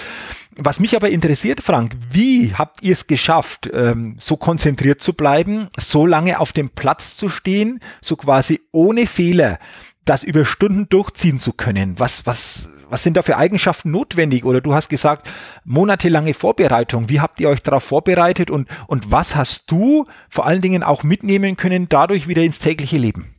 Was 0.56 0.78
mich 0.78 0.94
aber 0.94 1.08
interessiert, 1.10 1.62
Frank, 1.62 1.96
wie 2.10 2.54
habt 2.54 2.82
ihr 2.82 2.92
es 2.92 3.08
geschafft, 3.08 3.68
ähm, 3.72 4.16
so 4.20 4.36
konzentriert 4.36 5.02
zu 5.02 5.14
bleiben, 5.14 5.68
so 5.76 6.06
lange 6.06 6.38
auf 6.38 6.52
dem 6.52 6.70
Platz 6.70 7.16
zu 7.16 7.28
stehen, 7.28 7.80
so 8.00 8.14
quasi 8.14 8.60
ohne 8.70 9.08
Fehler 9.08 9.58
das 10.04 10.22
über 10.22 10.44
Stunden 10.44 10.88
durchziehen 10.88 11.38
zu 11.38 11.52
können? 11.52 11.98
Was, 11.98 12.26
was, 12.26 12.60
was 12.88 13.02
sind 13.02 13.16
da 13.16 13.22
für 13.22 13.36
Eigenschaften 13.36 13.90
notwendig? 13.90 14.44
Oder 14.44 14.60
du 14.60 14.74
hast 14.74 14.88
gesagt, 14.88 15.30
monatelange 15.64 16.34
Vorbereitung. 16.34 17.08
Wie 17.08 17.20
habt 17.20 17.40
ihr 17.40 17.48
euch 17.48 17.62
darauf 17.62 17.84
vorbereitet 17.84 18.50
und, 18.50 18.68
und 18.86 19.10
was 19.10 19.36
hast 19.36 19.70
du 19.70 20.06
vor 20.28 20.46
allen 20.46 20.60
Dingen 20.60 20.82
auch 20.82 21.02
mitnehmen 21.02 21.56
können, 21.56 21.88
dadurch 21.88 22.28
wieder 22.28 22.42
ins 22.42 22.58
tägliche 22.58 22.98
Leben? 22.98 23.34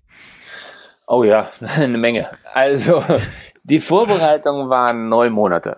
Oh 1.07 1.23
ja, 1.23 1.49
eine 1.75 1.97
Menge. 1.97 2.29
Also, 2.53 3.03
die 3.63 3.79
Vorbereitung 3.79 4.69
waren 4.69 5.09
neun 5.09 5.31
Monate. 5.31 5.77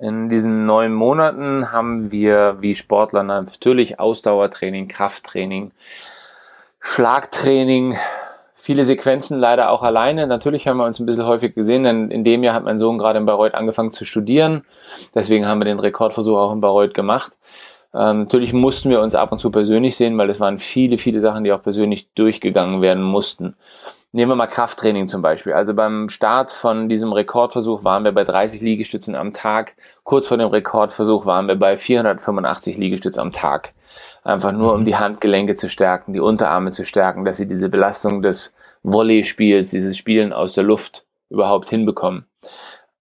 In 0.00 0.30
diesen 0.30 0.64
neun 0.64 0.94
Monaten 0.94 1.72
haben 1.72 2.10
wir 2.10 2.56
wie 2.60 2.74
Sportler 2.74 3.22
natürlich 3.22 4.00
Ausdauertraining, 4.00 4.88
Krafttraining, 4.88 5.72
Schlagtraining, 6.80 7.98
viele 8.60 8.84
Sequenzen 8.84 9.38
leider 9.38 9.70
auch 9.70 9.82
alleine. 9.82 10.26
Natürlich 10.26 10.68
haben 10.68 10.76
wir 10.76 10.84
uns 10.84 11.00
ein 11.00 11.06
bisschen 11.06 11.26
häufig 11.26 11.54
gesehen, 11.54 11.84
denn 11.84 12.10
in 12.10 12.24
dem 12.24 12.42
Jahr 12.42 12.54
hat 12.54 12.64
mein 12.64 12.78
Sohn 12.78 12.98
gerade 12.98 13.18
in 13.18 13.26
Bayreuth 13.26 13.54
angefangen 13.54 13.92
zu 13.92 14.04
studieren. 14.04 14.64
Deswegen 15.14 15.46
haben 15.46 15.60
wir 15.60 15.64
den 15.64 15.80
Rekordversuch 15.80 16.36
auch 16.36 16.52
in 16.52 16.60
Bayreuth 16.60 16.94
gemacht. 16.94 17.32
Ähm, 17.94 18.20
natürlich 18.20 18.52
mussten 18.52 18.90
wir 18.90 19.00
uns 19.00 19.14
ab 19.14 19.32
und 19.32 19.40
zu 19.40 19.50
persönlich 19.50 19.96
sehen, 19.96 20.16
weil 20.18 20.30
es 20.30 20.40
waren 20.40 20.58
viele, 20.58 20.98
viele 20.98 21.20
Sachen, 21.20 21.42
die 21.42 21.52
auch 21.52 21.62
persönlich 21.62 22.12
durchgegangen 22.14 22.82
werden 22.82 23.02
mussten. 23.02 23.56
Nehmen 24.12 24.32
wir 24.32 24.36
mal 24.36 24.46
Krafttraining 24.46 25.06
zum 25.06 25.22
Beispiel. 25.22 25.52
Also 25.52 25.72
beim 25.72 26.08
Start 26.08 26.50
von 26.50 26.88
diesem 26.88 27.12
Rekordversuch 27.12 27.84
waren 27.84 28.04
wir 28.04 28.12
bei 28.12 28.24
30 28.24 28.60
Liegestützen 28.60 29.14
am 29.14 29.32
Tag. 29.32 29.76
Kurz 30.02 30.26
vor 30.26 30.36
dem 30.36 30.48
Rekordversuch 30.48 31.26
waren 31.26 31.48
wir 31.48 31.54
bei 31.54 31.76
485 31.76 32.76
Liegestützen 32.76 33.20
am 33.20 33.32
Tag. 33.32 33.72
Einfach 34.22 34.52
nur, 34.52 34.74
um 34.74 34.80
mhm. 34.80 34.86
die 34.86 34.96
Handgelenke 34.96 35.56
zu 35.56 35.68
stärken, 35.68 36.12
die 36.12 36.20
Unterarme 36.20 36.72
zu 36.72 36.84
stärken, 36.84 37.24
dass 37.24 37.38
sie 37.38 37.48
diese 37.48 37.68
Belastung 37.68 38.22
des 38.22 38.54
Volley-Spiels, 38.82 39.70
dieses 39.70 39.96
Spielen 39.96 40.32
aus 40.32 40.52
der 40.52 40.64
Luft 40.64 41.04
überhaupt 41.30 41.68
hinbekommen. 41.68 42.26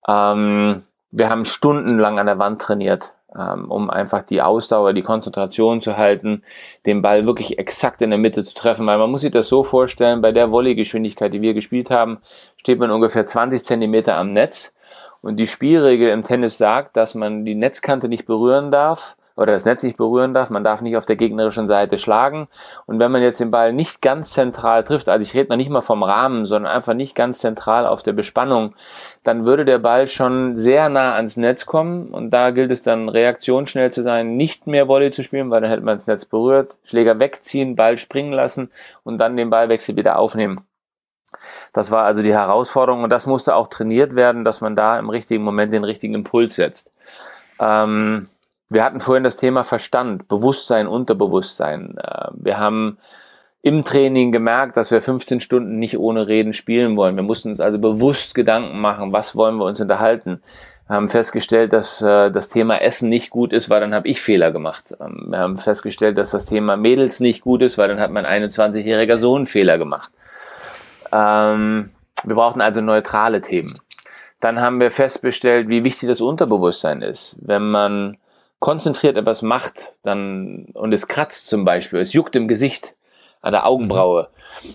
Ähm, 0.07 0.83
wir 1.11 1.29
haben 1.29 1.45
stundenlang 1.45 2.19
an 2.19 2.27
der 2.27 2.39
Wand 2.39 2.61
trainiert, 2.61 3.13
ähm, 3.37 3.69
um 3.69 3.89
einfach 3.89 4.23
die 4.23 4.41
Ausdauer, 4.41 4.93
die 4.93 5.01
Konzentration 5.01 5.81
zu 5.81 5.97
halten, 5.97 6.43
den 6.85 7.01
Ball 7.01 7.25
wirklich 7.25 7.59
exakt 7.59 8.01
in 8.01 8.11
der 8.11 8.19
Mitte 8.19 8.43
zu 8.43 8.53
treffen. 8.53 8.85
Weil 8.87 8.97
man 8.97 9.11
muss 9.11 9.21
sich 9.21 9.31
das 9.31 9.47
so 9.47 9.63
vorstellen, 9.63 10.21
bei 10.21 10.31
der 10.31 10.51
Volley-Geschwindigkeit, 10.51 11.33
die 11.33 11.41
wir 11.41 11.53
gespielt 11.53 11.89
haben, 11.89 12.19
steht 12.57 12.79
man 12.79 12.91
ungefähr 12.91 13.25
20 13.25 13.63
Zentimeter 13.63 14.15
am 14.15 14.31
Netz. 14.31 14.73
Und 15.21 15.37
die 15.37 15.47
Spielregel 15.47 16.09
im 16.09 16.23
Tennis 16.23 16.57
sagt, 16.57 16.95
dass 16.95 17.13
man 17.13 17.43
die 17.43 17.55
Netzkante 17.55 18.07
nicht 18.07 18.25
berühren 18.25 18.71
darf 18.71 19.17
oder 19.39 19.53
das 19.53 19.63
Netz 19.63 19.83
nicht 19.83 19.95
berühren 19.95 20.33
darf. 20.33 20.49
Man 20.49 20.65
darf 20.65 20.81
nicht 20.81 20.97
auf 20.97 21.05
der 21.05 21.15
gegnerischen 21.15 21.65
Seite 21.65 21.97
schlagen. 21.97 22.49
Und 22.85 22.99
wenn 22.99 23.11
man 23.11 23.21
jetzt 23.21 23.39
den 23.39 23.51
Ball 23.51 23.71
nicht 23.71 24.01
ganz 24.01 24.33
zentral 24.33 24.83
trifft, 24.83 25.07
also 25.07 25.23
ich 25.23 25.33
rede 25.33 25.49
noch 25.49 25.55
nicht 25.55 25.69
mal 25.69 25.81
vom 25.81 26.03
Rahmen, 26.03 26.45
sondern 26.45 26.73
einfach 26.73 26.93
nicht 26.93 27.15
ganz 27.15 27.39
zentral 27.39 27.87
auf 27.87 28.03
der 28.03 28.11
Bespannung, 28.11 28.75
dann 29.23 29.45
würde 29.45 29.63
der 29.63 29.79
Ball 29.79 30.07
schon 30.07 30.57
sehr 30.57 30.89
nah 30.89 31.15
ans 31.15 31.37
Netz 31.37 31.65
kommen. 31.65 32.09
Und 32.09 32.31
da 32.31 32.51
gilt 32.51 32.69
es 32.69 32.83
dann 32.83 33.07
reaktionsschnell 33.07 33.91
zu 33.91 34.03
sein, 34.03 34.35
nicht 34.35 34.67
mehr 34.67 34.89
Volley 34.89 35.11
zu 35.11 35.23
spielen, 35.23 35.49
weil 35.49 35.61
dann 35.61 35.69
hätte 35.69 35.83
man 35.83 35.97
das 35.97 36.07
Netz 36.07 36.25
berührt, 36.25 36.75
Schläger 36.83 37.21
wegziehen, 37.21 37.77
Ball 37.77 37.97
springen 37.97 38.33
lassen 38.33 38.69
und 39.03 39.19
dann 39.19 39.37
den 39.37 39.49
Ballwechsel 39.49 39.95
wieder 39.95 40.19
aufnehmen. 40.19 40.65
Das 41.71 41.91
war 41.91 42.03
also 42.03 42.21
die 42.23 42.33
Herausforderung 42.33 43.03
und 43.03 43.09
das 43.11 43.25
musste 43.25 43.55
auch 43.55 43.67
trainiert 43.67 44.15
werden, 44.15 44.43
dass 44.43 44.59
man 44.59 44.75
da 44.75 44.99
im 44.99 45.09
richtigen 45.09 45.43
Moment 45.43 45.71
den 45.71 45.85
richtigen 45.85 46.15
Impuls 46.15 46.55
setzt. 46.55 46.91
Ähm, 47.59 48.27
wir 48.69 48.83
hatten 48.83 48.99
vorhin 48.99 49.23
das 49.23 49.37
Thema 49.37 49.63
Verstand, 49.63 50.27
Bewusstsein, 50.27 50.87
Unterbewusstsein. 50.87 51.97
Äh, 51.97 52.27
wir 52.33 52.59
haben 52.59 52.97
im 53.61 53.83
Training 53.83 54.31
gemerkt, 54.31 54.77
dass 54.77 54.91
wir 54.91 55.01
15 55.01 55.41
Stunden 55.41 55.79
nicht 55.79 55.97
ohne 55.97 56.27
Reden 56.27 56.53
spielen 56.53 56.95
wollen. 56.95 57.15
Wir 57.15 57.23
mussten 57.23 57.49
uns 57.49 57.59
also 57.59 57.77
bewusst 57.77 58.35
Gedanken 58.35 58.79
machen, 58.79 59.11
was 59.11 59.35
wollen 59.35 59.57
wir 59.57 59.65
uns 59.65 59.81
unterhalten. 59.81 60.41
Wir 60.87 60.95
haben 60.95 61.09
festgestellt, 61.09 61.73
dass 61.73 62.01
äh, 62.01 62.31
das 62.31 62.49
Thema 62.49 62.81
Essen 62.81 63.09
nicht 63.09 63.31
gut 63.31 63.53
ist, 63.53 63.69
weil 63.69 63.81
dann 63.81 63.93
habe 63.93 64.07
ich 64.07 64.21
Fehler 64.21 64.51
gemacht. 64.51 64.95
Ähm, 64.99 65.27
wir 65.29 65.39
haben 65.39 65.57
festgestellt, 65.57 66.17
dass 66.17 66.31
das 66.31 66.45
Thema 66.45 66.77
Mädels 66.77 67.19
nicht 67.19 67.41
gut 67.41 67.61
ist, 67.61 67.77
weil 67.77 67.89
dann 67.89 67.99
hat 67.99 68.11
mein 68.11 68.25
21-jähriger 68.25 69.17
Sohn 69.17 69.45
Fehler 69.45 69.77
gemacht. 69.77 70.11
Ähm, 71.11 71.89
wir 72.23 72.35
brauchten 72.35 72.61
also 72.61 72.81
neutrale 72.81 73.41
Themen. 73.41 73.79
Dann 74.39 74.61
haben 74.61 74.79
wir 74.79 74.89
festgestellt, 74.91 75.67
wie 75.69 75.83
wichtig 75.83 76.07
das 76.07 76.21
Unterbewusstsein 76.21 77.01
ist. 77.01 77.35
Wenn 77.41 77.69
man 77.69 78.17
konzentriert 78.59 79.17
etwas 79.17 79.41
macht, 79.41 79.93
dann, 80.03 80.65
und 80.73 80.93
es 80.93 81.07
kratzt 81.07 81.47
zum 81.47 81.65
Beispiel, 81.65 81.99
es 81.99 82.13
juckt 82.13 82.35
im 82.35 82.47
Gesicht, 82.47 82.93
an 83.41 83.53
der 83.53 83.65
Augenbraue, 83.65 84.29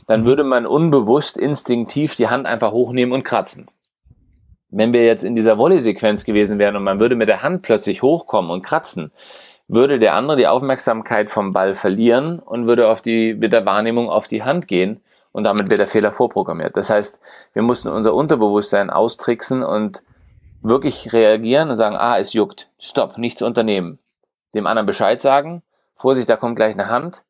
dann 0.06 0.22
mhm. 0.22 0.24
würde 0.24 0.44
man 0.44 0.66
unbewusst, 0.66 1.36
instinktiv 1.36 2.16
die 2.16 2.28
Hand 2.28 2.46
einfach 2.46 2.72
hochnehmen 2.72 3.12
und 3.12 3.22
kratzen. 3.22 3.68
Wenn 4.70 4.92
wir 4.92 5.04
jetzt 5.04 5.22
in 5.22 5.36
dieser 5.36 5.58
Volley-Sequenz 5.58 6.24
gewesen 6.24 6.58
wären 6.58 6.74
und 6.76 6.82
man 6.82 6.98
würde 6.98 7.14
mit 7.14 7.28
der 7.28 7.42
Hand 7.42 7.62
plötzlich 7.62 8.02
hochkommen 8.02 8.50
und 8.50 8.62
kratzen, 8.62 9.12
würde 9.68 9.98
der 9.98 10.14
andere 10.14 10.36
die 10.36 10.46
Aufmerksamkeit 10.46 11.30
vom 11.30 11.52
Ball 11.52 11.74
verlieren 11.74 12.38
und 12.38 12.66
würde 12.66 12.88
auf 12.88 13.00
die, 13.00 13.34
mit 13.34 13.52
der 13.52 13.64
Wahrnehmung 13.64 14.10
auf 14.10 14.28
die 14.28 14.42
Hand 14.42 14.66
gehen 14.66 15.00
und 15.32 15.44
damit 15.44 15.68
wäre 15.68 15.78
der 15.78 15.86
Fehler 15.86 16.12
vorprogrammiert. 16.12 16.76
Das 16.76 16.90
heißt, 16.90 17.18
wir 17.52 17.62
mussten 17.62 17.88
unser 17.88 18.14
Unterbewusstsein 18.14 18.90
austricksen 18.90 19.62
und 19.62 20.02
wirklich 20.64 21.12
reagieren 21.12 21.70
und 21.70 21.76
sagen, 21.76 21.96
ah, 21.96 22.18
es 22.18 22.32
juckt, 22.32 22.68
stopp, 22.80 23.18
nichts 23.18 23.42
unternehmen. 23.42 23.98
Dem 24.54 24.66
anderen 24.66 24.86
Bescheid 24.86 25.20
sagen, 25.20 25.62
Vorsicht, 25.94 26.28
da 26.28 26.36
kommt 26.36 26.56
gleich 26.56 26.72
eine 26.72 26.88
Hand. 26.88 27.22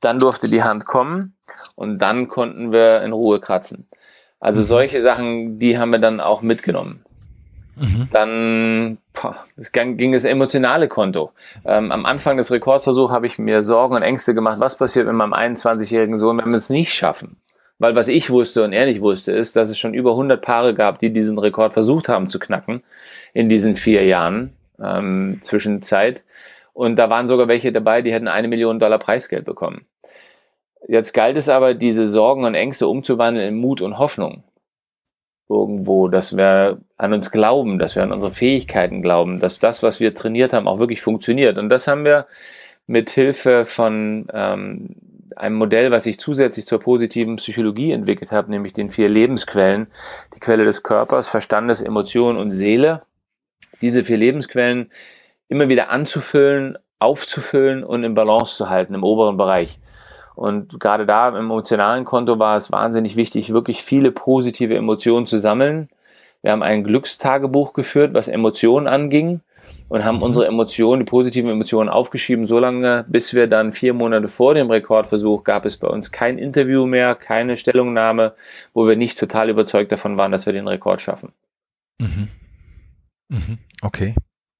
Dann 0.00 0.20
durfte 0.20 0.48
die 0.48 0.62
Hand 0.62 0.86
kommen 0.86 1.36
und 1.74 1.98
dann 1.98 2.28
konnten 2.28 2.70
wir 2.70 3.02
in 3.02 3.12
Ruhe 3.12 3.40
kratzen. 3.40 3.88
Also 4.38 4.60
mhm. 4.62 4.66
solche 4.66 5.02
Sachen, 5.02 5.58
die 5.58 5.76
haben 5.76 5.90
wir 5.90 5.98
dann 5.98 6.20
auch 6.20 6.40
mitgenommen. 6.40 7.04
Mhm. 7.74 8.08
Dann 8.12 8.98
boah, 9.12 9.36
es 9.56 9.72
ging, 9.72 9.96
ging 9.96 10.12
das 10.12 10.24
emotionale 10.24 10.88
Konto. 10.88 11.32
Ähm, 11.64 11.90
am 11.90 12.06
Anfang 12.06 12.36
des 12.36 12.52
Rekordversuchs 12.52 13.12
habe 13.12 13.26
ich 13.26 13.38
mir 13.38 13.64
Sorgen 13.64 13.96
und 13.96 14.02
Ängste 14.02 14.34
gemacht, 14.34 14.60
was 14.60 14.76
passiert 14.76 15.06
mit 15.06 15.16
meinem 15.16 15.34
21-jährigen 15.34 16.18
Sohn, 16.18 16.38
wenn 16.38 16.50
wir 16.50 16.58
es 16.58 16.70
nicht 16.70 16.94
schaffen. 16.94 17.36
Weil 17.78 17.94
was 17.94 18.08
ich 18.08 18.30
wusste 18.30 18.64
und 18.64 18.72
er 18.72 18.86
nicht 18.86 19.00
wusste, 19.00 19.32
ist, 19.32 19.54
dass 19.54 19.70
es 19.70 19.78
schon 19.78 19.94
über 19.94 20.10
100 20.10 20.42
Paare 20.42 20.74
gab, 20.74 20.98
die 20.98 21.12
diesen 21.12 21.38
Rekord 21.38 21.72
versucht 21.72 22.08
haben 22.08 22.28
zu 22.28 22.38
knacken 22.38 22.82
in 23.34 23.48
diesen 23.48 23.76
vier 23.76 24.04
Jahren 24.04 24.52
ähm, 24.82 25.38
Zwischenzeit. 25.42 26.24
Und 26.72 26.96
da 26.96 27.08
waren 27.08 27.28
sogar 27.28 27.48
welche 27.48 27.72
dabei, 27.72 28.02
die 28.02 28.12
hätten 28.12 28.28
eine 28.28 28.48
Million 28.48 28.78
Dollar 28.78 28.98
Preisgeld 28.98 29.44
bekommen. 29.44 29.86
Jetzt 30.86 31.12
galt 31.12 31.36
es 31.36 31.48
aber, 31.48 31.74
diese 31.74 32.06
Sorgen 32.06 32.44
und 32.44 32.54
Ängste 32.54 32.88
umzuwandeln 32.88 33.48
in 33.48 33.56
Mut 33.56 33.80
und 33.80 33.98
Hoffnung. 33.98 34.44
Irgendwo, 35.48 36.08
dass 36.08 36.36
wir 36.36 36.78
an 36.96 37.12
uns 37.12 37.30
glauben, 37.30 37.78
dass 37.78 37.96
wir 37.96 38.02
an 38.02 38.12
unsere 38.12 38.32
Fähigkeiten 38.32 39.02
glauben, 39.02 39.40
dass 39.40 39.58
das, 39.58 39.82
was 39.82 39.98
wir 39.98 40.14
trainiert 40.14 40.52
haben, 40.52 40.68
auch 40.68 40.78
wirklich 40.78 41.00
funktioniert. 41.00 41.58
Und 41.58 41.68
das 41.68 41.88
haben 41.88 42.04
wir 42.04 42.26
mit 42.86 43.10
Hilfe 43.10 43.64
von 43.64 44.26
ähm, 44.32 44.96
einem 45.36 45.56
Modell, 45.56 45.90
was 45.90 46.06
ich 46.06 46.18
zusätzlich 46.18 46.66
zur 46.66 46.80
positiven 46.80 47.36
Psychologie 47.36 47.92
entwickelt 47.92 48.32
habe, 48.32 48.50
nämlich 48.50 48.72
den 48.72 48.90
vier 48.90 49.08
Lebensquellen, 49.08 49.88
die 50.34 50.40
Quelle 50.40 50.64
des 50.64 50.82
Körpers, 50.82 51.28
Verstandes, 51.28 51.80
Emotionen 51.80 52.38
und 52.38 52.52
Seele. 52.52 53.02
Diese 53.80 54.04
vier 54.04 54.16
Lebensquellen 54.16 54.90
immer 55.48 55.68
wieder 55.68 55.90
anzufüllen, 55.90 56.78
aufzufüllen 56.98 57.84
und 57.84 58.04
in 58.04 58.14
Balance 58.14 58.56
zu 58.56 58.68
halten 58.68 58.94
im 58.94 59.04
oberen 59.04 59.36
Bereich. 59.36 59.78
Und 60.34 60.78
gerade 60.78 61.06
da 61.06 61.28
im 61.28 61.36
emotionalen 61.36 62.04
Konto 62.04 62.38
war 62.38 62.56
es 62.56 62.70
wahnsinnig 62.70 63.16
wichtig, 63.16 63.52
wirklich 63.52 63.82
viele 63.82 64.12
positive 64.12 64.76
Emotionen 64.76 65.26
zu 65.26 65.38
sammeln. 65.38 65.88
Wir 66.42 66.52
haben 66.52 66.62
ein 66.62 66.84
Glückstagebuch 66.84 67.72
geführt, 67.72 68.14
was 68.14 68.28
Emotionen 68.28 68.86
anging 68.86 69.40
und 69.88 70.04
haben 70.04 70.16
mhm. 70.16 70.22
unsere 70.22 70.46
Emotionen, 70.46 71.00
die 71.00 71.10
positiven 71.10 71.50
Emotionen 71.50 71.88
aufgeschrieben, 71.88 72.46
so 72.46 72.58
lange, 72.58 73.04
bis 73.08 73.34
wir 73.34 73.46
dann 73.46 73.72
vier 73.72 73.94
Monate 73.94 74.28
vor 74.28 74.54
dem 74.54 74.70
Rekordversuch 74.70 75.44
gab 75.44 75.64
es 75.64 75.76
bei 75.76 75.88
uns 75.88 76.12
kein 76.12 76.38
Interview 76.38 76.86
mehr, 76.86 77.14
keine 77.14 77.56
Stellungnahme, 77.56 78.34
wo 78.74 78.86
wir 78.86 78.96
nicht 78.96 79.18
total 79.18 79.50
überzeugt 79.50 79.92
davon 79.92 80.16
waren, 80.16 80.32
dass 80.32 80.46
wir 80.46 80.52
den 80.52 80.68
Rekord 80.68 81.00
schaffen. 81.00 81.32
Mhm. 82.00 82.28
Mhm. 83.28 83.58
Okay. 83.82 84.14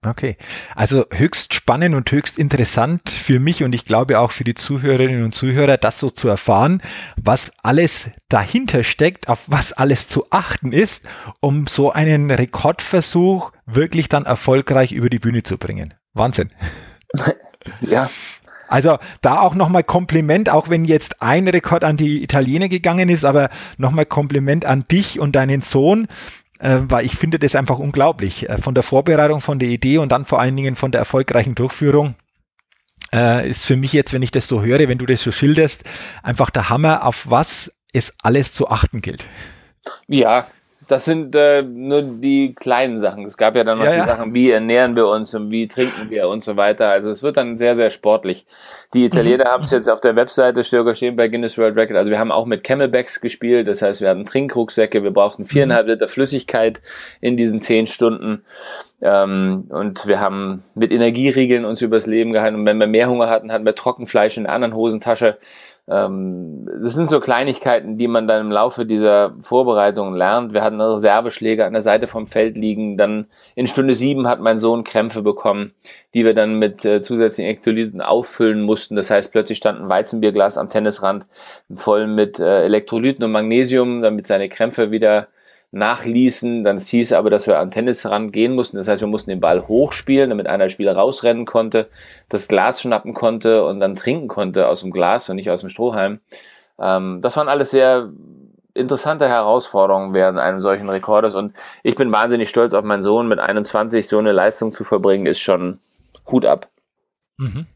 Okay, 0.07 0.37
also 0.77 1.07
höchst 1.11 1.55
spannend 1.55 1.97
und 1.97 2.11
höchst 2.13 2.39
interessant 2.39 3.11
für 3.11 3.41
mich 3.41 3.65
und 3.65 3.75
ich 3.75 3.85
glaube 3.85 4.21
auch 4.21 4.31
für 4.31 4.45
die 4.45 4.55
Zuhörerinnen 4.55 5.25
und 5.25 5.35
Zuhörer, 5.35 5.77
das 5.77 5.99
so 5.99 6.09
zu 6.09 6.29
erfahren, 6.29 6.81
was 7.17 7.51
alles 7.65 8.09
dahinter 8.29 8.85
steckt, 8.85 9.29
auf 9.29 9.43
was 9.49 9.73
alles 9.73 10.07
zu 10.07 10.27
achten 10.31 10.73
ist, 10.73 11.03
um 11.41 11.67
so 11.67 11.91
einen 11.91 12.31
Rekordversuch 12.31 13.51
wirklich 13.67 14.09
dann 14.09 14.25
erfolgreich 14.25 14.93
über 14.93 15.11
die 15.11 15.19
Bühne 15.19 15.43
zu 15.43 15.59
bringen. 15.59 15.95
Wahnsinn. 16.15 16.51
Ja. 17.81 18.09
Also 18.69 18.99
da 19.21 19.41
auch 19.41 19.55
nochmal 19.55 19.83
Kompliment, 19.83 20.49
auch 20.49 20.69
wenn 20.69 20.85
jetzt 20.85 21.21
ein 21.23 21.49
Rekord 21.49 21.85
an 21.85 21.97
die 21.97 22.23
Italiener 22.23 22.69
gegangen 22.69 23.09
ist, 23.09 23.25
aber 23.25 23.51
nochmal 23.79 24.07
Kompliment 24.07 24.65
an 24.65 24.85
dich 24.91 25.19
und 25.19 25.33
deinen 25.37 25.63
Sohn, 25.63 26.07
äh, 26.59 26.81
weil 26.83 27.07
ich 27.07 27.17
finde 27.17 27.39
das 27.39 27.55
einfach 27.55 27.79
unglaublich. 27.79 28.49
Äh, 28.49 28.59
von 28.59 28.75
der 28.75 28.83
Vorbereitung, 28.83 29.41
von 29.41 29.59
der 29.59 29.69
Idee 29.69 29.99
und 29.99 30.11
dann 30.11 30.25
vor 30.25 30.41
allen 30.41 30.57
Dingen 30.57 30.77
von 30.77 30.91
der 30.91 31.01
erfolgreichen 31.01 31.55
Durchführung 31.55 32.15
äh, 33.13 33.49
ist 33.49 33.65
für 33.65 33.77
mich 33.77 33.93
jetzt, 33.93 34.13
wenn 34.13 34.23
ich 34.23 34.31
das 34.31 34.49
so 34.49 34.63
höre, 34.63 34.89
wenn 34.89 34.99
du 34.99 35.07
das 35.07 35.23
so 35.23 35.33
schilderst, 35.33 35.85
einfach 36.23 36.51
der 36.51 36.69
Hammer, 36.69 37.05
auf 37.05 37.31
was 37.31 37.73
es 37.93 38.15
alles 38.23 38.53
zu 38.53 38.69
achten 38.69 39.01
gilt. 39.01 39.25
Ja, 40.07 40.47
das 40.89 41.05
sind 41.05 41.35
äh, 41.35 41.63
nur 41.63 42.01
die 42.01 42.55
kleinen 42.55 42.99
Sachen. 42.99 43.27
Es 43.27 43.37
gab 43.37 43.55
ja 43.57 43.63
dann 43.63 43.77
noch 43.77 43.85
ja, 43.85 43.93
die 43.93 43.99
ja. 43.99 44.07
Sachen, 44.07 44.33
wie 44.33 44.51
ernähren 44.51 44.97
wir 44.97 45.07
uns 45.07 45.35
und 45.35 45.51
wie 45.51 45.69
trinken 45.69 46.09
wir 46.09 46.29
und 46.29 46.43
so 46.43 46.57
weiter. 46.57 46.89
Also 46.89 47.11
es 47.11 47.23
wird 47.23 47.37
dann 47.37 47.59
sehr, 47.59 47.77
sehr 47.77 47.91
sportlich. 47.91 48.47
Die 48.95 49.05
Italiener 49.05 49.45
mhm. 49.45 49.49
haben 49.49 49.63
es 49.65 49.71
jetzt 49.71 49.91
auf 49.91 50.01
der 50.01 50.17
Webseite 50.17 50.63
sogar 50.63 50.95
stehen 50.95 51.15
bei 51.15 51.29
Guinness 51.29 51.59
World 51.59 51.77
Record. 51.77 51.99
Also 51.99 52.11
wir 52.11 52.19
haben 52.19 52.33
auch 52.33 52.47
mit 52.47 52.65
Camelbacks 52.65 53.21
gespielt. 53.21 53.69
Das 53.69 53.83
heißt, 53.83 54.01
wir 54.01 54.09
hatten 54.09 54.25
Trinkrucksäcke. 54.25 55.03
Wir 55.03 55.11
brauchten 55.11 55.45
viereinhalb 55.45 55.87
mhm. 55.87 55.93
Liter 55.93 56.09
Flüssigkeit 56.09 56.81
in 57.21 57.37
diesen 57.37 57.61
zehn 57.61 57.87
Stunden. 57.87 58.43
Ähm, 59.03 59.67
und 59.69 60.07
wir 60.07 60.21
haben 60.21 60.63
mit 60.75 60.91
Energieriegeln 60.91 61.67
uns 61.67 61.83
übers 61.83 62.07
Leben 62.07 62.33
gehalten. 62.33 62.61
Und 62.61 62.67
wenn 62.67 62.79
wir 62.79 62.87
mehr 62.87 63.11
Hunger 63.11 63.29
hatten, 63.29 63.53
hatten 63.53 63.67
wir 63.67 63.75
Trockenfleisch 63.75 64.39
in 64.39 64.45
der 64.45 64.53
anderen 64.53 64.75
Hosentasche. 64.75 65.37
Ähm, 65.91 66.69
das 66.83 66.95
sind 66.95 67.09
so 67.09 67.19
Kleinigkeiten, 67.19 67.97
die 67.97 68.09
man 68.09 68.29
dann 68.29 68.47
im 68.47 68.53
Laufe 68.53 68.85
dieser 68.85 69.35
Vorbereitungen 69.41 70.15
lernt. 70.15 70.53
Wir 70.53 70.63
hatten 70.63 70.81
Reserveschläge 70.81 71.65
an 71.65 71.73
der 71.73 71.83
Seite 71.83 72.07
vom 72.07 72.27
Feld 72.27 72.59
liegen. 72.59 72.99
Dann 72.99 73.27
in 73.55 73.67
Stunde 73.67 73.95
sieben 73.95 74.29
hat 74.29 74.41
mein 74.41 74.59
Sohn 74.59 74.85
Krämpfe 74.85 75.23
bekommen, 75.23 75.73
die 76.15 76.25
wir 76.25 76.35
dann 76.35 76.59
mit 76.59 76.85
äh, 76.85 77.01
zusätzlichen 77.01 77.49
Elektrolyten 77.49 78.01
auffüllen 78.03 78.63
mussten. 78.63 78.97
Das 78.97 79.11
heißt, 79.11 79.33
plötzlich 79.33 79.59
stand 79.59 79.81
ein 79.81 79.89
Weizenbierglas 79.89 80.59
am 80.59 80.69
Tennisrand 80.69 81.27
voll 81.75 82.07
mit 82.07 82.39
äh, 82.39 82.65
Elektrolyten 82.65 83.25
und 83.25 83.33
Magnesium, 83.33 84.03
damit 84.03 84.27
seine 84.27 84.49
Krämpfe 84.49 84.91
wieder 84.91 85.29
nachließen. 85.71 86.65
Dann 86.65 86.79
hieß 86.79 87.13
aber, 87.13 87.31
dass 87.31 87.47
wir 87.47 87.59
an 87.59 87.71
Tennis 87.71 88.07
rangehen 88.07 88.55
mussten. 88.55 88.77
Das 88.77 88.89
heißt, 88.89 89.03
wir 89.03 89.09
mussten 89.09 89.31
den 89.31 89.41
Ball 89.41 89.67
hochspielen, 89.69 90.31
damit 90.31 90.47
einer 90.47 90.69
Spieler 90.69 90.97
rausrennen 90.97 91.45
konnte, 91.45 91.89
das 92.29 92.49
Glas 92.49 92.83
schnappen 92.83 93.15
konnte 93.15 93.65
und 93.65 93.81
dann 93.81 93.95
trinken 93.95 94.29
konnte 94.29 94.69
aus 94.69 94.81
dem 94.81 94.91
Glas 94.91 95.29
und 95.29 95.37
nicht 95.37 95.51
aus 95.51 95.61
dem 95.61 95.71
Strohhalm. 95.71 96.21
Ähm, 96.79 97.21
das 97.21 97.37
waren 97.37 97.49
alles 97.49 97.71
sehr 97.71 98.11
interessante 98.75 99.29
Herausforderungen 99.29 100.15
während 100.15 100.39
einem 100.39 100.61
solchen 100.61 100.89
Rekordes 100.89 101.35
und 101.35 101.53
ich 101.83 101.97
bin 101.97 102.13
wahnsinnig 102.13 102.49
stolz 102.49 102.75
auf 102.75 102.85
meinen 102.85 103.03
Sohn. 103.03 103.29
Mit 103.29 103.41
21 103.41 104.07
so 104.07 104.19
eine 104.19 104.33
Leistung 104.33 104.73
zu 104.73 104.85
verbringen, 104.85 105.27
ist 105.27 105.41
schon 105.41 105.81
Hut 106.31 106.45
ab. 106.45 106.69
Mhm. 107.39 107.67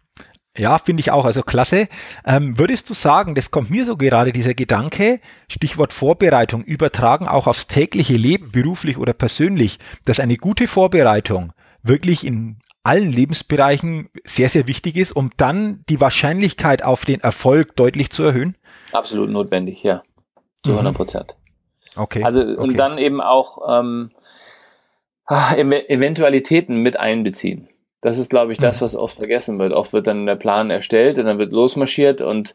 Ja, 0.57 0.79
finde 0.79 1.01
ich 1.01 1.11
auch. 1.11 1.25
Also 1.25 1.43
klasse. 1.43 1.89
Ähm, 2.27 2.59
würdest 2.59 2.91
du 2.91 2.95
sagen, 2.95 3.35
das 3.35 3.51
kommt 3.51 3.71
mir 3.71 3.87
so 3.87 3.97
gerade 3.97 4.33
dieser 4.33 4.55
Gedanke, 4.55 5.21
Stichwort 5.49 5.93
Vorbereitung, 5.93 6.63
übertragen 6.63 7.27
auch 7.27 7.47
aufs 7.47 7.67
tägliche 7.67 8.15
Leben, 8.15 8.51
beruflich 8.53 8.99
oder 8.99 9.15
persönlich, 9.15 9.79
dass 10.05 10.21
eine 10.21 10.37
gute 10.37 10.69
Vorbereitung 10.69 11.53
wirklich 11.83 12.27
in 12.27 12.59
allen 12.85 13.13
Lebensbereichen 13.13 14.11
sehr, 14.25 14.49
sehr 14.49 14.67
wichtig 14.67 14.97
ist, 14.97 15.13
um 15.13 15.31
dann 15.37 15.85
die 15.89 16.01
Wahrscheinlichkeit 16.01 16.85
auf 16.85 17.05
den 17.05 17.21
Erfolg 17.21 17.77
deutlich 17.77 18.11
zu 18.11 18.23
erhöhen? 18.25 18.57
Absolut 18.93 19.31
notwendig, 19.31 19.83
ja. 19.83 20.03
Zu 20.65 20.73
100 20.73 20.93
mhm. 20.93 20.97
Prozent. 20.97 21.37
Okay. 21.97 22.25
Also, 22.25 22.43
und 22.43 22.59
okay. 22.59 22.77
dann 22.77 22.99
eben 22.99 23.21
auch 23.21 23.59
ähm, 23.69 24.11
ah, 25.27 25.55
Eventualitäten 25.55 26.77
mit 26.77 26.99
einbeziehen. 26.99 27.69
Das 28.03 28.19
ist, 28.19 28.29
glaube 28.29 28.53
ich, 28.53 28.59
das, 28.59 28.81
mhm. 28.81 28.85
was 28.85 28.97
oft 28.97 29.17
vergessen 29.17 29.59
wird. 29.59 29.73
Oft 29.73 29.95
wird 29.95 30.07
dann 30.07 30.27
der 30.27 30.37
Plan 30.37 30.69
erstellt 30.71 31.19
und 31.19 31.25
dann 31.25 31.39
wird 31.39 31.53
losmarschiert 31.53 32.21
und 32.21 32.55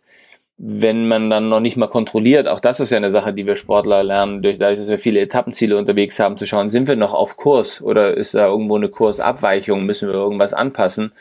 wenn 0.59 1.07
man 1.07 1.29
dann 1.29 1.49
noch 1.49 1.59
nicht 1.59 1.77
mal 1.77 1.87
kontrolliert, 1.87 2.47
auch 2.47 2.59
das 2.59 2.79
ist 2.79 2.89
ja 2.89 2.97
eine 2.97 3.11
Sache, 3.11 3.31
die 3.31 3.45
wir 3.45 3.55
Sportler 3.55 4.03
lernen, 4.03 4.41
durch, 4.41 4.57
dadurch, 4.57 4.79
dass 4.79 4.87
wir 4.87 4.97
viele 4.97 5.19
Etappenziele 5.19 5.77
unterwegs 5.77 6.19
haben, 6.19 6.35
zu 6.35 6.47
schauen, 6.47 6.71
sind 6.71 6.87
wir 6.87 6.95
noch 6.95 7.13
auf 7.13 7.37
Kurs 7.37 7.79
oder 7.79 8.17
ist 8.17 8.33
da 8.33 8.47
irgendwo 8.47 8.75
eine 8.75 8.89
Kursabweichung, 8.89 9.85
müssen 9.85 10.07
wir 10.09 10.15
irgendwas 10.15 10.55
anpassen, 10.55 11.11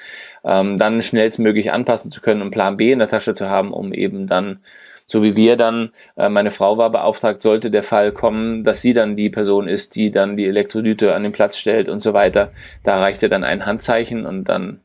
ähm, 0.43 0.79
dann 0.79 1.03
schnellstmöglich 1.03 1.71
anpassen 1.71 2.11
zu 2.11 2.23
können 2.23 2.41
und 2.41 2.51
Plan 2.51 2.79
B 2.79 2.93
in 2.93 2.99
der 2.99 3.09
Tasche 3.09 3.35
zu 3.35 3.51
haben, 3.51 3.75
um 3.75 3.93
eben 3.93 4.27
dann 4.27 4.61
so 5.07 5.23
wie 5.23 5.37
wir 5.37 5.57
dann, 5.57 5.91
äh, 6.17 6.29
meine 6.29 6.51
Frau 6.51 6.79
war 6.79 6.91
beauftragt, 6.91 7.43
sollte 7.43 7.71
der 7.71 7.83
Fall 7.83 8.13
kommen, 8.13 8.65
dass 8.65 8.83
sie 8.83 8.93
dann 8.93 9.17
die 9.17 9.31
Person 9.31 9.69
ist, 9.69 9.95
die 9.95 10.11
dann 10.11 10.37
die 10.37 10.47
Elektrolyte 10.47 11.15
an 11.15 11.23
den 11.23 11.33
Platz 11.33 11.59
stellt 11.59 11.89
und 11.89 12.01
so 12.01 12.13
weiter. 12.13 12.53
Da 12.83 12.99
reichte 13.01 13.29
dann 13.29 13.45
ein 13.45 13.67
Handzeichen 13.67 14.27
und 14.27 14.45
dann 14.45 14.81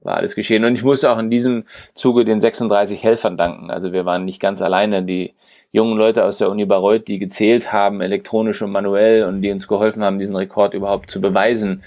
war 0.00 0.16
alles 0.16 0.34
geschehen. 0.34 0.64
Und 0.64 0.74
ich 0.74 0.84
musste 0.84 1.10
auch 1.10 1.18
in 1.18 1.30
diesem 1.30 1.64
Zuge 1.94 2.24
den 2.24 2.40
36 2.40 3.02
Helfern 3.02 3.36
danken. 3.36 3.70
Also 3.70 3.92
wir 3.92 4.06
waren 4.06 4.24
nicht 4.24 4.40
ganz 4.40 4.62
alleine. 4.62 5.02
Die 5.02 5.34
jungen 5.76 5.98
Leute 5.98 6.24
aus 6.24 6.38
der 6.38 6.48
Uni 6.48 6.64
Bayreuth, 6.64 7.06
die 7.06 7.18
gezählt 7.18 7.70
haben, 7.70 8.00
elektronisch 8.00 8.62
und 8.62 8.72
manuell 8.72 9.24
und 9.24 9.42
die 9.42 9.52
uns 9.52 9.68
geholfen 9.68 10.02
haben, 10.02 10.18
diesen 10.18 10.34
Rekord 10.34 10.72
überhaupt 10.72 11.10
zu 11.10 11.20
beweisen. 11.20 11.82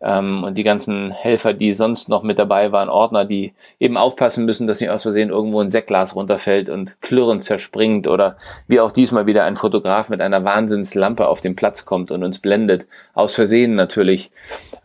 Ähm, 0.00 0.44
und 0.44 0.56
die 0.56 0.64
ganzen 0.64 1.10
Helfer, 1.10 1.52
die 1.52 1.74
sonst 1.74 2.08
noch 2.08 2.22
mit 2.22 2.38
dabei 2.38 2.72
waren, 2.72 2.88
Ordner, 2.88 3.26
die 3.26 3.52
eben 3.78 3.98
aufpassen 3.98 4.46
müssen, 4.46 4.66
dass 4.66 4.80
nicht 4.80 4.88
aus 4.88 5.02
Versehen 5.02 5.28
irgendwo 5.28 5.60
ein 5.60 5.70
Sektglas 5.70 6.16
runterfällt 6.16 6.70
und 6.70 7.00
klirrend 7.02 7.42
zerspringt 7.42 8.08
oder 8.08 8.38
wie 8.66 8.80
auch 8.80 8.90
diesmal 8.90 9.26
wieder 9.26 9.44
ein 9.44 9.56
Fotograf 9.56 10.08
mit 10.08 10.22
einer 10.22 10.42
Wahnsinnslampe 10.42 11.28
auf 11.28 11.42
den 11.42 11.54
Platz 11.54 11.84
kommt 11.84 12.10
und 12.10 12.24
uns 12.24 12.38
blendet. 12.38 12.86
Aus 13.12 13.34
Versehen 13.34 13.74
natürlich, 13.74 14.30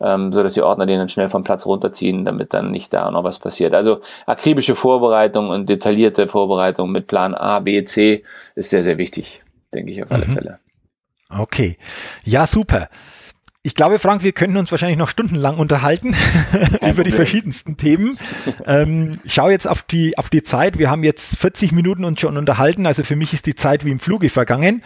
ähm, 0.02 0.34
so 0.34 0.42
dass 0.42 0.52
die 0.52 0.62
Ordner 0.62 0.84
den 0.84 0.98
dann 0.98 1.08
schnell 1.08 1.30
vom 1.30 1.44
Platz 1.44 1.64
runterziehen, 1.64 2.26
damit 2.26 2.52
dann 2.52 2.70
nicht 2.70 2.92
da 2.92 3.10
noch 3.10 3.24
was 3.24 3.38
passiert. 3.38 3.72
Also 3.72 4.00
akribische 4.26 4.74
Vorbereitung 4.74 5.48
und 5.48 5.70
detaillierte 5.70 6.28
Vorbereitung 6.28 6.92
mit 6.92 7.06
Plan 7.06 7.34
A, 7.34 7.60
B, 7.60 7.84
C 7.84 8.22
ist 8.54 8.70
sehr, 8.70 8.82
sehr 8.82 8.98
wichtig, 8.98 9.42
denke 9.74 9.92
ich 9.92 10.02
auf 10.02 10.10
alle 10.10 10.26
mhm. 10.26 10.32
Fälle. 10.32 10.58
Okay. 11.28 11.76
Ja, 12.24 12.46
super. 12.46 12.88
Ich 13.62 13.74
glaube, 13.74 13.98
Frank, 13.98 14.22
wir 14.22 14.32
könnten 14.32 14.56
uns 14.56 14.70
wahrscheinlich 14.70 14.96
noch 14.96 15.10
stundenlang 15.10 15.58
unterhalten 15.58 16.16
über 16.80 17.04
die 17.04 17.10
verschiedensten 17.10 17.76
Themen. 17.76 18.18
Ähm, 18.64 19.10
schau 19.26 19.50
jetzt 19.50 19.68
auf 19.68 19.82
die, 19.82 20.16
auf 20.16 20.30
die 20.30 20.42
Zeit. 20.42 20.78
Wir 20.78 20.90
haben 20.90 21.04
jetzt 21.04 21.36
40 21.36 21.72
Minuten 21.72 22.04
uns 22.06 22.20
schon 22.20 22.38
unterhalten. 22.38 22.86
Also 22.86 23.04
für 23.04 23.16
mich 23.16 23.34
ist 23.34 23.44
die 23.44 23.54
Zeit 23.54 23.84
wie 23.84 23.90
im 23.90 24.00
Fluge 24.00 24.30
vergangen 24.30 24.82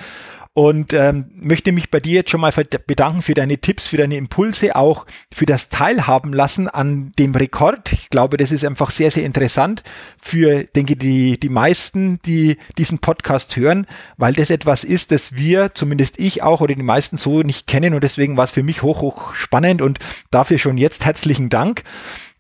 und 0.54 0.92
ähm, 0.92 1.26
möchte 1.34 1.72
mich 1.72 1.90
bei 1.90 1.98
dir 1.98 2.14
jetzt 2.14 2.30
schon 2.30 2.40
mal 2.40 2.52
bedanken 2.86 3.22
für 3.22 3.34
deine 3.34 3.58
Tipps, 3.58 3.88
für 3.88 3.96
deine 3.96 4.16
Impulse, 4.16 4.76
auch 4.76 5.04
für 5.32 5.46
das 5.46 5.68
Teilhaben 5.68 6.32
lassen 6.32 6.68
an 6.68 7.10
dem 7.18 7.34
Rekord. 7.34 7.92
Ich 7.92 8.08
glaube, 8.08 8.36
das 8.36 8.52
ist 8.52 8.64
einfach 8.64 8.92
sehr, 8.92 9.10
sehr 9.10 9.24
interessant 9.24 9.82
für, 10.22 10.62
denke 10.62 10.94
die, 10.94 11.40
die 11.40 11.48
meisten, 11.48 12.20
die 12.24 12.56
diesen 12.78 13.00
Podcast 13.00 13.56
hören, 13.56 13.88
weil 14.16 14.32
das 14.32 14.50
etwas 14.50 14.84
ist, 14.84 15.10
das 15.10 15.34
wir, 15.34 15.74
zumindest 15.74 16.20
ich 16.20 16.44
auch 16.44 16.60
oder 16.60 16.76
die 16.76 16.82
meisten 16.84 17.18
so 17.18 17.42
nicht 17.42 17.66
kennen 17.66 17.92
und 17.92 18.04
deswegen 18.04 18.36
war 18.36 18.44
es 18.44 18.52
für 18.52 18.62
mich 18.62 18.82
hoch, 18.82 19.00
hoch 19.00 19.34
spannend 19.34 19.82
und 19.82 19.98
dafür 20.30 20.58
schon 20.58 20.78
jetzt 20.78 21.04
herzlichen 21.04 21.48
Dank. 21.48 21.82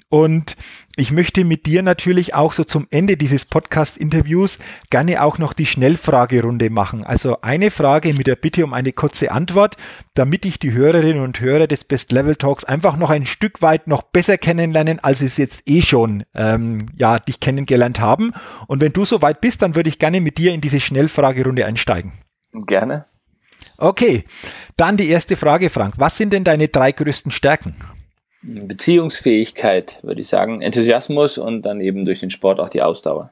Und 0.08 0.56
ich 0.96 1.10
möchte 1.10 1.44
mit 1.44 1.66
dir 1.66 1.82
natürlich 1.82 2.34
auch 2.34 2.52
so 2.52 2.62
zum 2.62 2.86
Ende 2.90 3.16
dieses 3.16 3.44
Podcast-Interviews 3.44 4.58
gerne 4.90 5.24
auch 5.24 5.38
noch 5.38 5.52
die 5.52 5.66
Schnellfragerunde 5.66 6.70
machen. 6.70 7.04
Also 7.04 7.40
eine 7.40 7.72
Frage 7.72 8.14
mit 8.14 8.28
der 8.28 8.36
Bitte 8.36 8.64
um 8.64 8.72
eine 8.72 8.92
kurze 8.92 9.32
Antwort, 9.32 9.76
damit 10.14 10.44
ich 10.44 10.60
die 10.60 10.72
Hörerinnen 10.72 11.20
und 11.20 11.40
Hörer 11.40 11.66
des 11.66 11.82
Best 11.82 12.12
Level 12.12 12.36
Talks 12.36 12.62
einfach 12.62 12.96
noch 12.96 13.10
ein 13.10 13.26
Stück 13.26 13.60
weit 13.60 13.88
noch 13.88 14.02
besser 14.02 14.38
kennenlernen, 14.38 15.00
als 15.00 15.18
sie 15.18 15.26
es 15.26 15.36
jetzt 15.36 15.62
eh 15.66 15.82
schon 15.82 16.24
ähm, 16.32 16.78
ja 16.96 17.18
dich 17.18 17.40
kennengelernt 17.40 17.98
haben. 17.98 18.32
Und 18.68 18.80
wenn 18.80 18.92
du 18.92 19.04
soweit 19.04 19.40
bist, 19.40 19.62
dann 19.62 19.74
würde 19.74 19.88
ich 19.88 19.98
gerne 19.98 20.20
mit 20.20 20.38
dir 20.38 20.54
in 20.54 20.60
diese 20.60 20.78
Schnellfragerunde 20.78 21.66
einsteigen. 21.66 22.12
Gerne. 22.52 23.04
Okay, 23.78 24.24
dann 24.76 24.96
die 24.96 25.08
erste 25.08 25.34
Frage, 25.34 25.70
Frank. 25.70 25.94
Was 25.96 26.16
sind 26.16 26.32
denn 26.32 26.44
deine 26.44 26.68
drei 26.68 26.92
größten 26.92 27.32
Stärken? 27.32 27.74
Beziehungsfähigkeit, 28.44 29.98
würde 30.02 30.20
ich 30.20 30.28
sagen, 30.28 30.60
Enthusiasmus 30.60 31.38
und 31.38 31.62
dann 31.62 31.80
eben 31.80 32.04
durch 32.04 32.20
den 32.20 32.30
Sport 32.30 32.60
auch 32.60 32.68
die 32.68 32.82
Ausdauer. 32.82 33.30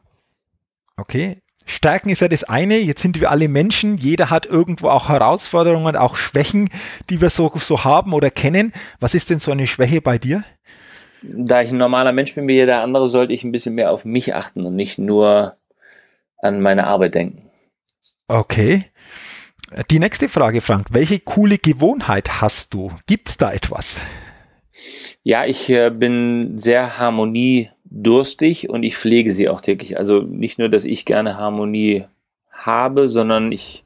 Okay. 0.96 1.38
Stärken 1.64 2.10
ist 2.10 2.20
ja 2.20 2.28
das 2.28 2.44
eine. 2.44 2.78
Jetzt 2.78 3.02
sind 3.02 3.20
wir 3.20 3.30
alle 3.30 3.48
Menschen. 3.48 3.96
Jeder 3.96 4.30
hat 4.30 4.46
irgendwo 4.46 4.88
auch 4.88 5.08
Herausforderungen, 5.08 5.96
auch 5.96 6.16
Schwächen, 6.16 6.70
die 7.08 7.20
wir 7.20 7.30
so, 7.30 7.52
so 7.54 7.84
haben 7.84 8.14
oder 8.14 8.30
kennen. 8.30 8.72
Was 8.98 9.14
ist 9.14 9.30
denn 9.30 9.38
so 9.38 9.52
eine 9.52 9.66
Schwäche 9.66 10.00
bei 10.00 10.18
dir? 10.18 10.44
Da 11.22 11.60
ich 11.60 11.70
ein 11.70 11.78
normaler 11.78 12.12
Mensch 12.12 12.34
bin 12.34 12.48
wie 12.48 12.54
jeder 12.54 12.82
andere, 12.82 13.06
sollte 13.06 13.32
ich 13.32 13.44
ein 13.44 13.52
bisschen 13.52 13.74
mehr 13.74 13.92
auf 13.92 14.04
mich 14.04 14.34
achten 14.34 14.66
und 14.66 14.74
nicht 14.74 14.98
nur 14.98 15.56
an 16.38 16.60
meine 16.60 16.86
Arbeit 16.88 17.14
denken. 17.14 17.48
Okay. 18.26 18.86
Die 19.90 20.00
nächste 20.00 20.28
Frage, 20.28 20.60
Frank. 20.60 20.88
Welche 20.90 21.20
coole 21.20 21.58
Gewohnheit 21.58 22.40
hast 22.40 22.74
du? 22.74 22.90
Gibt 23.06 23.28
es 23.28 23.36
da 23.36 23.52
etwas? 23.52 24.00
Ja, 25.22 25.44
ich 25.46 25.68
äh, 25.70 25.90
bin 25.90 26.58
sehr 26.58 26.98
harmoniedurstig 26.98 28.68
und 28.68 28.82
ich 28.82 28.96
pflege 28.96 29.32
sie 29.32 29.48
auch 29.48 29.60
täglich. 29.60 29.96
Also 29.96 30.20
nicht 30.20 30.58
nur, 30.58 30.68
dass 30.68 30.84
ich 30.84 31.04
gerne 31.04 31.36
Harmonie 31.36 32.04
habe, 32.50 33.08
sondern 33.08 33.52
ich 33.52 33.84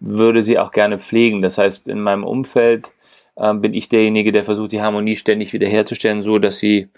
würde 0.00 0.42
sie 0.42 0.58
auch 0.58 0.70
gerne 0.70 0.98
pflegen. 0.98 1.42
Das 1.42 1.58
heißt, 1.58 1.88
in 1.88 2.00
meinem 2.00 2.24
Umfeld 2.24 2.92
äh, 3.36 3.52
bin 3.54 3.74
ich 3.74 3.88
derjenige, 3.88 4.32
der 4.32 4.44
versucht, 4.44 4.72
die 4.72 4.80
Harmonie 4.80 5.16
ständig 5.16 5.52
wiederherzustellen, 5.52 6.22
so 6.22 6.38
dass 6.38 6.58
sie 6.58 6.88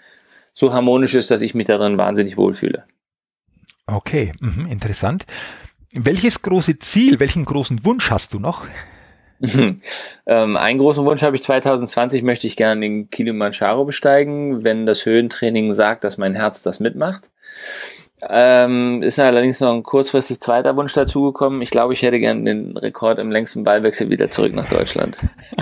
so 0.53 0.73
harmonisch 0.73 1.13
ist, 1.13 1.31
dass 1.31 1.41
ich 1.41 1.53
mich 1.53 1.67
darin 1.67 1.97
wahnsinnig 1.97 2.37
wohlfühle. 2.37 2.85
Okay, 3.87 4.31
mhm, 4.39 4.67
interessant. 4.67 5.25
Welches 5.93 6.41
große 6.41 6.79
Ziel, 6.79 7.19
welchen 7.19 7.43
großen 7.43 7.83
Wunsch 7.83 8.11
hast 8.11 8.33
du 8.33 8.39
noch? 8.39 8.65
ähm, 10.25 10.57
einen 10.57 10.79
großen 10.79 11.05
Wunsch 11.05 11.23
habe 11.23 11.35
ich 11.35 11.43
2020, 11.43 12.23
möchte 12.23 12.47
ich 12.47 12.55
gerne 12.55 12.81
den 12.81 13.09
Kilimanjaro 13.09 13.85
besteigen, 13.85 14.63
wenn 14.63 14.85
das 14.85 15.05
Höhentraining 15.05 15.73
sagt, 15.73 16.03
dass 16.03 16.17
mein 16.17 16.35
Herz 16.35 16.61
das 16.61 16.79
mitmacht. 16.79 17.29
Ähm, 18.29 19.01
ist 19.01 19.19
allerdings 19.19 19.59
noch 19.59 19.73
ein 19.73 19.83
kurzfristig 19.83 20.39
zweiter 20.39 20.75
Wunsch 20.75 20.93
dazugekommen. 20.93 21.61
Ich 21.61 21.71
glaube, 21.71 21.93
ich 21.93 22.03
hätte 22.03 22.19
gern 22.19 22.45
den 22.45 22.77
Rekord 22.77 23.17
im 23.17 23.31
längsten 23.31 23.63
Ballwechsel 23.63 24.09
wieder 24.09 24.29
zurück 24.29 24.53
nach 24.53 24.67
Deutschland. 24.67 25.17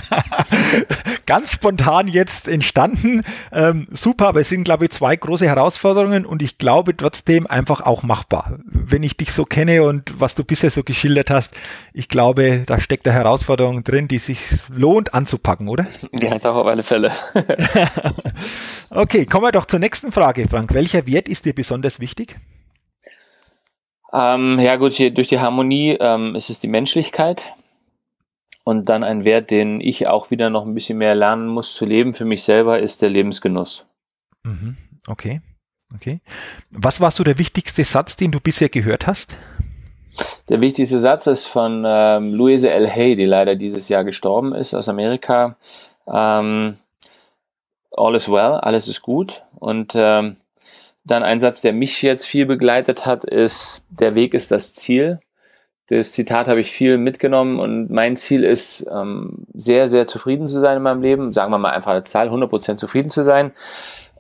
Ganz 1.26 1.52
spontan 1.52 2.08
jetzt 2.08 2.48
entstanden. 2.48 3.24
Ähm, 3.54 3.88
super, 3.92 4.28
aber 4.28 4.42
es 4.42 4.50
sind, 4.50 4.66
glaube 4.66 4.86
ich, 4.86 4.92
zwei 4.92 5.16
große 5.16 5.48
Herausforderungen 5.48 6.26
und 6.26 6.42
ich 6.42 6.58
glaube 6.58 6.96
trotzdem 6.98 7.48
einfach 7.48 7.82
auch 7.82 8.04
machbar. 8.04 8.60
Wenn 8.66 9.04
ich 9.04 9.16
dich 9.16 9.32
so 9.32 9.46
kenne 9.46 9.84
und 9.84 10.20
was 10.20 10.36
du 10.36 10.44
bisher 10.44 10.70
so 10.70 10.84
geschildert 10.84 11.30
hast, 11.30 11.56
ich 11.94 12.10
glaube, 12.10 12.64
da 12.66 12.80
steckt 12.80 13.08
eine 13.08 13.16
Herausforderung 13.16 13.84
drin, 13.84 14.08
die 14.10 14.20
sich 14.20 14.40
lohnt 14.70 15.14
anzupacken, 15.14 15.70
oder? 15.70 15.88
Ja, 16.12 16.38
doch 16.38 16.56
auf 16.56 16.68
alle 16.68 16.84
Fälle. 16.84 17.12
okay, 18.90 19.26
kommen 19.26 19.46
wir 19.46 19.52
doch 19.52 19.66
zur 19.66 19.80
nächsten 19.80 20.12
Frage, 20.12 20.48
Frank. 20.50 20.74
Welcher 20.74 21.08
Wert 21.08 21.30
ist 21.30 21.46
dir 21.46 21.54
besonders 21.54 22.00
wichtig? 22.00 22.36
Ähm, 24.12 24.60
ja 24.60 24.76
gut, 24.76 24.94
hier, 24.94 25.14
durch 25.14 25.28
die 25.28 25.40
Harmonie 25.40 25.98
ähm, 26.00 26.36
ist 26.36 26.50
es 26.50 26.60
die 26.60 26.68
Menschlichkeit 26.68 27.54
und 28.64 28.90
dann 28.90 29.04
ein 29.04 29.26
Wert, 29.26 29.52
den 29.52 29.82
ich 29.82 30.08
auch 30.08 30.32
wieder 30.32 30.50
noch 30.50 30.66
ein 30.66 30.74
bisschen 30.74 30.98
mehr 30.98 31.16
lernen 31.16 31.48
muss 31.48 31.74
zu 31.76 31.86
leben 31.86 32.14
für 32.14 32.26
mich 32.26 32.44
selber, 32.44 32.80
ist 32.80 33.02
der 33.02 33.10
Lebensgenuss. 33.10 33.86
Mhm. 34.44 34.78
Okay, 35.08 35.42
okay. 35.94 36.22
Was 36.70 37.02
war 37.02 37.12
so 37.12 37.24
der 37.24 37.38
wichtigste 37.38 37.84
Satz, 37.84 38.16
den 38.16 38.32
du 38.32 38.40
bisher 38.40 38.70
gehört 38.70 39.08
hast? 39.08 39.38
Der 40.50 40.62
wichtigste 40.62 41.00
Satz 41.00 41.28
ist 41.28 41.46
von 41.46 41.86
ähm, 41.88 42.34
Louise 42.34 42.70
L. 42.70 42.90
Hay, 42.90 43.16
die 43.16 43.26
leider 43.26 43.56
dieses 43.56 43.90
Jahr 43.90 44.04
gestorben 44.04 44.54
ist 44.54 44.74
aus 44.74 44.90
Amerika. 44.90 45.56
Ähm, 46.08 46.78
All 47.92 48.16
is 48.16 48.30
well, 48.30 48.56
alles 48.56 48.88
ist 48.88 49.02
gut. 49.02 49.44
Und 49.56 49.94
ähm, 49.96 50.38
dann 51.10 51.24
ein 51.24 51.40
Satz, 51.40 51.62
der 51.62 51.74
mich 51.74 52.02
jetzt 52.02 52.26
viel 52.26 52.46
begleitet 52.46 53.06
hat, 53.06 53.24
ist, 53.24 53.84
der 53.90 54.16
Weg 54.16 54.34
ist 54.34 54.52
das 54.52 54.74
Ziel. 54.74 55.20
Das 55.88 56.12
Zitat 56.12 56.48
habe 56.48 56.62
ich 56.62 56.72
viel 56.72 56.98
mitgenommen 56.98 57.60
und 57.60 57.90
mein 57.90 58.16
Ziel 58.16 58.44
ist, 58.44 58.86
ähm, 58.92 59.46
sehr, 59.54 59.88
sehr 59.88 60.06
zufrieden 60.06 60.48
zu 60.48 60.60
sein 60.60 60.78
in 60.78 60.84
meinem 60.84 61.02
Leben. 61.02 61.34
Sagen 61.34 61.52
wir 61.52 61.58
mal 61.58 61.72
einfach 61.72 61.92
eine 61.92 62.04
Zahl, 62.04 62.30
100% 62.30 62.78
zufrieden 62.78 63.10
zu 63.10 63.24
sein. 63.24 63.52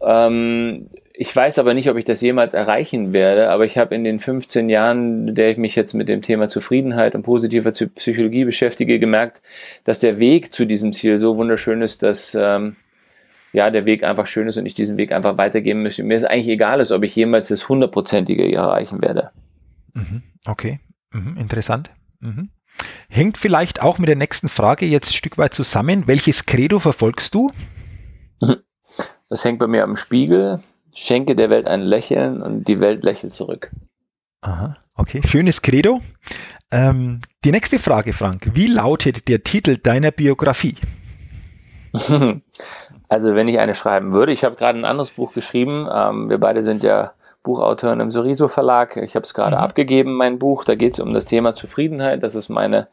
Ähm, 0.01 0.87
ich 1.13 1.35
weiß 1.35 1.59
aber 1.59 1.73
nicht, 1.73 1.89
ob 1.89 1.97
ich 1.97 2.05
das 2.05 2.21
jemals 2.21 2.53
erreichen 2.53 3.11
werde, 3.11 3.49
aber 3.49 3.65
ich 3.65 3.77
habe 3.77 3.93
in 3.93 4.05
den 4.05 4.19
15 4.19 4.69
Jahren, 4.69 5.27
in 5.27 5.35
der 5.35 5.51
ich 5.51 5.57
mich 5.57 5.75
jetzt 5.75 5.93
mit 5.93 6.07
dem 6.07 6.21
Thema 6.21 6.47
Zufriedenheit 6.47 7.13
und 7.13 7.23
positiver 7.23 7.71
Psychologie 7.71 8.45
beschäftige, 8.45 8.99
gemerkt, 8.99 9.41
dass 9.83 9.99
der 9.99 10.17
Weg 10.17 10.53
zu 10.53 10.65
diesem 10.65 10.93
Ziel 10.93 11.19
so 11.19 11.35
wunderschön 11.35 11.81
ist, 11.81 12.03
dass 12.03 12.35
ähm, 12.39 12.77
ja, 13.53 13.69
der 13.69 13.85
Weg 13.85 14.03
einfach 14.03 14.27
schön 14.27 14.47
ist 14.47 14.57
und 14.57 14.65
ich 14.65 14.73
diesen 14.73 14.97
Weg 14.97 15.11
einfach 15.11 15.37
weitergeben 15.37 15.83
möchte. 15.83 16.03
Mir 16.03 16.15
ist 16.15 16.25
eigentlich 16.25 16.49
egal 16.49 16.79
ist, 16.79 16.91
ob 16.91 17.03
ich 17.03 17.15
jemals 17.15 17.47
das 17.47 17.67
hundertprozentige 17.67 18.51
erreichen 18.53 19.01
werde. 19.01 19.31
Mhm. 19.93 20.23
Okay, 20.45 20.79
mhm. 21.11 21.37
interessant. 21.37 21.91
Mhm. 22.19 22.49
Hängt 23.09 23.37
vielleicht 23.37 23.81
auch 23.81 23.97
mit 23.97 24.07
der 24.07 24.15
nächsten 24.15 24.49
Frage 24.49 24.85
jetzt 24.85 25.09
ein 25.09 25.13
Stück 25.13 25.37
weit 25.37 25.53
zusammen. 25.53 26.07
Welches 26.07 26.45
Credo 26.45 26.79
verfolgst 26.79 27.33
du? 27.33 27.51
Das 29.31 29.45
hängt 29.45 29.59
bei 29.59 29.67
mir 29.67 29.83
am 29.83 29.95
Spiegel. 29.95 30.59
Schenke 30.91 31.35
der 31.35 31.51
Welt 31.51 31.67
ein 31.67 31.81
Lächeln 31.81 32.41
und 32.41 32.67
die 32.67 32.79
Welt 32.79 33.03
lächelt 33.03 33.31
zurück. 33.31 33.69
Aha, 34.41 34.75
okay, 34.95 35.21
schönes 35.23 35.61
Credo. 35.61 36.01
Ähm, 36.71 37.21
die 37.43 37.51
nächste 37.51 37.77
Frage, 37.77 38.11
Frank. 38.11 38.49
Wie 38.55 38.65
lautet 38.65 39.27
der 39.27 39.43
Titel 39.43 39.77
deiner 39.77 40.09
Biografie? 40.09 40.77
Also 43.09 43.35
wenn 43.35 43.47
ich 43.47 43.59
eine 43.59 43.73
schreiben 43.73 44.13
würde, 44.13 44.31
ich 44.31 44.43
habe 44.43 44.55
gerade 44.55 44.79
ein 44.79 44.85
anderes 44.85 45.11
Buch 45.11 45.33
geschrieben. 45.33 45.87
Ähm, 45.91 46.29
wir 46.29 46.37
beide 46.37 46.63
sind 46.63 46.83
ja 46.83 47.13
Buchautoren 47.43 47.99
im 47.99 48.11
Soriso 48.11 48.47
Verlag. 48.47 48.97
Ich 48.97 49.15
habe 49.15 49.23
es 49.23 49.33
gerade 49.33 49.57
mhm. 49.57 49.63
abgegeben, 49.63 50.13
mein 50.13 50.39
Buch. 50.39 50.63
Da 50.63 50.75
geht 50.75 50.93
es 50.93 50.99
um 50.99 51.13
das 51.13 51.25
Thema 51.25 51.55
Zufriedenheit. 51.55 52.21
Das 52.21 52.35
ist 52.35 52.49
meine, 52.49 52.87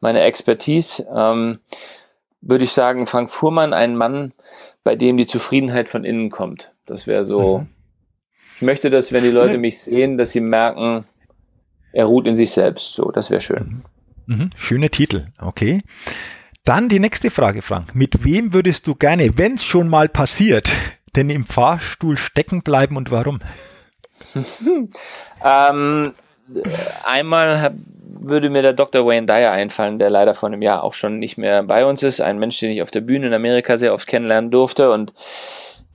meine 0.00 0.20
Expertise. 0.22 1.06
Ähm, 1.14 1.60
würde 2.40 2.64
ich 2.64 2.72
sagen, 2.72 3.06
Frank 3.06 3.30
Fuhrmann, 3.30 3.72
ein 3.72 3.96
Mann, 3.96 4.32
bei 4.82 4.96
dem 4.96 5.16
die 5.16 5.26
Zufriedenheit 5.26 5.88
von 5.88 6.04
innen 6.04 6.30
kommt. 6.30 6.72
Das 6.86 7.06
wäre 7.06 7.24
so. 7.24 7.58
Mhm. 7.58 7.66
Ich 8.56 8.62
möchte, 8.62 8.90
dass 8.90 9.12
wenn 9.12 9.22
die 9.22 9.30
Leute 9.30 9.56
mich 9.56 9.80
sehen, 9.80 10.18
dass 10.18 10.32
sie 10.32 10.40
merken, 10.40 11.04
er 11.92 12.06
ruht 12.06 12.26
in 12.26 12.36
sich 12.36 12.50
selbst. 12.50 12.94
So, 12.94 13.10
das 13.10 13.30
wäre 13.30 13.40
schön. 13.40 13.82
Mhm. 14.26 14.36
mhm. 14.36 14.50
Schöner 14.56 14.90
Titel. 14.90 15.26
Okay. 15.40 15.82
Dann 16.64 16.88
die 16.88 16.98
nächste 17.00 17.30
Frage, 17.30 17.62
Frank. 17.62 17.94
Mit 17.94 18.24
wem 18.24 18.52
würdest 18.52 18.86
du 18.86 18.94
gerne, 18.94 19.38
wenn 19.38 19.54
es 19.54 19.64
schon 19.64 19.88
mal 19.88 20.08
passiert, 20.08 20.70
denn 21.16 21.30
im 21.30 21.44
Fahrstuhl 21.44 22.16
stecken 22.16 22.62
bleiben 22.62 22.96
und 22.96 23.10
warum? 23.10 23.40
ähm, 25.44 26.14
einmal 27.04 27.62
hab, 27.62 27.72
würde 28.22 28.50
mir 28.50 28.62
der 28.62 28.74
Dr. 28.74 29.06
Wayne 29.06 29.26
Dyer 29.26 29.52
einfallen, 29.52 29.98
der 29.98 30.10
leider 30.10 30.34
vor 30.34 30.48
einem 30.48 30.62
Jahr 30.62 30.84
auch 30.84 30.94
schon 30.94 31.18
nicht 31.18 31.38
mehr 31.38 31.62
bei 31.62 31.86
uns 31.86 32.02
ist. 32.02 32.20
Ein 32.20 32.38
Mensch, 32.38 32.58
den 32.58 32.70
ich 32.70 32.82
auf 32.82 32.90
der 32.90 33.00
Bühne 33.00 33.28
in 33.28 33.34
Amerika 33.34 33.78
sehr 33.78 33.94
oft 33.94 34.06
kennenlernen 34.06 34.50
durfte 34.50 34.90
und 34.90 35.14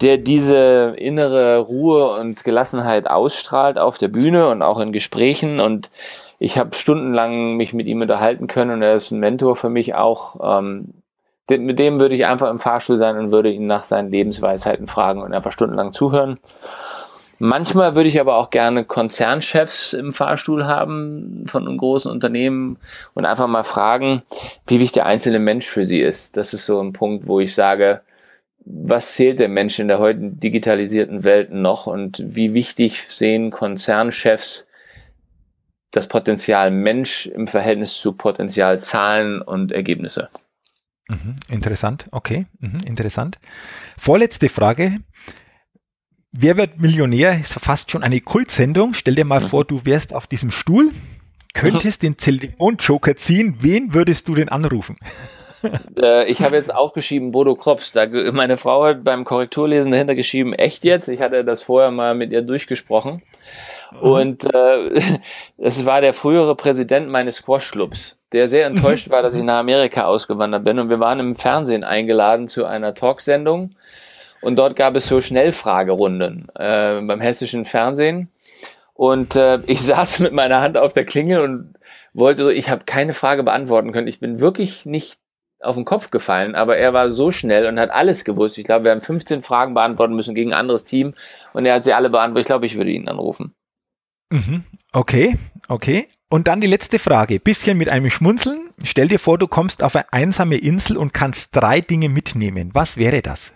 der 0.02 0.18
diese 0.18 0.96
innere 0.98 1.60
Ruhe 1.60 2.20
und 2.20 2.44
Gelassenheit 2.44 3.08
ausstrahlt 3.08 3.78
auf 3.78 3.98
der 3.98 4.10
Bühne 4.10 4.50
und 4.50 4.62
auch 4.62 4.80
in 4.80 4.92
Gesprächen 4.92 5.60
und 5.60 5.90
ich 6.46 6.60
habe 6.60 6.76
stundenlang 6.76 7.58
mich 7.58 7.74
mit 7.74 7.88
ihm 7.88 8.02
unterhalten 8.02 8.46
können 8.46 8.70
und 8.70 8.84
er 8.84 8.94
ist 8.94 9.10
ein 9.10 9.20
Mentor 9.20 9.56
für 9.56 9.70
mich 9.70 9.96
auch. 9.96 10.60
Ähm, 10.60 10.94
mit 11.50 11.80
dem 11.80 12.00
würde 12.00 12.14
ich 12.14 12.28
einfach 12.28 12.52
im 12.52 12.60
Fahrstuhl 12.60 12.98
sein 12.98 13.18
und 13.18 13.32
würde 13.32 13.50
ihn 13.50 13.66
nach 13.66 13.84
seinen 13.84 14.12
Lebensweisheiten 14.12 14.86
fragen 14.86 15.24
und 15.24 15.34
einfach 15.34 15.52
stundenlang 15.52 15.92
zuhören. 15.92 16.38
Manchmal 17.40 17.96
würde 17.96 18.10
ich 18.10 18.20
aber 18.20 18.36
auch 18.36 18.52
gerne 18.52 18.86
Konzernchefs 18.86 19.94
im 19.94 20.14
Fahrstuhl 20.14 20.68
haben 20.68 21.46
von 21.48 21.68
einem 21.68 21.80
großen 21.80 22.12
Unternehmen 22.12 22.78
und 23.16 23.26
einfach 23.26 23.48
mal 23.48 23.64
fragen, 23.64 24.22
wie 24.68 24.80
wichtig 24.80 24.94
der 24.94 25.08
einzelne 25.08 25.40
Mensch 25.40 25.66
für 25.66 25.84
sie 25.84 26.02
ist. 26.02 26.38
Das 26.38 26.54
ist 26.54 26.68
so 26.68 26.80
ein 26.80 26.94
Punkt, 26.94 27.26
wo 27.26 27.40
ich 27.40 27.56
sage, 27.56 28.02
was 28.60 29.16
zählt 29.16 29.40
der 29.40 29.50
Mensch 29.50 29.80
in 29.80 29.88
der 29.88 29.98
heutigen 29.98 30.40
digitalisierten 30.40 31.24
Welt 31.24 31.52
noch 31.52 31.88
und 31.88 32.24
wie 32.24 32.54
wichtig 32.54 33.02
sehen 33.02 33.50
Konzernchefs 33.50 34.68
das 35.96 36.08
Potenzial 36.08 36.72
Mensch 36.72 37.28
im 37.28 37.48
Verhältnis 37.48 37.94
zu 37.98 38.14
Potenzial 38.14 38.82
Zahlen 38.82 39.42
und 39.42 39.72
Ergebnisse. 39.72 40.30
Mhm, 41.08 41.36
interessant, 41.50 42.08
okay, 42.12 42.48
mhm, 42.60 42.80
interessant. 42.86 43.40
Vorletzte 43.98 44.50
Frage. 44.50 44.98
Wer 46.32 46.58
wird 46.58 46.80
Millionär? 46.80 47.40
Ist 47.40 47.54
fast 47.54 47.92
schon 47.92 48.04
eine 48.04 48.20
Kultsendung. 48.20 48.94
Stell 48.94 49.16
dir 49.16 49.24
mal 49.24 49.42
mhm. 49.42 49.48
vor, 49.48 49.66
du 49.66 49.86
wärst 49.86 50.14
auf 50.14 50.28
diesem 50.28 50.52
Stuhl, 50.52 50.92
könntest 51.54 52.02
den 52.02 52.18
Telefonjoker 52.18 53.16
ziehen. 53.16 53.58
Wen 53.60 53.94
würdest 53.94 54.28
du 54.28 54.36
denn 54.36 54.50
anrufen? 54.50 54.98
Äh, 56.02 56.26
ich 56.26 56.42
habe 56.42 56.56
jetzt 56.56 56.74
aufgeschrieben 56.74 57.32
Bodo 57.32 57.56
Krops. 57.56 57.92
Da, 57.92 58.06
meine 58.08 58.58
Frau 58.58 58.84
hat 58.84 59.04
beim 59.04 59.24
Korrekturlesen 59.24 59.92
dahinter 59.92 60.16
geschrieben, 60.16 60.54
echt 60.54 60.84
jetzt? 60.84 61.08
Ich 61.08 61.22
hatte 61.22 61.44
das 61.44 61.64
vorher 61.64 61.92
mal 61.92 62.16
mit 62.16 62.32
ihr 62.32 62.42
durchgesprochen. 62.42 63.22
Und 64.02 64.44
äh, 64.54 65.02
es 65.58 65.86
war 65.86 66.02
der 66.02 66.14
frühere 66.14 66.56
Präsident 66.56 67.10
meines 67.10 67.38
Squash-Clubs, 67.38 68.18
der 68.32 68.48
sehr 68.48 68.66
enttäuscht 68.66 69.10
war, 69.10 69.22
dass 69.22 69.36
ich 69.36 69.44
nach 69.44 69.60
Amerika 69.60 70.06
ausgewandert 70.06 70.64
bin. 70.64 70.80
Und 70.80 70.90
wir 70.90 71.00
waren 71.00 71.20
im 71.20 71.36
Fernsehen 71.36 71.84
eingeladen 71.84 72.48
zu 72.48 72.66
einer 72.66 72.94
Talksendung. 72.94 73.76
Und 74.42 74.58
dort 74.58 74.76
gab 74.76 74.96
es 74.96 75.08
so 75.08 75.22
Schnellfragerunden 75.22 76.48
äh, 76.56 77.02
beim 77.02 77.22
hessischen 77.22 77.66
Fernsehen. 77.66 78.30
Und 78.94 79.36
äh, 79.36 79.60
ich 79.66 79.82
saß 79.84 80.20
mit 80.20 80.34
meiner 80.34 80.62
Hand 80.62 80.78
auf 80.78 80.94
der 80.94 81.06
Klingel 81.06 81.40
und 81.40 81.74
wollte, 82.14 82.52
ich 82.54 82.70
habe 82.70 82.86
keine 82.86 83.14
Frage 83.14 83.44
beantworten 83.44 83.92
können. 83.92 84.08
Ich 84.08 84.20
bin 84.20 84.40
wirklich 84.40 84.86
nicht 84.86 85.18
auf 85.66 85.76
den 85.76 85.86
Kopf 85.86 86.12
gefallen, 86.12 86.56
aber 86.56 86.78
er 86.78 86.94
war 86.94 87.10
so 87.10 87.32
schnell 87.32 87.68
und 87.68 87.80
hat 87.80 87.92
alles 87.92 88.24
gewusst. 88.24 88.58
Ich 88.58 88.64
glaube, 88.64 88.86
wir 88.86 88.92
haben 88.92 89.02
15 89.02 89.42
Fragen 89.42 89.74
beantworten 89.74 90.16
müssen 90.16 90.36
gegen 90.36 90.54
ein 90.54 90.60
anderes 90.60 90.86
Team 90.86 91.14
und 91.54 91.66
er 91.66 91.76
hat 91.76 91.86
sie 91.86 91.94
alle 91.94 92.10
beantwortet. 92.10 92.46
Ich 92.46 92.48
glaube, 92.48 92.66
ich 92.66 92.78
würde 92.78 92.92
ihn 92.92 93.08
anrufen. 93.08 93.54
Mhm. 94.32 94.64
Okay, 94.94 95.38
okay. 95.68 96.08
Und 96.30 96.48
dann 96.48 96.62
die 96.62 96.68
letzte 96.68 97.00
Frage. 97.00 97.40
Bisschen 97.40 97.78
mit 97.78 97.90
einem 97.90 98.10
Schmunzeln. 98.10 98.70
Stell 98.84 99.08
dir 99.08 99.20
vor, 99.20 99.38
du 99.38 99.48
kommst 99.48 99.84
auf 99.84 99.96
eine 99.96 100.12
einsame 100.12 100.58
Insel 100.58 100.98
und 100.98 101.14
kannst 101.14 101.56
drei 101.56 101.82
Dinge 101.82 102.10
mitnehmen. 102.10 102.72
Was 102.74 102.98
wäre 102.98 103.22
das? 103.22 103.54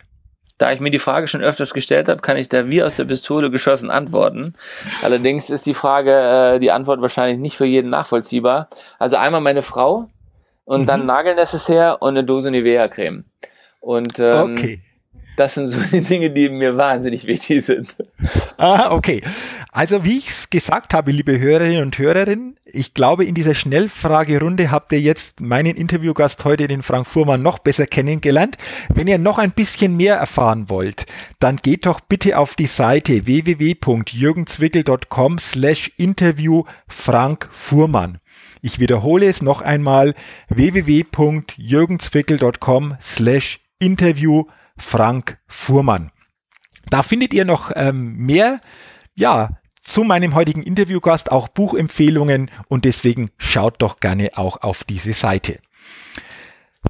Da 0.57 0.73
ich 0.73 0.81
mir 0.81 0.91
die 0.91 0.99
Frage 0.99 1.29
schon 1.29 1.41
öfters 1.41 1.73
gestellt 1.73 2.09
habe, 2.09 2.21
kann 2.21 2.35
ich 2.35 2.49
da 2.49 2.69
wie 2.69 2.83
aus 2.83 2.97
der 2.97 3.05
Pistole 3.05 3.49
geschossen 3.49 3.89
antworten. 3.89 4.55
Allerdings 5.01 5.49
ist 5.49 5.65
die 5.65 5.73
Frage, 5.73 6.11
äh, 6.55 6.59
die 6.59 6.71
Antwort 6.71 7.01
wahrscheinlich 7.01 7.39
nicht 7.39 7.55
für 7.55 7.65
jeden 7.65 7.89
nachvollziehbar. 7.89 8.69
Also 8.99 9.15
einmal 9.15 9.39
meine 9.39 9.61
Frau 9.61 10.09
und 10.69 10.81
mhm. 10.81 10.85
dann 10.85 11.07
Nagelnecessaire 11.07 11.97
und 11.97 12.09
eine 12.09 12.23
Dose 12.23 12.51
Nivea-Creme. 12.51 13.23
Und 13.79 14.19
ähm, 14.19 14.51
okay. 14.51 14.81
das 15.35 15.55
sind 15.55 15.65
so 15.65 15.79
die 15.91 16.01
Dinge, 16.01 16.29
die 16.29 16.47
mir 16.47 16.77
wahnsinnig 16.77 17.25
wichtig 17.25 17.65
sind. 17.65 17.95
Ah, 18.57 18.91
okay. 18.91 19.23
Also 19.71 20.05
wie 20.05 20.19
ich 20.19 20.27
es 20.27 20.51
gesagt 20.51 20.93
habe, 20.93 21.11
liebe 21.11 21.39
Hörerinnen 21.39 21.81
und 21.81 21.97
Hörerinnen, 21.97 22.59
ich 22.65 22.93
glaube, 22.93 23.25
in 23.25 23.33
dieser 23.33 23.55
Schnellfragerunde 23.55 24.69
habt 24.69 24.91
ihr 24.91 25.01
jetzt 25.01 25.41
meinen 25.41 25.75
Interviewgast 25.75 26.45
heute, 26.45 26.67
den 26.67 26.83
Frank 26.83 27.07
Fuhrmann, 27.07 27.41
noch 27.41 27.57
besser 27.57 27.87
kennengelernt. 27.87 28.59
Wenn 28.93 29.07
ihr 29.07 29.17
noch 29.17 29.39
ein 29.39 29.51
bisschen 29.51 29.97
mehr 29.97 30.17
erfahren 30.17 30.69
wollt, 30.69 31.07
dann 31.39 31.55
geht 31.55 31.87
doch 31.87 31.99
bitte 31.99 32.37
auf 32.37 32.53
die 32.53 32.67
Seite 32.67 33.25
www.jürgenzwickel.com 33.25 35.39
slash 35.39 35.91
interview 35.97 36.63
Frank 36.87 37.49
Fuhrmann. 37.51 38.19
Ich 38.61 38.79
wiederhole 38.79 39.27
es 39.27 39.41
noch 39.41 39.61
einmal 39.61 40.13
www.jürgenzwickel.com 40.49 42.97
slash 43.01 43.61
interview 43.79 44.43
Frank 44.77 45.39
Fuhrmann. 45.47 46.11
Da 46.89 47.03
findet 47.03 47.33
ihr 47.33 47.45
noch 47.45 47.71
ähm, 47.75 48.17
mehr, 48.17 48.59
ja, 49.15 49.51
zu 49.81 50.03
meinem 50.03 50.35
heutigen 50.35 50.63
Interviewgast 50.63 51.31
auch 51.31 51.47
Buchempfehlungen 51.47 52.51
und 52.67 52.83
deswegen 52.85 53.31
schaut 53.37 53.81
doch 53.81 53.99
gerne 53.99 54.31
auch 54.35 54.61
auf 54.61 54.83
diese 54.83 55.13
Seite. 55.13 55.59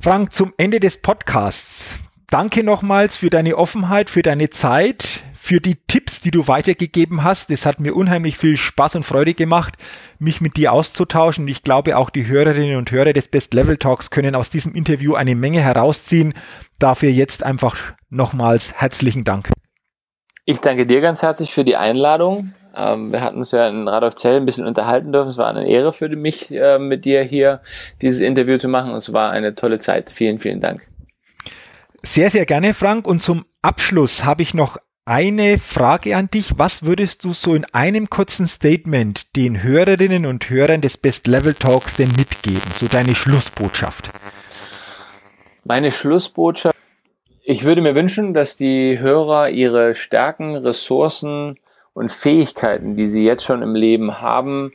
Frank, 0.02 0.34
zum 0.34 0.54
Ende 0.58 0.80
des 0.80 1.02
Podcasts. 1.02 2.00
Danke 2.30 2.64
nochmals 2.64 3.18
für 3.18 3.30
deine 3.30 3.58
Offenheit, 3.58 4.10
für 4.10 4.22
deine 4.22 4.50
Zeit, 4.50 5.24
für 5.42 5.62
die 5.62 5.78
Tipps, 5.88 6.20
die 6.20 6.32
du 6.32 6.48
weitergegeben 6.48 7.24
hast. 7.24 7.50
Es 7.50 7.66
hat 7.66 7.80
mir 7.80 7.96
unheimlich 7.96 8.38
viel 8.38 8.58
Spaß 8.58 8.96
und 8.96 9.04
Freude 9.04 9.34
gemacht, 9.34 9.76
mich 10.20 10.42
mit 10.42 10.58
dir 10.58 10.74
auszutauschen. 10.74 11.48
Ich 11.48 11.64
glaube, 11.64 11.98
auch 11.98 12.10
die 12.10 12.28
Hörerinnen 12.28 12.76
und 12.76 12.92
Hörer 12.92 13.14
des 13.14 13.30
Best 13.30 13.54
Level 13.54 13.78
Talks 13.78 14.12
können 14.12 14.36
aus 14.36 14.50
diesem 14.50 14.76
Interview 14.76 15.16
eine 15.16 15.36
Menge 15.36 15.62
herausziehen. 15.62 16.34
Dafür 16.78 17.10
jetzt 17.10 17.44
einfach 17.44 17.78
nochmals 18.10 18.74
herzlichen 18.74 19.24
Dank. 19.24 19.50
Ich 20.46 20.60
danke 20.60 20.86
dir 20.86 21.00
ganz 21.00 21.22
herzlich 21.22 21.54
für 21.54 21.64
die 21.64 21.78
Einladung. 21.78 22.54
Ähm, 22.76 23.12
wir 23.12 23.22
hatten 23.22 23.38
uns 23.38 23.52
ja 23.52 23.68
in 23.68 23.88
Radolf 23.88 24.16
Zell 24.16 24.36
ein 24.36 24.46
bisschen 24.46 24.68
unterhalten 24.68 25.12
dürfen. 25.12 25.30
Es 25.30 25.38
war 25.38 25.48
eine 25.48 25.68
Ehre 25.68 25.92
für 25.92 26.10
mich, 26.10 26.52
äh, 26.52 26.80
mit 26.80 27.06
dir 27.06 27.24
hier 27.24 27.62
dieses 28.02 28.20
Interview 28.20 28.58
zu 28.58 28.68
machen. 28.68 28.94
Es 28.94 29.14
war 29.14 29.32
eine 29.32 29.56
tolle 29.56 29.80
Zeit. 29.80 30.10
Vielen, 30.10 30.38
vielen 30.38 30.60
Dank. 30.60 30.88
Sehr, 32.04 32.30
sehr 32.30 32.46
gerne, 32.46 32.74
Frank. 32.74 33.08
Und 33.08 33.24
zum 33.24 33.46
Abschluss 33.62 34.24
habe 34.24 34.42
ich 34.42 34.54
noch 34.54 34.78
eine 35.10 35.58
Frage 35.58 36.16
an 36.16 36.30
dich. 36.30 36.60
Was 36.60 36.84
würdest 36.84 37.24
du 37.24 37.34
so 37.34 37.56
in 37.56 37.66
einem 37.74 38.12
kurzen 38.12 38.46
Statement 38.46 39.36
den 39.36 39.64
Hörerinnen 39.64 40.28
und 40.28 40.48
Hörern 40.52 40.82
des 40.82 40.98
Best 40.98 41.26
Level 41.26 41.56
Talks 41.56 41.96
denn 41.96 42.12
mitgeben? 42.16 42.72
So 42.72 42.86
deine 42.86 43.16
Schlussbotschaft. 43.16 44.12
Meine 45.64 45.92
Schlussbotschaft. 45.92 46.78
Ich 47.42 47.64
würde 47.64 47.82
mir 47.82 47.96
wünschen, 47.96 48.36
dass 48.36 48.56
die 48.56 49.00
Hörer 49.00 49.50
ihre 49.50 49.96
Stärken, 49.96 50.56
Ressourcen 50.56 51.58
und 51.94 52.12
Fähigkeiten, 52.12 52.96
die 52.96 53.08
sie 53.08 53.26
jetzt 53.26 53.44
schon 53.44 53.64
im 53.64 53.74
Leben 53.74 54.22
haben, 54.22 54.74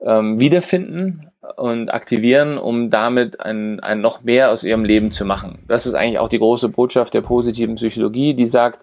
ähm, 0.00 0.38
wiederfinden 0.38 1.31
und 1.56 1.92
aktivieren, 1.92 2.56
um 2.56 2.88
damit 2.88 3.40
ein, 3.40 3.80
ein 3.80 4.00
noch 4.00 4.22
mehr 4.22 4.50
aus 4.50 4.62
ihrem 4.62 4.84
Leben 4.84 5.10
zu 5.10 5.24
machen. 5.24 5.58
Das 5.66 5.86
ist 5.86 5.94
eigentlich 5.94 6.20
auch 6.20 6.28
die 6.28 6.38
große 6.38 6.68
Botschaft 6.68 7.14
der 7.14 7.20
positiven 7.20 7.74
Psychologie, 7.74 8.34
die 8.34 8.46
sagt, 8.46 8.80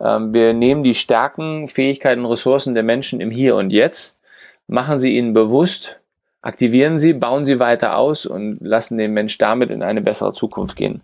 ähm, 0.00 0.32
wir 0.32 0.52
nehmen 0.52 0.82
die 0.82 0.94
Stärken, 0.94 1.68
Fähigkeiten, 1.68 2.26
Ressourcen 2.26 2.74
der 2.74 2.82
Menschen 2.82 3.20
im 3.20 3.30
Hier 3.30 3.54
und 3.54 3.70
Jetzt, 3.70 4.18
machen 4.66 4.98
sie 4.98 5.16
ihnen 5.16 5.32
bewusst, 5.34 6.00
aktivieren 6.42 6.98
sie, 6.98 7.12
bauen 7.12 7.44
sie 7.44 7.60
weiter 7.60 7.96
aus 7.96 8.26
und 8.26 8.58
lassen 8.60 8.98
den 8.98 9.12
Mensch 9.12 9.38
damit 9.38 9.70
in 9.70 9.82
eine 9.82 10.00
bessere 10.00 10.32
Zukunft 10.32 10.76
gehen. 10.76 11.02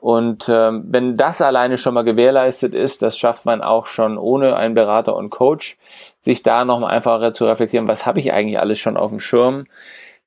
Und 0.00 0.48
ähm, 0.48 0.84
wenn 0.88 1.16
das 1.16 1.42
alleine 1.42 1.76
schon 1.76 1.92
mal 1.92 2.04
gewährleistet 2.04 2.74
ist, 2.74 3.02
das 3.02 3.18
schafft 3.18 3.44
man 3.44 3.60
auch 3.60 3.84
schon 3.86 4.16
ohne 4.16 4.56
einen 4.56 4.74
Berater 4.74 5.14
und 5.14 5.28
Coach, 5.28 5.76
sich 6.22 6.42
da 6.42 6.64
nochmal 6.64 6.94
einfacher 6.94 7.32
zu 7.32 7.46
reflektieren, 7.46 7.86
was 7.86 8.06
habe 8.06 8.18
ich 8.18 8.32
eigentlich 8.32 8.58
alles 8.58 8.78
schon 8.78 8.96
auf 8.96 9.10
dem 9.10 9.20
Schirm, 9.20 9.66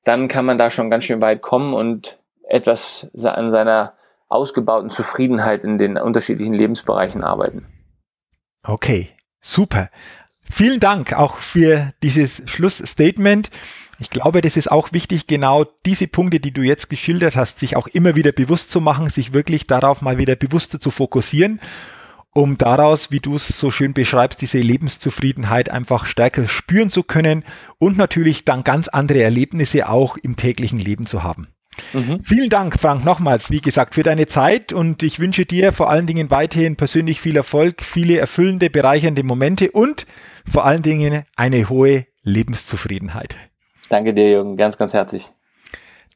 dann 0.04 0.28
kann 0.28 0.44
man 0.44 0.58
da 0.58 0.70
schon 0.70 0.90
ganz 0.90 1.04
schön 1.04 1.20
weit 1.20 1.42
kommen 1.42 1.74
und 1.74 2.18
etwas 2.48 3.10
an 3.22 3.50
seiner 3.50 3.94
ausgebauten 4.28 4.90
Zufriedenheit 4.90 5.64
in 5.64 5.78
den 5.78 5.96
unterschiedlichen 5.96 6.54
Lebensbereichen 6.54 7.24
arbeiten. 7.24 7.66
Okay, 8.62 9.10
super. 9.40 9.90
Vielen 10.50 10.80
Dank 10.80 11.14
auch 11.14 11.38
für 11.38 11.92
dieses 12.02 12.42
Schlussstatement. 12.46 13.50
Ich 13.98 14.10
glaube, 14.10 14.40
das 14.40 14.56
ist 14.56 14.70
auch 14.70 14.92
wichtig, 14.92 15.26
genau 15.26 15.64
diese 15.86 16.06
Punkte, 16.06 16.40
die 16.40 16.52
du 16.52 16.62
jetzt 16.62 16.90
geschildert 16.90 17.36
hast, 17.36 17.58
sich 17.58 17.76
auch 17.76 17.86
immer 17.86 18.14
wieder 18.16 18.32
bewusst 18.32 18.70
zu 18.70 18.80
machen, 18.80 19.08
sich 19.08 19.32
wirklich 19.32 19.66
darauf 19.66 20.02
mal 20.02 20.18
wieder 20.18 20.36
bewusster 20.36 20.80
zu 20.80 20.90
fokussieren, 20.90 21.60
um 22.34 22.58
daraus, 22.58 23.10
wie 23.10 23.20
du 23.20 23.36
es 23.36 23.48
so 23.48 23.70
schön 23.70 23.94
beschreibst, 23.94 24.42
diese 24.42 24.58
Lebenszufriedenheit 24.58 25.70
einfach 25.70 26.04
stärker 26.04 26.48
spüren 26.48 26.90
zu 26.90 27.02
können 27.04 27.44
und 27.78 27.96
natürlich 27.96 28.44
dann 28.44 28.64
ganz 28.64 28.88
andere 28.88 29.22
Erlebnisse 29.22 29.88
auch 29.88 30.16
im 30.16 30.36
täglichen 30.36 30.78
Leben 30.80 31.06
zu 31.06 31.22
haben. 31.22 31.48
Mhm. 31.92 32.22
Vielen 32.22 32.50
Dank, 32.50 32.78
Frank, 32.78 33.04
nochmals, 33.04 33.50
wie 33.50 33.60
gesagt, 33.60 33.94
für 33.94 34.02
deine 34.02 34.26
Zeit 34.26 34.72
und 34.72 35.02
ich 35.02 35.20
wünsche 35.20 35.46
dir 35.46 35.72
vor 35.72 35.90
allen 35.90 36.06
Dingen 36.06 36.30
weiterhin 36.30 36.76
persönlich 36.76 37.20
viel 37.20 37.36
Erfolg, 37.36 37.82
viele 37.82 38.18
erfüllende, 38.18 38.68
bereichernde 38.68 39.22
Momente 39.22 39.70
und 39.70 40.06
vor 40.50 40.64
allen 40.64 40.82
Dingen 40.82 41.24
eine 41.36 41.68
hohe 41.68 42.06
Lebenszufriedenheit. 42.22 43.36
Danke 43.88 44.12
dir, 44.14 44.30
Jürgen, 44.30 44.56
ganz, 44.56 44.76
ganz 44.76 44.92
herzlich. 44.92 45.32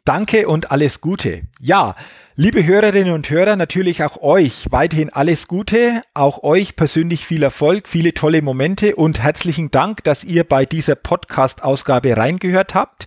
Danke 0.04 0.48
und 0.48 0.70
alles 0.70 1.00
Gute. 1.00 1.42
Ja, 1.60 1.94
liebe 2.40 2.64
Hörerinnen 2.64 3.12
und 3.12 3.28
Hörer, 3.30 3.56
natürlich 3.56 4.04
auch 4.04 4.22
euch 4.22 4.66
weiterhin 4.70 5.10
alles 5.10 5.48
Gute, 5.48 6.02
auch 6.14 6.44
euch 6.44 6.76
persönlich 6.76 7.26
viel 7.26 7.42
Erfolg, 7.42 7.88
viele 7.88 8.14
tolle 8.14 8.42
Momente 8.42 8.94
und 8.94 9.20
herzlichen 9.20 9.72
Dank, 9.72 10.04
dass 10.04 10.22
ihr 10.22 10.44
bei 10.44 10.64
dieser 10.64 10.94
Podcast-Ausgabe 10.94 12.16
reingehört 12.16 12.76
habt. 12.76 13.06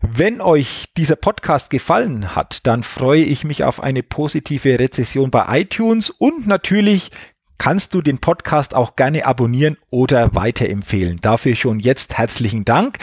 Wenn 0.00 0.40
euch 0.40 0.90
dieser 0.96 1.16
Podcast 1.16 1.70
gefallen 1.70 2.36
hat, 2.36 2.68
dann 2.68 2.84
freue 2.84 3.24
ich 3.24 3.42
mich 3.42 3.64
auf 3.64 3.82
eine 3.82 4.04
positive 4.04 4.78
Rezession 4.78 5.32
bei 5.32 5.60
iTunes 5.62 6.10
und 6.10 6.46
natürlich 6.46 7.10
kannst 7.58 7.94
du 7.94 8.00
den 8.00 8.18
Podcast 8.18 8.76
auch 8.76 8.94
gerne 8.94 9.26
abonnieren 9.26 9.76
oder 9.90 10.36
weiterempfehlen. 10.36 11.16
Dafür 11.20 11.56
schon 11.56 11.80
jetzt 11.80 12.16
herzlichen 12.16 12.64
Dank. 12.64 12.98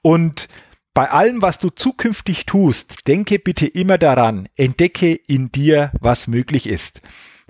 Und 0.00 0.48
bei 0.94 1.10
allem, 1.10 1.40
was 1.40 1.58
du 1.58 1.70
zukünftig 1.70 2.46
tust, 2.46 3.06
denke 3.06 3.38
bitte 3.38 3.66
immer 3.66 3.96
daran, 3.96 4.48
entdecke 4.56 5.14
in 5.14 5.52
dir, 5.52 5.92
was 6.00 6.26
möglich 6.26 6.66
ist. 6.66 7.02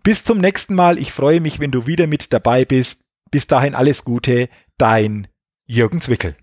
Bis 0.03 0.24
zum 0.24 0.38
nächsten 0.38 0.74
Mal. 0.74 0.99
Ich 0.99 1.12
freue 1.12 1.41
mich, 1.41 1.61
wenn 1.61 1.70
du 1.70 1.86
wieder 1.86 2.07
mit 2.07 2.32
dabei 2.32 2.64
bist. 2.64 3.03
Bis 3.30 3.47
dahin 3.47 3.74
alles 3.74 4.05
Gute. 4.05 4.49
Dein 4.78 5.28
Jürgen 5.66 6.01
Zwickel. 6.01 6.36